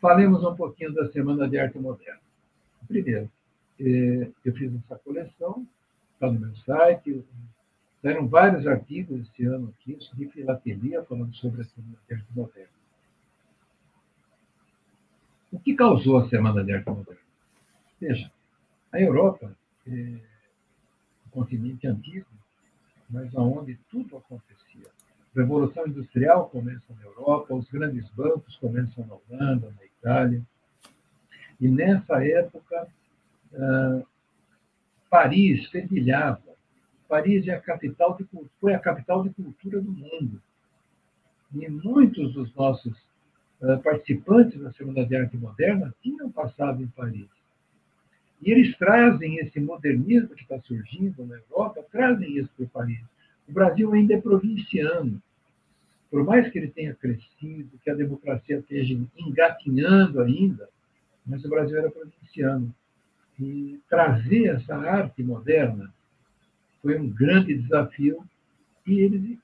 Falemos 0.00 0.44
um 0.44 0.54
pouquinho 0.54 0.92
da 0.94 1.10
Semana 1.10 1.48
de 1.48 1.58
Arte 1.58 1.78
Moderna. 1.78 2.20
Primeiro, 2.86 3.28
eh, 3.80 4.30
eu 4.44 4.52
fiz 4.54 4.72
essa 4.74 4.96
coleção, 4.98 5.66
está 6.14 6.30
no 6.30 6.38
meu 6.38 6.54
site. 6.56 7.24
Saíram 8.00 8.28
vários 8.28 8.66
artigos 8.66 9.22
esse 9.22 9.44
ano 9.44 9.74
aqui 9.80 9.98
de 10.14 10.28
filatelia 10.28 11.02
falando 11.02 11.34
sobre 11.34 11.62
a 11.62 11.64
Semana 11.64 11.96
de 12.06 12.14
Arte 12.14 12.26
Moderna. 12.34 12.76
O 15.50 15.58
que 15.58 15.74
causou 15.74 16.18
a 16.18 16.28
Semana 16.28 16.62
de 16.62 16.72
Arte 16.72 16.88
Moderna? 16.88 17.20
Veja, 18.00 18.30
a 18.92 19.00
Europa 19.00 19.56
eh, 19.88 20.20
continente 21.36 21.86
antigo, 21.86 22.26
mas 23.10 23.34
aonde 23.36 23.78
tudo 23.90 24.16
acontecia. 24.16 24.88
A 25.34 25.40
Revolução 25.40 25.86
Industrial 25.86 26.48
começa 26.48 26.94
na 26.94 27.02
Europa, 27.02 27.54
os 27.54 27.68
grandes 27.68 28.08
bancos 28.10 28.56
começam 28.56 29.06
na 29.06 29.14
Holanda, 29.14 29.70
na 29.78 29.84
Itália. 29.84 30.42
E 31.60 31.68
nessa 31.68 32.24
época, 32.24 32.88
uh, 33.52 34.06
Paris 35.10 35.66
fervilhava. 35.68 36.40
Paris 37.06 37.46
é 37.46 37.52
a 37.52 37.60
capital 37.60 38.16
de, 38.16 38.26
foi 38.58 38.72
a 38.72 38.78
capital 38.78 39.22
de 39.22 39.30
cultura 39.30 39.80
do 39.80 39.92
mundo. 39.92 40.40
E 41.54 41.68
muitos 41.68 42.32
dos 42.32 42.52
nossos 42.54 42.96
uh, 43.60 43.78
participantes 43.82 44.58
da 44.58 44.70
de 45.04 45.16
Arte 45.16 45.36
Moderna 45.36 45.94
tinham 46.02 46.32
passado 46.32 46.82
em 46.82 46.88
Paris. 46.88 47.28
E 48.40 48.50
eles 48.50 48.76
trazem 48.76 49.38
esse 49.38 49.58
modernismo 49.60 50.34
que 50.34 50.42
está 50.42 50.60
surgindo 50.60 51.24
na 51.24 51.36
Europa, 51.36 51.84
trazem 51.90 52.36
isso 52.36 52.50
para 52.56 52.64
o 52.64 52.68
país. 52.68 53.00
O 53.48 53.52
Brasil 53.52 53.92
ainda 53.92 54.14
é 54.14 54.20
provinciano. 54.20 55.20
Por 56.10 56.24
mais 56.24 56.50
que 56.50 56.58
ele 56.58 56.68
tenha 56.68 56.94
crescido, 56.94 57.78
que 57.82 57.90
a 57.90 57.94
democracia 57.94 58.58
esteja 58.58 58.96
engatinhando 59.16 60.20
ainda, 60.20 60.68
mas 61.26 61.44
o 61.44 61.48
Brasil 61.48 61.78
era 61.78 61.90
provinciano. 61.90 62.74
E 63.38 63.80
trazer 63.88 64.56
essa 64.56 64.76
arte 64.76 65.22
moderna 65.22 65.92
foi 66.80 66.98
um 66.98 67.08
grande 67.08 67.54
desafio. 67.54 68.24
E 68.86 69.00
eles 69.00 69.38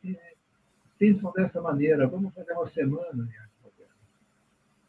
pensam 0.99 1.33
dessa 1.33 1.61
maneira: 1.61 2.07
vamos 2.07 2.33
fazer 2.33 2.53
uma 2.53 2.71
semana 2.71 3.25
de 3.25 3.37
arte 3.37 3.53
moderna. 3.63 3.95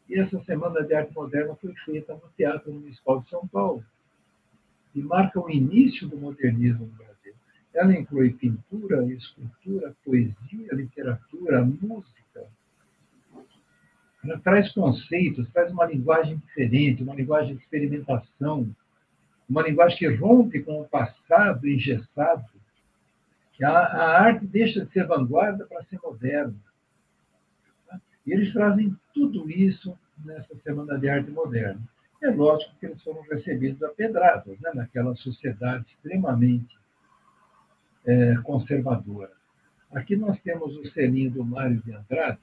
E 0.08 0.14
essa 0.18 0.44
semana 0.44 0.82
de 0.82 0.94
arte 0.94 1.12
moderna 1.12 1.54
foi 1.56 1.74
feita 1.84 2.14
no 2.14 2.22
Teatro 2.36 2.72
Municipal 2.72 3.20
de 3.20 3.28
São 3.28 3.46
Paulo 3.48 3.84
e 4.94 5.02
marca 5.02 5.40
o 5.40 5.50
início 5.50 6.08
do 6.08 6.16
modernismo 6.16 6.86
no 6.86 6.92
Brasil. 6.92 7.34
Ela 7.74 7.98
inclui 7.98 8.32
pintura, 8.34 9.04
escultura, 9.12 9.94
poesia, 10.04 10.72
literatura, 10.72 11.64
música. 11.64 12.46
Ela 14.24 14.38
traz 14.38 14.72
conceitos, 14.72 15.50
traz 15.52 15.72
uma 15.72 15.84
linguagem 15.86 16.36
diferente, 16.36 17.02
uma 17.02 17.14
linguagem 17.14 17.56
de 17.56 17.62
experimentação, 17.62 18.74
uma 19.48 19.62
linguagem 19.62 19.98
que 19.98 20.14
rompe 20.14 20.62
com 20.62 20.80
o 20.80 20.88
passado 20.88 21.68
engessado. 21.68 22.44
A, 23.62 23.68
a 23.68 24.22
arte 24.22 24.46
deixa 24.46 24.84
de 24.84 24.92
ser 24.92 25.06
vanguarda 25.06 25.66
para 25.66 25.84
ser 25.84 25.98
moderna. 26.02 26.54
E 28.26 28.32
eles 28.32 28.52
trazem 28.52 28.96
tudo 29.12 29.50
isso 29.50 29.96
nessa 30.24 30.56
Semana 30.62 30.98
de 30.98 31.08
Arte 31.08 31.30
Moderna. 31.30 31.80
É 32.24 32.30
lógico 32.30 32.72
que 32.80 32.86
eles 32.86 33.02
foram 33.02 33.20
recebidos 33.20 33.82
a 33.82 33.90
pedradas, 33.90 34.58
né? 34.58 34.70
naquela 34.74 35.14
sociedade 35.14 35.84
extremamente 35.90 36.74
é, 38.06 38.36
conservadora. 38.42 39.30
Aqui 39.92 40.16
nós 40.16 40.40
temos 40.40 40.74
o 40.74 40.90
selinho 40.92 41.30
do 41.30 41.44
Mário 41.44 41.82
de 41.82 41.92
Andrade, 41.92 42.40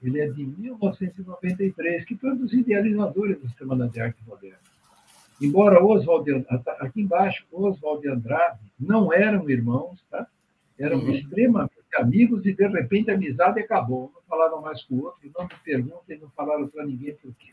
ele 0.00 0.20
é 0.20 0.28
de 0.30 0.46
1993, 0.46 2.04
que 2.04 2.16
foi 2.16 2.30
um 2.30 2.36
dos 2.36 2.52
idealizadores 2.52 3.40
do 3.40 3.48
Semana 3.58 3.88
de 3.88 4.00
Arte 4.00 4.22
Moderna. 4.24 4.58
Embora 5.42 5.84
Oswald, 5.84 6.46
aqui 6.78 7.00
embaixo, 7.00 7.44
Oswald 7.50 8.02
de 8.02 8.08
Andrade 8.08 8.60
não 8.78 9.12
eram 9.12 9.50
irmãos, 9.50 10.00
tá? 10.08 10.28
eram 10.78 10.98
uhum. 10.98 11.10
extremamente 11.10 11.72
amigos 11.98 12.46
e, 12.46 12.54
de 12.54 12.68
repente, 12.68 13.10
a 13.10 13.14
amizade 13.14 13.58
acabou. 13.58 14.12
Não 14.14 14.22
falavam 14.28 14.62
mais 14.62 14.80
com 14.84 14.94
o 14.94 15.04
outro, 15.06 15.28
não 15.36 15.44
me 15.44 15.54
perguntem, 15.64 16.20
não 16.20 16.30
falaram 16.30 16.68
para 16.68 16.86
ninguém 16.86 17.16
por 17.16 17.34
quê. 17.34 17.50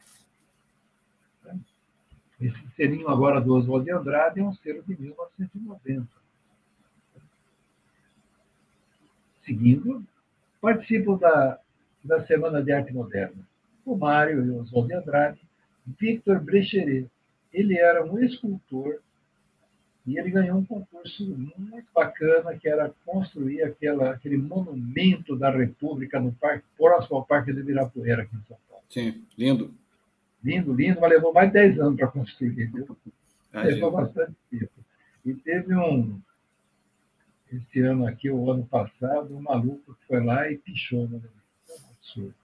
Esse 2.44 2.76
selinho 2.76 3.08
agora 3.08 3.40
do 3.40 3.56
Oswald 3.56 3.86
de 3.86 3.92
Andrade 3.92 4.42
é 4.42 4.44
um 4.44 4.54
selo 4.56 4.84
de 4.84 5.00
1990. 5.00 6.08
Seguindo, 9.46 10.04
participo 10.60 11.16
da, 11.18 11.58
da 12.04 12.26
Semana 12.26 12.62
de 12.62 12.74
Arte 12.74 12.94
Moderna. 12.94 13.48
O 13.86 13.96
Mário 13.96 14.46
e 14.46 14.50
o 14.50 14.62
Oswald 14.62 14.90
de 14.90 14.94
Andrade, 14.94 15.40
Victor 15.86 16.42
Brecheret. 16.42 17.10
Ele 17.54 17.78
era 17.78 18.04
um 18.04 18.20
escultor 18.20 19.00
e 20.06 20.18
ele 20.18 20.30
ganhou 20.30 20.58
um 20.58 20.66
concurso 20.66 21.26
muito 21.26 21.88
bacana, 21.96 22.58
que 22.58 22.68
era 22.68 22.94
construir 23.06 23.64
aquela, 23.64 24.12
aquele 24.12 24.38
monumento 24.38 25.36
da 25.36 25.50
República 25.50 26.20
no 26.20 26.34
parque, 26.34 26.66
próximo 26.78 27.18
ao 27.18 27.26
Parque 27.26 27.54
de 27.54 27.62
Ibirapuera, 27.62 28.24
aqui 28.24 28.36
em 28.36 28.44
São 28.48 28.58
Paulo. 28.68 28.84
Sim, 28.90 29.24
lindo. 29.38 29.74
Lindo, 30.44 30.74
lindo, 30.74 31.00
mas 31.00 31.10
levou 31.10 31.34
mais 31.34 31.48
de 31.48 31.54
10 31.54 31.80
anos 31.80 31.98
para 31.98 32.08
construir. 32.08 32.66
Viu? 32.72 32.98
levou 33.54 33.92
bastante 33.92 34.34
tempo. 34.50 34.72
E 35.26 35.34
teve 35.34 35.76
um, 35.76 36.20
esse 37.52 37.80
ano 37.82 38.08
aqui, 38.08 38.30
o 38.30 38.52
ano 38.52 38.66
passado, 38.66 39.36
um 39.36 39.42
maluco 39.42 39.94
que 39.96 40.06
foi 40.08 40.24
lá 40.24 40.50
e 40.52 40.58
pichou 40.58 41.08
no 41.08 41.18
é 41.18 41.20
um 41.20 41.90
absurdo. 41.92 42.36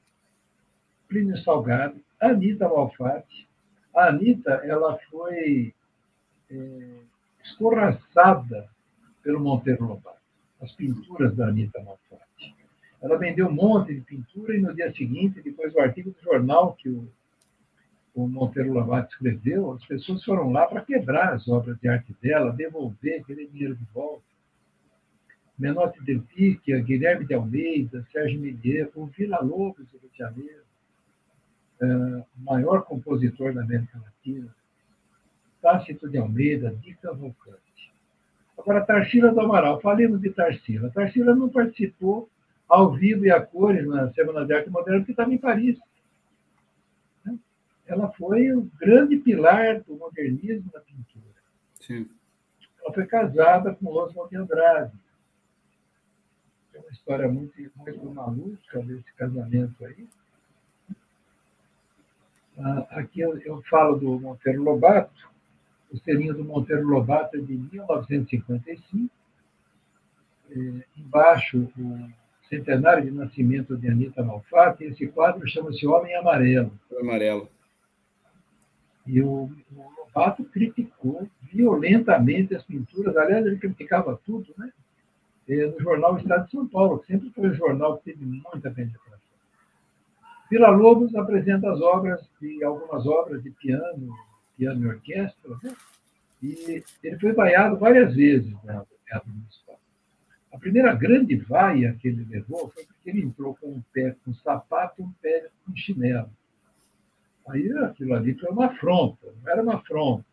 Plínio 1.08 1.38
Salgado, 1.44 2.00
Anitta 2.22 2.70
Malfatti. 2.70 3.48
A 3.96 4.10
Anitta, 4.10 4.52
ela 4.64 4.98
foi 5.10 5.74
é, 6.50 7.00
escorraçada 7.44 8.70
pelo 9.24 9.40
Monteiro 9.40 9.86
Lobato, 9.86 10.20
as 10.62 10.72
pinturas 10.72 11.36
da 11.36 11.48
Anitta 11.48 11.82
Malfatti. 11.82 12.56
Ela 13.02 13.18
vendeu 13.18 13.48
um 13.48 13.54
monte 13.54 13.96
de 13.96 14.02
pintura 14.02 14.56
e 14.56 14.62
no 14.62 14.74
dia 14.74 14.94
seguinte, 14.94 15.42
depois 15.42 15.74
do 15.74 15.80
artigo 15.80 16.12
do 16.12 16.22
jornal 16.22 16.74
que 16.74 16.90
o, 16.90 17.10
o 18.14 18.28
Monteiro 18.28 18.74
Lobato 18.74 19.14
escreveu, 19.14 19.72
as 19.72 19.86
pessoas 19.86 20.24
foram 20.24 20.52
lá 20.52 20.66
para 20.68 20.82
quebrar 20.82 21.34
as 21.34 21.48
obras 21.48 21.78
de 21.80 21.88
arte 21.88 22.16
dela, 22.22 22.52
devolver 22.52 23.22
aquele 23.22 23.48
dinheiro 23.48 23.76
de 23.76 23.86
volta. 23.94 24.24
Menotti 25.58 26.02
Del 26.04 26.22
Picchia, 26.22 26.80
Guilherme 26.80 27.26
de 27.26 27.34
Almeida, 27.34 28.06
Sérgio 28.12 28.40
Millier, 28.40 28.90
o 28.96 29.06
Vila 29.08 29.40
Lobos 29.42 29.86
do 29.92 29.98
Rio 29.98 30.10
de 30.10 30.18
Janeiro, 30.18 30.64
uh, 31.82 32.26
maior 32.38 32.84
compositor 32.84 33.54
da 33.54 33.62
América 33.62 34.00
Latina, 34.00 34.56
Tácito 35.62 36.08
de 36.08 36.18
Almeida, 36.18 36.74
Dica 36.82 37.14
Volcante. 37.14 37.60
Agora, 38.58 38.86
Tarsila 38.86 39.34
do 39.34 39.42
Amaral, 39.42 39.82
falemos 39.82 40.22
de 40.22 40.30
Tarsila. 40.30 40.90
Tarsila 40.92 41.36
não 41.36 41.50
participou 41.50 42.30
ao 42.68 42.94
vivo 42.94 43.26
e 43.26 43.32
a 43.32 43.42
cores 43.42 43.86
na 43.88 44.12
Semana 44.14 44.46
de 44.46 44.54
Arte 44.54 44.70
Moderna 44.70 45.00
porque 45.00 45.12
estava 45.12 45.34
em 45.34 45.38
Paris. 45.38 45.78
Ela 47.90 48.12
foi 48.12 48.52
o 48.54 48.70
grande 48.80 49.18
pilar 49.18 49.82
do 49.82 49.96
modernismo 49.96 50.70
na 50.72 50.80
pintura. 50.80 51.42
Sim. 51.82 52.08
Ela 52.80 52.94
foi 52.94 53.06
casada 53.08 53.74
com 53.74 53.88
Oswald 53.88 54.30
de 54.30 54.38
Andrade. 54.38 54.94
É 56.76 56.78
uma 56.78 56.92
história 56.92 57.28
muito, 57.28 57.54
muito 57.76 58.12
maluca 58.12 58.80
desse 58.84 59.12
casamento 59.14 59.84
aí. 59.84 60.08
Ah, 62.60 62.86
aqui 62.92 63.22
eu, 63.22 63.40
eu 63.40 63.62
falo 63.64 63.96
do 63.98 64.20
Monteiro 64.20 64.62
Lobato, 64.62 65.28
o 65.92 65.98
selinho 65.98 66.36
do 66.36 66.46
Monteiro 66.46 66.88
Lobato 66.88 67.38
é 67.38 67.40
de 67.40 67.54
1955. 67.54 69.10
É, 70.52 70.56
embaixo, 70.96 71.72
o 71.76 72.10
centenário 72.48 73.04
de 73.04 73.12
nascimento 73.12 73.76
de 73.76 73.88
Anitta 73.88 74.24
Malfatti. 74.24 74.84
Esse 74.84 75.08
quadro 75.08 75.48
chama-se 75.48 75.88
Homem 75.88 76.16
Amarelo. 76.16 76.72
Amarelo. 77.00 77.50
E 79.10 79.22
o, 79.24 79.50
o 79.76 79.92
Lobato 79.98 80.44
criticou 80.46 81.28
violentamente 81.52 82.56
as 82.56 82.64
pinturas. 82.64 83.18
Aliás, 83.18 83.44
ele 83.44 83.58
criticava 83.58 84.20
tudo, 84.24 84.54
né? 84.56 84.72
No 85.48 85.82
jornal 85.82 86.16
Estado 86.16 86.46
de 86.46 86.52
São 86.52 86.68
Paulo, 86.68 87.00
que 87.00 87.08
sempre 87.08 87.32
foi 87.32 87.50
um 87.50 87.54
jornal 87.56 87.98
que 87.98 88.12
teve 88.12 88.24
muita 88.24 88.70
penetração. 88.70 89.18
Vila 90.48 90.70
Lobos 90.70 91.16
apresenta 91.16 91.72
as 91.72 91.82
obras 91.82 92.22
de 92.40 92.64
algumas 92.64 93.08
obras 93.08 93.42
de 93.42 93.50
piano, 93.50 94.16
piano 94.56 94.84
e 94.84 94.88
orquestra, 94.88 95.58
né? 95.64 95.76
e 96.42 96.84
ele 97.04 97.20
foi 97.20 97.34
vaiado 97.34 97.78
várias 97.78 98.14
vezes 98.14 98.54
né, 98.64 98.74
no 98.74 98.86
Teatro 99.08 99.30
Municipal. 99.32 99.80
A 100.54 100.58
primeira 100.60 100.94
grande 100.94 101.36
vaia 101.36 101.96
que 102.00 102.10
ele 102.10 102.26
levou 102.30 102.70
foi 102.70 102.86
porque 102.86 103.10
ele 103.10 103.24
entrou 103.24 103.56
com 103.56 103.70
um 103.70 103.82
pé 103.92 104.16
com 104.24 104.30
um 104.30 104.36
sapato 104.36 105.02
e 105.02 105.04
um 105.04 105.12
pé 105.20 105.48
com 105.66 105.76
chinelo. 105.76 106.30
Aí 107.48 107.72
aquilo 107.72 108.14
ali 108.14 108.34
foi 108.36 108.50
uma 108.50 108.68
afronta, 108.68 109.34
não 109.42 109.52
era 109.52 109.64
uma 109.64 109.76
afronta. 109.76 110.26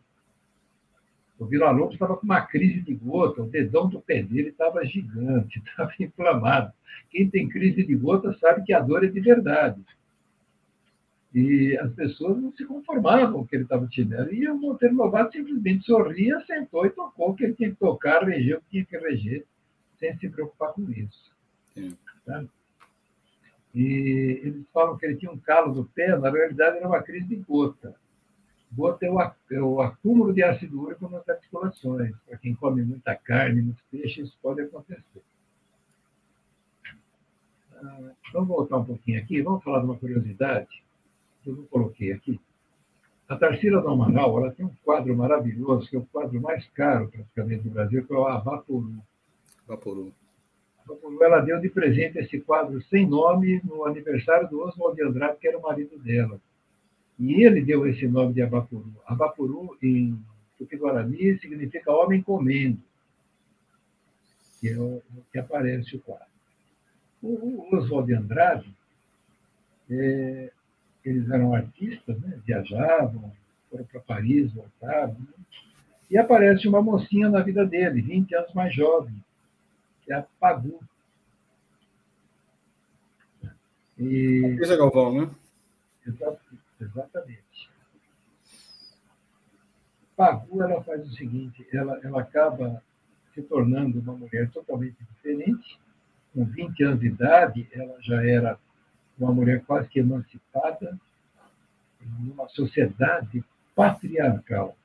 O 1.39 1.45
Vila 1.45 1.71
Lobos 1.71 1.95
estava 1.95 2.17
com 2.17 2.25
uma 2.25 2.41
crise 2.41 2.81
de 2.81 2.95
gota, 2.95 3.43
o 3.43 3.49
dedão 3.49 3.89
do 3.89 4.01
pé 4.01 4.23
dele 4.23 4.49
estava 4.49 4.85
gigante, 4.85 5.59
estava 5.65 5.93
inflamado. 6.01 6.73
Quem 7.11 7.29
tem 7.29 7.49
crise 7.49 7.85
de 7.85 7.95
gota 7.95 8.33
sabe 8.39 8.65
que 8.65 8.73
a 8.73 8.81
dor 8.81 9.05
é 9.05 9.09
de 9.09 9.21
verdade. 9.21 9.85
E 11.35 11.77
as 11.77 11.93
pessoas 11.93 12.41
não 12.41 12.51
se 12.53 12.65
conformavam 12.65 13.33
com 13.33 13.41
o 13.41 13.47
que 13.47 13.57
ele 13.57 13.65
estava 13.65 13.87
tirando. 13.87 14.33
E 14.33 14.49
o 14.49 14.57
Monteiro 14.57 14.97
Lobato 14.97 15.33
simplesmente 15.33 15.85
sorria, 15.85 16.41
sentou 16.47 16.87
e 16.87 16.91
tocou 16.91 17.31
o 17.31 17.35
que 17.35 17.45
ele 17.45 17.55
tinha 17.55 17.71
que 17.71 17.77
tocar, 17.77 18.25
regeu 18.25 18.57
o 18.57 18.61
que 18.63 18.71
tinha 18.71 18.87
que 18.87 18.97
reger, 18.97 19.45
sem 19.99 20.17
se 20.17 20.31
preocupar 20.31 20.73
com 20.73 20.91
isso. 20.91 21.31
Tá? 22.25 22.43
E 23.77 24.41
eles 24.43 24.65
falam 24.73 24.97
que 24.97 25.07
ele 25.07 25.17
tinha 25.17 25.31
um 25.31 25.39
calo 25.39 25.75
no 25.75 25.85
pé, 25.85 26.17
na 26.17 26.31
realidade 26.31 26.79
era 26.79 26.89
uma 26.89 27.03
crise 27.03 27.27
de 27.27 27.37
gota. 27.37 27.95
Gota 28.73 29.07
é 29.07 29.11
o, 29.11 29.21
é 29.21 29.85
acúmulo 29.85 30.33
de 30.33 30.43
ácido 30.43 30.83
úrico 30.83 31.09
nas 31.09 31.29
articulações. 31.29 32.17
Para 32.27 32.39
quem 32.39 32.55
come 32.55 32.83
muita 32.83 33.15
carne, 33.15 33.63
muito 33.63 33.83
peixe, 33.91 34.23
isso 34.23 34.37
pode 34.43 34.63
acontecer. 34.63 35.23
Ah, 37.75 38.11
vamos 38.33 38.49
voltar 38.49 38.79
um 38.79 38.85
pouquinho 38.85 39.21
aqui, 39.21 39.43
vamos 39.43 39.63
falar 39.63 39.81
de 39.81 39.85
uma 39.85 39.97
curiosidade 39.97 40.87
eu 41.47 41.57
não 41.57 41.65
coloquei 41.65 42.13
aqui. 42.13 42.41
A 43.29 43.37
Tarsila 43.37 43.81
do 43.81 43.89
Amaral 43.89 44.39
ela 44.39 44.53
tem 44.53 44.67
um 44.67 44.75
quadro 44.85 45.17
maravilhoso, 45.17 45.89
que 45.89 45.97
é 45.97 45.99
o 45.99 46.07
quadro 46.07 46.41
mais 46.41 46.67
caro 46.71 47.09
praticamente 47.09 47.65
do 47.65 47.71
Brasil, 47.71 48.07
que 48.07 48.13
é 48.13 48.17
o 48.17 48.27
Avaporu. 48.27 48.99
Vaporu. 49.67 50.13
Ela 51.21 51.41
deu 51.41 51.61
de 51.61 51.69
presente 51.69 52.19
esse 52.19 52.41
quadro 52.41 52.81
sem 52.83 53.07
nome 53.07 53.61
no 53.65 53.85
aniversário 53.85 54.49
do 54.49 54.61
Oswald 54.61 54.97
de 54.97 55.03
Andrade, 55.03 55.39
que 55.41 55.49
era 55.49 55.59
o 55.59 55.63
marido 55.63 55.99
dela. 55.99 56.41
E 57.19 57.45
ele 57.45 57.63
deu 57.63 57.87
esse 57.87 58.07
nome 58.07 58.35
de 58.35 58.43
Abapuru. 58.43 58.93
Abapuru, 59.07 59.77
em 59.83 60.19
Tupi-Guarani, 60.59 61.39
significa 61.39 61.91
homem 61.91 62.23
comendo, 62.23 62.79
que 64.61 64.69
é 64.69 64.79
o 64.79 65.03
que 65.33 65.39
aparece 65.39 65.97
o 65.97 66.01
quadro. 66.01 66.27
O 67.23 67.75
Oswald 67.75 68.07
de 68.07 68.15
Andrade 68.15 68.77
é, 69.91 70.53
eles 71.05 71.31
eram 71.31 71.55
artistas, 71.55 72.21
né? 72.21 72.39
viajavam, 72.45 73.33
foram 73.71 73.85
para 73.85 74.01
Paris, 74.01 74.53
voltavam. 74.53 75.17
Né? 75.21 75.45
E 76.11 76.19
aparece 76.19 76.69
uma 76.69 76.83
mocinha 76.83 77.29
na 77.29 77.41
vida 77.41 77.65
dele, 77.65 78.03
20 78.03 78.35
anos 78.35 78.55
mais 78.55 78.75
jovem, 78.75 79.15
é 80.09 80.15
a 80.15 80.23
Pagu. 80.23 80.81
E... 83.99 84.59
Isa 84.61 84.77
Galvão, 84.77 85.21
né? 85.21 85.31
Exatamente. 86.81 87.71
Pagu 90.17 90.63
ela 90.63 90.83
faz 90.83 91.07
o 91.07 91.15
seguinte, 91.15 91.67
ela, 91.73 92.01
ela 92.03 92.23
acaba 92.23 92.83
se 93.35 93.43
tornando 93.43 94.01
uma 94.01 94.15
mulher 94.15 94.51
totalmente 94.51 94.97
diferente. 95.05 95.79
Com 96.33 96.45
20 96.45 96.85
anos 96.85 97.01
de 97.01 97.07
idade, 97.07 97.69
ela 97.73 98.01
já 98.01 98.23
era 98.25 98.59
uma 99.19 99.33
mulher 99.33 99.65
quase 99.65 99.89
que 99.89 100.01
emancipada, 100.01 100.99
em 102.01 102.31
uma 102.31 102.49
sociedade 102.49 103.45
patriarcal. 103.75 104.77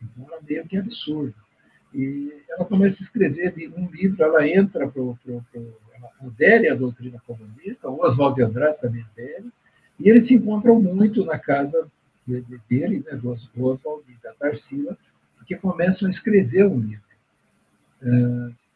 Então, 0.00 0.26
era 0.32 0.42
meio 0.42 0.66
que 0.66 0.76
absurdo. 0.76 1.41
E 1.94 2.32
ela 2.48 2.64
começa 2.64 2.96
a 3.00 3.04
escrever 3.04 3.54
um 3.76 3.86
livro, 3.90 4.22
ela 4.22 4.48
entra 4.48 4.88
para 4.88 5.02
o. 5.02 5.18
Ela 5.24 6.10
adere 6.20 6.68
à 6.68 6.74
doutrina 6.74 7.20
comunista, 7.26 7.88
o 7.88 8.00
Oswald 8.00 8.36
de 8.36 8.42
Andrade 8.42 8.80
também 8.80 9.04
adere, 9.12 9.46
e 10.00 10.08
eles 10.08 10.26
se 10.26 10.34
encontram 10.34 10.80
muito 10.80 11.24
na 11.24 11.38
casa 11.38 11.86
dele, 12.68 13.04
né, 13.06 13.16
do 13.16 13.30
Oswald 13.30 14.04
e 14.08 14.22
da 14.22 14.32
Tarsila, 14.34 14.96
porque 15.36 15.56
começam 15.56 16.08
a 16.08 16.10
escrever 16.10 16.66
um 16.66 16.78
livro. 16.78 17.02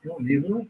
É 0.04 0.10
um 0.12 0.20
livro 0.20 0.66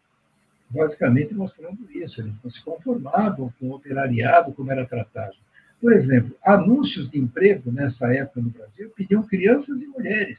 basicamente 0.70 1.34
mostrando 1.34 1.78
isso. 1.90 2.20
Eles 2.20 2.32
não 2.42 2.50
se 2.50 2.62
conformavam 2.62 3.52
com 3.58 3.68
o 3.68 3.74
operariado 3.74 4.52
como 4.52 4.72
era 4.72 4.86
tratado. 4.86 5.36
Por 5.80 5.92
exemplo, 5.92 6.34
anúncios 6.42 7.10
de 7.10 7.18
emprego 7.18 7.70
nessa 7.70 8.12
época 8.12 8.40
no 8.40 8.50
Brasil 8.50 8.90
pediam 8.96 9.22
crianças 9.22 9.80
e 9.80 9.86
mulheres, 9.86 10.38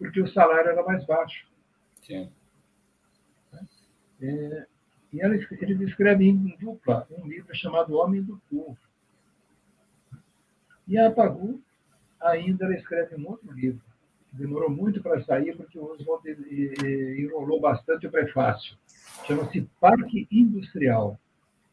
porque 0.00 0.18
o 0.18 0.32
salário 0.32 0.70
era 0.70 0.82
mais 0.82 1.04
baixo. 1.04 1.46
Sim. 2.02 2.32
É, 4.22 4.66
e 5.12 5.20
eles, 5.20 5.46
eles 5.52 5.80
escrevem 5.82 6.30
em 6.30 6.56
dupla 6.58 7.06
um 7.10 7.28
livro 7.28 7.54
chamado 7.54 7.96
Homem 7.96 8.22
do 8.22 8.40
Povo. 8.50 8.78
E 10.88 10.96
a 10.96 11.10
Pagu 11.10 11.60
ainda 12.18 12.64
ela 12.64 12.74
escreve 12.74 13.14
um 13.14 13.28
outro 13.28 13.52
livro. 13.52 13.82
Demorou 14.32 14.70
muito 14.70 15.02
para 15.02 15.22
sair, 15.24 15.54
porque 15.54 15.78
o 15.78 15.92
Oswald 15.92 16.26
enrolou 17.18 17.60
bastante 17.60 18.06
o 18.06 18.10
prefácio. 18.10 18.78
Chama-se 19.26 19.68
Parque 19.78 20.26
Industrial, 20.30 21.20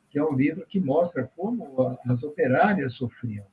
que 0.09 0.19
é 0.19 0.23
um 0.23 0.35
livro 0.35 0.65
que 0.65 0.81
mostra 0.81 1.31
como 1.35 1.97
as 2.05 2.23
operárias 2.23 2.93
sofriam. 2.95 3.45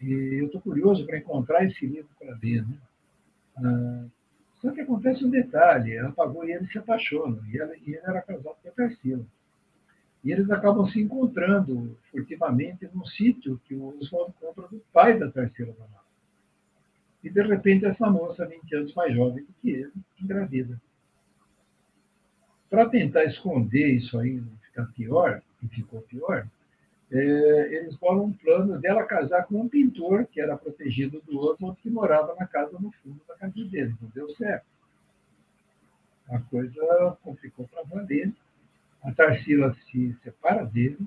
E 0.00 0.40
eu 0.40 0.46
estou 0.46 0.60
curioso 0.60 1.06
para 1.06 1.18
encontrar 1.18 1.64
esse 1.64 1.86
livro 1.86 2.10
para 2.18 2.34
ver. 2.34 2.66
Né? 2.66 2.76
Só 4.60 4.70
que 4.72 4.80
acontece 4.80 5.24
um 5.24 5.30
detalhe: 5.30 5.94
ela 5.94 6.12
pagou 6.12 6.44
e 6.44 6.52
ele 6.52 6.66
se 6.68 6.78
apaixonam, 6.78 7.44
e, 7.46 7.58
ela, 7.58 7.76
e 7.76 7.94
ele 7.94 8.00
era 8.04 8.22
casado 8.22 8.56
com 8.62 8.68
a 8.68 8.72
Tarsila. 8.72 9.24
E 10.24 10.32
eles 10.32 10.50
acabam 10.50 10.86
se 10.88 11.00
encontrando 11.00 11.96
furtivamente 12.10 12.88
num 12.92 13.04
sítio 13.06 13.60
que 13.64 13.74
o 13.74 13.96
Oswald 14.00 14.34
compra 14.40 14.66
do 14.68 14.82
pai 14.92 15.18
da 15.18 15.30
Tarsila 15.30 15.72
Amaral. 15.72 16.04
E, 17.22 17.30
de 17.30 17.42
repente, 17.42 17.86
essa 17.86 18.10
moça, 18.10 18.46
20 18.46 18.74
anos 18.74 18.94
mais 18.94 19.14
jovem 19.14 19.44
do 19.44 19.52
que 19.60 19.70
ele, 19.70 19.92
engravida. 20.20 20.80
Para 22.68 22.88
tentar 22.88 23.24
esconder 23.24 23.94
isso 23.94 24.18
aí, 24.18 24.40
não 24.40 24.56
ficar 24.58 24.86
pior, 24.86 25.42
e 25.62 25.68
ficou 25.68 26.02
pior, 26.02 26.46
eles 27.10 27.94
bolam 27.96 28.26
um 28.26 28.32
plano 28.32 28.80
dela 28.80 29.04
casar 29.04 29.46
com 29.46 29.60
um 29.60 29.68
pintor 29.68 30.26
que 30.26 30.40
era 30.40 30.56
protegido 30.56 31.22
do 31.26 31.38
outro, 31.38 31.76
que 31.76 31.88
morava 31.88 32.34
na 32.34 32.46
casa 32.46 32.78
no 32.80 32.90
fundo 33.02 33.20
da 33.28 33.36
casa 33.36 33.64
dele. 33.64 33.94
Não 34.00 34.08
deu 34.10 34.28
certo. 34.34 34.66
A 36.28 36.40
coisa 36.40 37.16
complicou 37.22 37.68
para 37.68 37.84
valer. 37.84 38.32
A 39.02 39.12
Tarsila 39.12 39.72
se 39.86 40.16
separa 40.24 40.64
dele, 40.64 40.98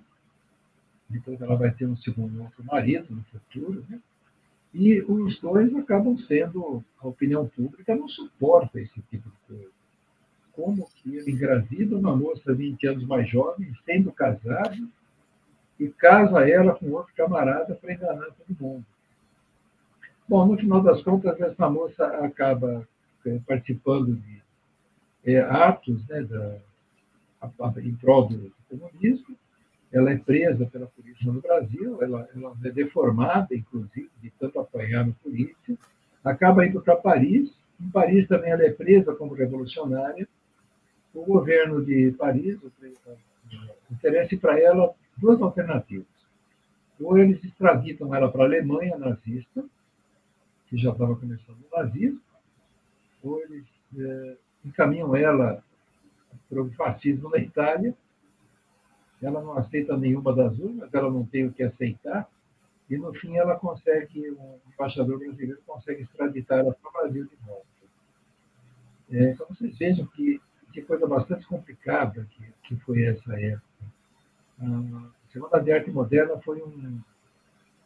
depois 1.09 1.41
ela 1.41 1.57
vai 1.57 1.71
ter 1.71 1.85
um 1.85 1.97
segundo 1.97 2.43
outro 2.43 2.63
marido 2.63 3.13
no 3.13 3.23
futuro, 3.23 3.85
né? 3.89 3.99
E 4.73 5.01
os 5.01 5.39
dois 5.39 5.75
acabam 5.75 6.17
sendo, 6.19 6.83
a 6.99 7.07
opinião 7.07 7.47
pública 7.47 7.95
não 7.95 8.07
suporta 8.07 8.79
esse 8.79 9.01
tipo 9.09 9.27
de 9.29 9.35
coisa. 9.47 9.71
Como 10.53 10.87
que 10.95 11.15
ele 11.15 11.31
engravida 11.31 11.97
uma 11.97 12.15
moça 12.15 12.53
20 12.53 12.87
anos 12.87 13.03
mais 13.05 13.27
jovem, 13.27 13.73
sendo 13.83 14.11
casado, 14.11 14.87
e 15.80 15.88
casa 15.89 16.47
ela 16.49 16.75
com 16.75 16.91
outro 16.91 17.13
camarada 17.15 17.73
para 17.75 17.93
enganar 17.93 18.27
todo 18.32 18.57
mundo. 18.59 18.86
Bom, 20.27 20.45
no 20.45 20.57
final 20.57 20.84
das 20.84 21.01
contas, 21.01 21.39
essa 21.39 21.69
moça 21.69 22.05
acaba 22.23 22.88
é, 23.25 23.39
participando 23.47 24.15
de 24.15 24.43
é, 25.25 25.39
atos 25.39 26.05
né, 26.07 26.21
da, 26.23 26.57
em 27.82 27.95
prol 27.95 28.27
do 28.27 28.51
comunismo. 28.69 29.36
Ela 29.91 30.11
é 30.11 30.17
presa 30.17 30.67
pela 30.67 30.86
polícia 30.86 31.25
no 31.32 31.41
Brasil, 31.41 31.97
ela, 32.01 32.30
ela 32.36 32.55
é 32.63 32.69
deformada, 32.69 33.55
inclusive, 33.55 34.09
de 34.21 34.30
tanto 34.39 34.59
apanhar 34.59 35.05
no 35.05 35.13
polícia. 35.15 35.75
Acaba 36.23 36.65
indo 36.65 36.80
para 36.82 36.95
Paris. 36.95 37.51
Em 37.82 37.89
Paris 37.89 38.27
também 38.27 38.51
ela 38.51 38.63
é 38.63 38.71
presa 38.71 39.15
como 39.15 39.34
revolucionária. 39.34 40.27
O 41.11 41.25
governo 41.25 41.84
de 41.84 42.11
Paris 42.11 42.59
oferece 43.91 44.38
para 44.38 44.59
ela 44.59 44.93
duas 45.20 45.41
alternativas. 45.41 46.07
Ou 46.99 47.17
eles 47.17 47.43
extraditam 47.43 48.13
ela 48.13 48.32
para 48.32 48.43
a 48.43 48.45
Alemanha 48.45 48.97
nazista, 48.97 49.63
que 50.67 50.78
já 50.78 50.91
estava 50.91 51.15
começando 51.15 51.57
o 51.57 51.78
nazismo, 51.78 52.22
ou 53.24 53.41
eles 53.41 53.65
é, 53.97 54.38
encaminham 54.65 55.15
ela 55.15 55.63
para 56.49 56.61
o 56.61 56.70
fascismo 56.72 57.30
na 57.30 57.38
Itália. 57.38 57.95
Ela 59.22 59.41
não 59.41 59.53
aceita 59.53 59.97
nenhuma 59.97 60.34
das 60.34 60.55
duas, 60.55 60.93
ela 60.93 61.09
não 61.09 61.26
tem 61.26 61.45
o 61.45 61.51
que 61.51 61.63
aceitar, 61.63 62.30
e 62.89 62.97
no 62.97 63.13
fim 63.13 63.38
ela 63.38 63.55
consegue, 63.55 64.32
um 64.32 64.59
embaixador 64.74 65.20
brasileiro 65.20 65.61
consegue 65.65 66.03
extraditar 66.03 66.59
ela 66.59 66.74
para 66.74 66.89
o 66.89 66.93
Brasil 66.93 67.26
de 67.26 67.36
volta. 67.45 67.67
É, 69.11 69.32
então 69.32 69.47
vocês 69.49 69.78
vejam 69.78 70.05
que, 70.07 70.41
que 70.72 70.82
coisa 70.82 71.05
bastante 71.05 71.45
complicada 71.47 72.28
que, 72.32 72.43
que 72.63 72.76
foi 72.78 73.03
essa 73.03 73.39
época. 73.39 73.68
A 74.62 75.32
Semana 75.32 75.64
de 75.64 75.72
Arte 75.72 75.89
Moderna 75.89 76.38
foi 76.39 76.62
um, 76.62 76.99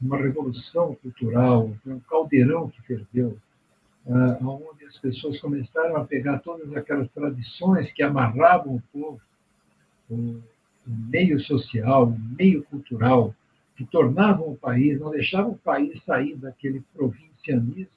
uma 0.02 0.18
revolução 0.18 0.96
cultural, 0.96 1.72
foi 1.84 1.94
um 1.94 2.00
caldeirão 2.00 2.70
que 2.70 2.82
ferveu, 2.82 3.38
uh, 4.06 4.48
onde 4.48 4.86
as 4.86 4.98
pessoas 4.98 5.40
começaram 5.40 5.96
a 5.98 6.06
pegar 6.06 6.40
todas 6.40 6.76
aquelas 6.76 7.10
tradições 7.12 7.92
que 7.92 8.02
amarravam 8.02 8.76
o 8.76 8.84
povo, 8.92 9.22
o, 10.10 10.16
o 10.16 10.42
meio 10.88 11.40
social, 11.42 12.08
o 12.08 12.20
meio 12.20 12.64
cultural, 12.64 13.36
que 13.76 13.86
tornavam 13.86 14.50
o 14.50 14.58
país, 14.58 15.00
não 15.00 15.12
deixavam 15.12 15.52
o 15.52 15.58
país 15.58 16.04
sair 16.04 16.36
daquele 16.36 16.82
provincianismo, 16.94 17.88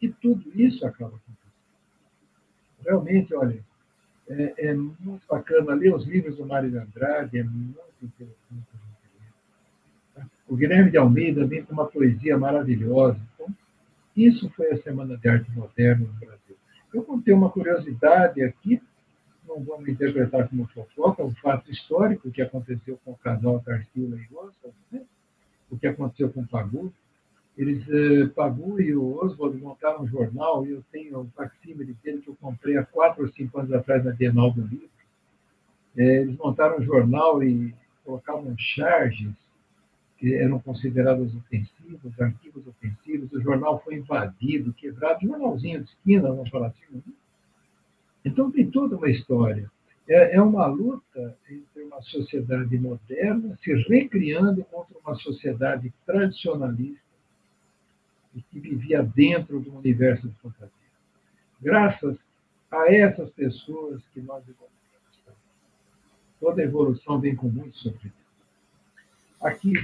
e 0.00 0.08
tudo 0.08 0.50
isso 0.54 0.86
acaba 0.86 1.16
acontecendo. 1.16 1.42
Realmente, 2.84 3.34
olha, 3.34 3.62
é, 4.32 4.54
é, 4.58 4.74
muito 4.74 5.26
bacana 5.28 5.74
ler 5.74 5.94
os 5.94 6.06
livros 6.06 6.36
do 6.36 6.46
Mário 6.46 6.70
de 6.70 6.78
Andrade, 6.78 7.38
é 7.38 7.42
muito 7.42 7.78
interessante. 8.02 8.66
O 10.48 10.56
Guilherme 10.56 10.90
de 10.90 10.96
Almeida 10.96 11.46
vem 11.46 11.64
com 11.64 11.72
uma 11.72 11.86
poesia 11.86 12.36
maravilhosa. 12.36 13.18
Então, 13.34 13.54
isso 14.16 14.50
foi 14.50 14.70
a 14.72 14.82
Semana 14.82 15.16
de 15.16 15.28
Arte 15.28 15.50
Moderna 15.52 16.06
no 16.06 16.12
Brasil. 16.14 16.56
Eu 16.92 17.02
contei 17.02 17.32
uma 17.32 17.50
curiosidade 17.50 18.42
aqui, 18.42 18.82
não 19.48 19.62
vamos 19.62 19.88
interpretar 19.88 20.48
como 20.48 20.66
fofoca, 20.68 21.24
um 21.24 21.34
fato 21.36 21.70
histórico 21.70 22.30
que 22.30 22.42
aconteceu 22.42 22.98
com 23.04 23.12
o 23.12 23.16
casal 23.16 23.60
Tarsila 23.60 24.16
e 24.16 24.34
Oswald, 24.34 24.76
né? 24.90 25.02
o 25.70 25.78
que 25.78 25.86
aconteceu 25.86 26.30
com 26.30 26.42
o 26.42 26.46
Pagu. 26.46 26.92
Eles, 27.56 27.86
eh, 27.88 28.26
Pagu 28.34 28.80
e 28.80 28.94
o 28.94 29.22
Oswald 29.22 29.56
montaram 29.58 30.02
um 30.02 30.06
jornal, 30.06 30.66
e 30.66 30.70
eu 30.70 30.82
tenho 30.90 31.20
um 31.20 31.30
facsímile 31.30 31.94
dele 32.02 32.22
que 32.22 32.28
eu 32.28 32.36
comprei 32.40 32.78
há 32.78 32.84
quatro 32.84 33.24
ou 33.24 33.32
cinco 33.32 33.58
anos 33.58 33.72
atrás 33.72 34.04
na 34.04 34.12
Bienal 34.12 34.50
do 34.52 34.62
Livro. 34.62 34.88
Eh, 35.96 36.22
eles 36.22 36.36
montaram 36.38 36.78
um 36.78 36.82
jornal 36.82 37.42
e 37.42 37.74
colocavam 38.04 38.54
charges 38.58 39.32
que 40.16 40.34
eram 40.34 40.58
considerados 40.60 41.34
ofensivos, 41.34 42.20
arquivos 42.20 42.66
ofensivos. 42.66 43.32
O 43.32 43.40
jornal 43.40 43.82
foi 43.84 43.96
invadido, 43.96 44.72
quebrado, 44.72 45.26
jornalzinho 45.26 45.82
de 45.82 45.90
esquina, 45.90 46.28
vamos 46.28 46.48
falar 46.48 46.68
assim. 46.68 46.96
Né? 46.96 47.02
Então 48.24 48.50
tem 48.50 48.70
toda 48.70 48.96
uma 48.96 49.10
história. 49.10 49.70
É, 50.08 50.36
é 50.36 50.42
uma 50.42 50.66
luta 50.66 51.36
entre 51.50 51.82
uma 51.82 52.00
sociedade 52.02 52.78
moderna 52.78 53.58
se 53.62 53.74
recriando 53.88 54.64
contra 54.64 54.96
uma 54.98 55.14
sociedade 55.16 55.92
tradicionalista 56.06 57.01
e 58.34 58.42
que 58.42 58.60
vivia 58.60 59.02
dentro 59.02 59.60
do 59.60 59.76
universo 59.76 60.28
de 60.28 60.34
fantasia. 60.36 60.70
Graças 61.60 62.16
a 62.70 62.92
essas 62.92 63.30
pessoas 63.30 64.00
que 64.12 64.20
nós 64.20 64.42
evoluímos. 64.42 64.72
Toda 66.40 66.62
evolução 66.62 67.20
vem 67.20 67.36
com 67.36 67.48
muito 67.48 67.78
sofrimento. 67.78 68.16
Aqui. 69.40 69.74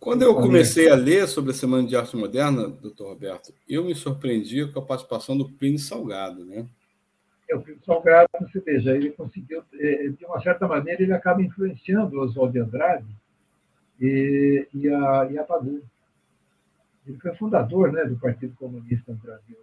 Quando 0.00 0.22
eu 0.22 0.34
comecei 0.34 0.88
a 0.88 0.94
ler 0.94 1.28
sobre 1.28 1.50
a 1.50 1.54
Semana 1.54 1.86
de 1.86 1.94
Arte 1.94 2.16
Moderna, 2.16 2.68
doutor 2.68 3.08
Roberto, 3.08 3.52
eu 3.68 3.84
me 3.84 3.94
surpreendi 3.94 4.66
com 4.72 4.78
a 4.78 4.84
participação 4.84 5.36
do 5.36 5.48
Plínio 5.48 5.78
Salgado, 5.78 6.44
né? 6.44 6.66
É, 7.48 7.54
o 7.54 7.60
Plínio 7.60 7.80
Salgado, 7.84 8.28
você 8.40 8.60
veja, 8.60 8.94
ele 8.96 9.10
conseguiu, 9.10 9.62
é, 9.74 10.08
de 10.08 10.24
uma 10.24 10.40
certa 10.40 10.66
maneira, 10.66 11.02
ele 11.02 11.12
acaba 11.12 11.42
influenciando 11.42 12.16
o 12.16 12.20
Oswald 12.20 12.52
de 12.52 12.60
Andrade 12.60 13.06
e, 14.00 14.66
e, 14.72 14.88
a, 14.88 15.28
e 15.30 15.38
a 15.38 15.44
Padu. 15.44 15.82
Ele 17.08 17.18
foi 17.18 17.34
fundador 17.36 17.90
né, 17.90 18.04
do 18.04 18.16
Partido 18.16 18.54
Comunista 18.56 19.12
no 19.12 19.18
Brasil. 19.18 19.56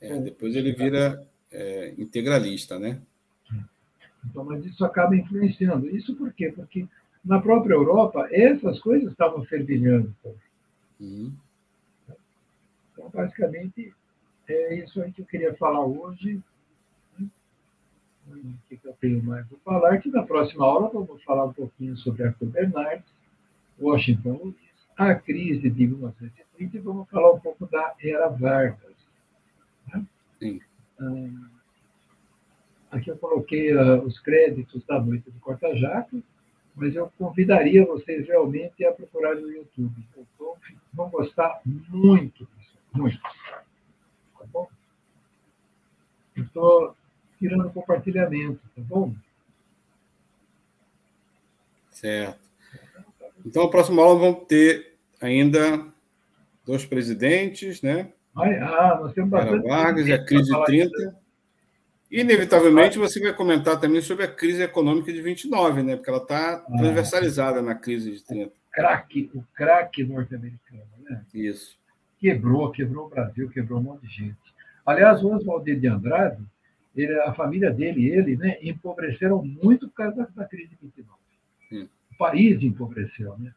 É, 0.00 0.18
depois 0.18 0.56
ele 0.56 0.72
vira 0.72 1.24
é, 1.50 1.94
integralista, 1.98 2.78
né? 2.78 3.00
Então, 4.24 4.44
mas 4.44 4.64
isso 4.64 4.84
acaba 4.84 5.14
influenciando. 5.14 5.88
Isso 5.94 6.14
por 6.16 6.32
quê? 6.32 6.50
Porque 6.54 6.86
na 7.24 7.40
própria 7.40 7.74
Europa, 7.74 8.26
essas 8.30 8.80
coisas 8.80 9.10
estavam 9.10 9.44
fervilhando. 9.44 10.14
Uhum. 10.98 11.32
Então, 12.92 13.10
basicamente, 13.12 13.94
é 14.48 14.76
isso 14.76 15.00
aí 15.02 15.12
que 15.12 15.22
eu 15.22 15.26
queria 15.26 15.54
falar 15.54 15.84
hoje. 15.84 16.42
O 18.28 18.54
que 18.68 18.78
eu 18.82 18.92
tenho 19.00 19.22
mais 19.22 19.46
para 19.46 19.58
falar? 19.58 19.98
Que 19.98 20.08
na 20.08 20.22
próxima 20.22 20.64
aula 20.64 20.88
vamos 20.88 21.22
falar 21.24 21.44
um 21.44 21.52
pouquinho 21.52 21.96
sobre 21.96 22.24
Arthur 22.24 22.46
Bernardes, 22.46 23.04
Washington 23.78 24.40
Luiz, 24.42 24.71
a 24.96 25.14
crise 25.14 25.70
de 25.70 25.86
1930 25.86 26.76
e 26.76 26.80
vamos 26.80 27.08
falar 27.08 27.32
um 27.32 27.40
pouco 27.40 27.66
da 27.66 27.94
Era 28.02 28.28
Vargas. 28.28 28.96
Né? 29.92 30.04
Sim. 30.38 30.60
Ah, 31.00 31.52
Aqui 32.92 33.08
eu 33.10 33.16
coloquei 33.16 33.74
uh, 33.74 34.02
os 34.02 34.20
créditos 34.20 34.84
da 34.84 35.00
noite 35.00 35.30
do 35.30 35.40
Corta-Jato, 35.40 36.22
mas 36.74 36.94
eu 36.94 37.10
convidaria 37.18 37.86
vocês 37.86 38.28
realmente 38.28 38.84
a 38.84 38.92
procurar 38.92 39.34
no 39.34 39.50
YouTube. 39.50 39.94
Vão, 40.38 40.56
vão 40.92 41.08
gostar 41.08 41.62
muito 41.64 42.46
disso, 42.54 42.78
muito. 42.92 43.18
Tá 43.18 44.44
bom? 44.52 44.68
Estou 46.36 46.94
tirando 47.38 47.72
compartilhamento, 47.72 48.60
tá 48.76 48.82
bom? 48.82 49.14
Certo. 51.90 52.51
Então, 53.44 53.64
a 53.64 53.70
próxima 53.70 54.02
aula 54.02 54.18
vamos 54.18 54.46
ter 54.46 54.96
ainda 55.20 55.86
dois 56.64 56.84
presidentes, 56.84 57.82
né? 57.82 58.12
Ah, 58.36 58.98
nós 59.00 59.12
temos 59.12 59.30
bastante. 59.30 59.66
Vargas 59.66 60.06
e 60.06 60.12
a 60.12 60.24
crise 60.24 60.50
de 60.50 60.64
30. 60.64 61.22
Inevitavelmente, 62.10 62.98
você 62.98 63.20
vai 63.20 63.32
comentar 63.32 63.80
também 63.80 64.00
sobre 64.02 64.24
a 64.24 64.28
crise 64.28 64.62
econômica 64.62 65.12
de 65.12 65.20
29, 65.22 65.82
né? 65.82 65.96
Porque 65.96 66.10
ela 66.10 66.18
está 66.18 66.54
ah, 66.54 66.76
transversalizada 66.76 67.62
na 67.62 67.74
crise 67.74 68.12
de 68.12 68.24
30. 68.24 68.48
O 68.48 68.52
craque, 68.70 69.30
o 69.34 69.44
craque 69.54 70.04
norte-americano, 70.04 70.82
né? 71.02 71.24
Isso. 71.34 71.78
Quebrou, 72.18 72.70
quebrou 72.70 73.06
o 73.06 73.08
Brasil, 73.08 73.48
quebrou 73.50 73.80
um 73.80 73.82
monte 73.82 74.06
de 74.06 74.14
gente. 74.14 74.36
Aliás, 74.84 75.22
o 75.22 75.34
Oswaldo 75.34 75.64
de 75.64 75.88
Andrade, 75.88 76.42
ele, 76.94 77.18
a 77.20 77.32
família 77.32 77.70
dele 77.70 78.02
e 78.02 78.10
ele, 78.10 78.36
né, 78.36 78.58
empobreceram 78.62 79.42
muito 79.42 79.88
por 79.88 79.94
causa 79.94 80.16
da, 80.16 80.42
da 80.42 80.44
crise 80.44 80.68
de 80.68 80.76
29. 80.82 81.21
País 82.22 82.62
empobreceu, 82.62 83.36
né? 83.38 83.52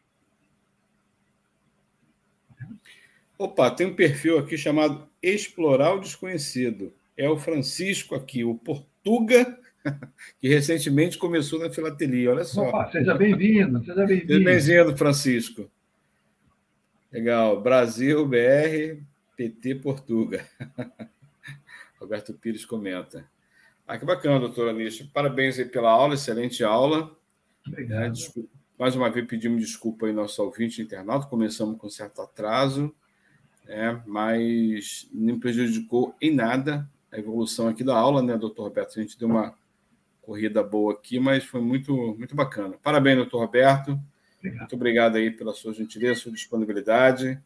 Opa, 3.38 3.70
tem 3.70 3.86
um 3.88 3.95
perfil 3.95 4.39
aqui 4.39 4.57
chamado 4.57 5.07
Explorar 5.22 5.93
o 5.93 5.99
Desconhecido. 5.99 6.93
É 7.18 7.30
o 7.30 7.38
Francisco 7.38 8.16
aqui, 8.16 8.43
o 8.43 8.55
Portuga, 8.55 9.59
que 10.39 10.47
recentemente 10.47 11.18
começou 11.18 11.59
na 11.59 11.70
filatelia. 11.70 12.32
Olha 12.32 12.43
só. 12.43 12.70
Opa, 12.70 12.91
seja 12.91 13.13
bem-vindo, 13.13 13.80
seja 13.80 14.05
bem-vindo. 14.05 14.34
Seja 14.34 14.43
bem-vindo, 14.43 14.97
Francisco. 14.97 15.70
Legal. 17.11 17.61
Brasil, 17.61 18.26
BR, 18.26 19.01
PT 19.38 19.76
Portuga. 19.76 20.45
Roberto 21.99 22.34
Pires 22.34 22.66
comenta. 22.66 23.26
Ah, 23.88 23.99
que 23.99 24.05
bacana, 24.05 24.39
doutora 24.39 24.72
Anísio. 24.72 25.07
Parabéns 25.13 25.59
aí 25.59 25.66
pela 25.66 25.91
aula, 25.91 26.16
excelente 26.16 26.63
aula. 26.63 27.16
Obrigado. 27.68 28.13
Desculpa, 28.13 28.49
mais 28.78 28.95
uma 28.95 29.09
vez 29.09 29.28
pedimos 29.28 29.61
desculpa 29.61 30.05
aí 30.05 30.13
nosso 30.13 30.43
ouvinte 30.43 30.82
internauta, 30.82 31.28
começamos 31.28 31.78
com 31.78 31.89
certo 31.89 32.22
atraso 32.22 32.93
é, 33.68 33.97
mas 34.05 35.07
não 35.11 35.39
prejudicou 35.39 36.16
em 36.22 36.34
nada 36.34 36.89
a 37.11 37.18
evolução 37.18 37.68
aqui 37.68 37.84
da 37.84 37.95
aula, 37.95 38.22
né, 38.22 38.38
doutor 38.38 38.63
Roberto? 38.63 38.99
A 38.99 39.01
gente 39.01 39.18
deu 39.18 39.28
uma 39.28 39.55
corrida 40.22 40.61
boa 40.63 40.93
aqui, 40.93 41.20
mas 41.20 41.43
foi 41.43 41.61
muito, 41.61 42.16
muito 42.18 42.36
bacana. 42.36 42.76
Parabéns, 42.82 43.18
doutor 43.18 43.39
Roberto. 43.39 43.99
Obrigado. 44.38 44.59
Muito 44.59 44.76
obrigado 44.76 45.16
aí 45.16 45.32
pela 45.32 45.53
sua 45.53 45.74
gentileza, 45.74 46.22
sua 46.22 46.32
disponibilidade. 46.32 47.39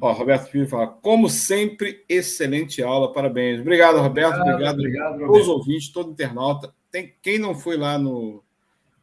Ó, 0.00 0.12
Roberto 0.12 0.50
Filho 0.50 0.68
fala, 0.68 0.86
como 0.86 1.28
sempre, 1.28 2.04
excelente 2.08 2.82
aula, 2.82 3.12
parabéns. 3.12 3.60
Obrigado, 3.60 3.98
Roberto. 3.98 4.40
Obrigado, 4.40 4.74
obrigado, 4.74 5.14
obrigado 5.14 5.18
todos 5.18 5.42
os 5.42 5.48
ouvintes, 5.48 5.88
todo 5.88 6.12
internauta. 6.12 6.72
Tem, 6.92 7.14
quem 7.20 7.38
não 7.38 7.54
foi 7.54 7.76
lá 7.76 7.98
no 7.98 8.42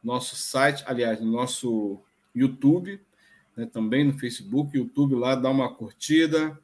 nosso 0.08 0.38
site, 0.38 0.84
aliás, 0.88 1.20
no 1.20 1.30
nosso 1.30 2.02
YouTube, 2.34 3.00
né, 3.58 3.66
também 3.66 4.06
no 4.06 4.18
Facebook, 4.18 4.78
YouTube, 4.78 5.16
lá 5.16 5.36
dá 5.36 5.50
uma 5.50 5.74
curtida. 5.74 6.58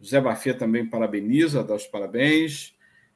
José 0.00 0.20
Bafia 0.20 0.54
também 0.54 0.84
parabeniza, 0.84 1.62
dá 1.62 1.74
os 1.74 1.86
parabéns. 1.86 2.74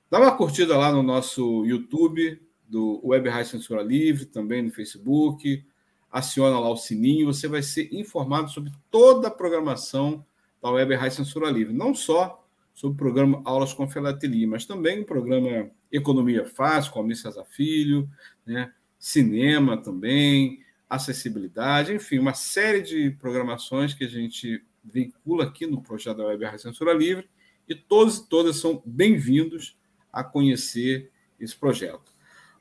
Dá 0.09 0.21
uma 0.21 0.37
curtida 0.37 0.79
lá 0.79 0.93
no 0.93 1.03
nosso 1.03 1.67
YouTube, 1.67 2.41
do 2.69 3.01
Web 3.05 3.29
Rádio 3.29 3.51
Censura 3.51 3.83
Livre, 3.83 4.27
também 4.27 4.63
no 4.63 4.71
Facebook. 4.71 5.65
Aciona 6.11 6.59
lá 6.59 6.71
o 6.71 6.77
sininho, 6.77 7.27
você 7.27 7.49
vai 7.49 7.63
ser 7.63 7.93
informado 7.93 8.51
sobre 8.51 8.73
toda 8.91 9.29
a 9.29 9.31
programação 9.31 10.25
da 10.63 10.71
Web 10.71 10.95
Rádio 10.95 11.17
Censura 11.17 11.51
Livre. 11.51 11.75
Não 11.75 11.95
só 11.95 12.47
sobre 12.73 12.95
o 12.95 12.99
programa 12.99 13.43
Aulas 13.45 13.75
com 13.75 13.89
Filatelia, 13.89 14.47
mas 14.47 14.65
também 14.65 15.01
o 15.01 15.05
programa 15.05 15.69
Economia 15.91 16.45
Fácil, 16.45 16.93
com 16.93 17.03
a 17.03 17.15
César 17.15 17.45
Filho, 17.45 18.09
né? 18.47 18.73
Cinema 18.99 19.77
também, 19.77 20.61
acessibilidade, 20.89 21.95
enfim, 21.95 22.19
uma 22.19 22.35
série 22.35 22.83
de 22.83 23.11
programações 23.13 23.95
que 23.95 24.05
a 24.05 24.09
gente 24.09 24.63
veicula 24.83 25.45
aqui 25.45 25.67
no 25.67 25.83
projeto 25.83 26.17
da 26.19 26.27
Web 26.27 26.45
Rádio 26.45 26.61
Censura 26.61 26.93
Livre 26.93 27.29
e 27.69 27.75
todos 27.75 28.19
e 28.19 28.29
todas 28.29 28.57
são 28.57 28.83
bem-vindos 28.85 29.77
a 30.13 30.25
conhecer 30.25 31.11
esse 31.39 31.55
projeto. 31.55 32.11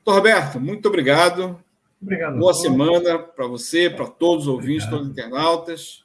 Doutor 0.04 0.18
Roberto, 0.18 0.60
muito 0.60 0.86
obrigado. 0.88 1.62
Obrigado. 2.00 2.38
Boa 2.38 2.54
semana 2.54 3.18
para 3.18 3.46
você, 3.46 3.90
para 3.90 4.06
todos 4.06 4.46
os 4.46 4.48
ouvintes, 4.48 4.86
obrigado. 4.86 4.90
todos 4.90 5.06
os 5.06 5.12
internautas. 5.12 6.04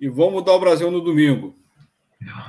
E 0.00 0.08
vamos 0.08 0.34
mudar 0.34 0.52
o 0.52 0.60
Brasil 0.60 0.90
no 0.90 1.00
domingo. 1.00 1.54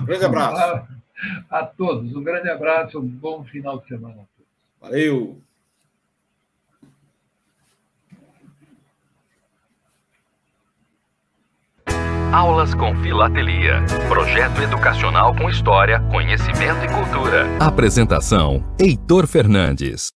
Um 0.01 0.05
grande 0.05 0.25
abraço. 0.25 0.87
A 1.49 1.65
todos, 1.65 2.13
um 2.13 2.21
grande 2.21 2.49
abraço, 2.49 2.99
um 2.99 3.07
bom 3.07 3.45
final 3.45 3.79
de 3.79 3.87
semana 3.87 4.15
a 4.15 4.17
todos. 4.17 4.51
Valeu. 4.81 5.41
Aulas 12.33 12.73
com 12.73 12.95
Filatelia. 12.95 13.85
Projeto 14.09 14.59
educacional 14.59 15.35
com 15.35 15.47
história, 15.51 15.99
conhecimento 16.09 16.83
e 16.83 16.87
cultura. 16.87 17.45
Apresentação: 17.59 18.63
Heitor 18.79 19.27
Fernandes. 19.27 20.09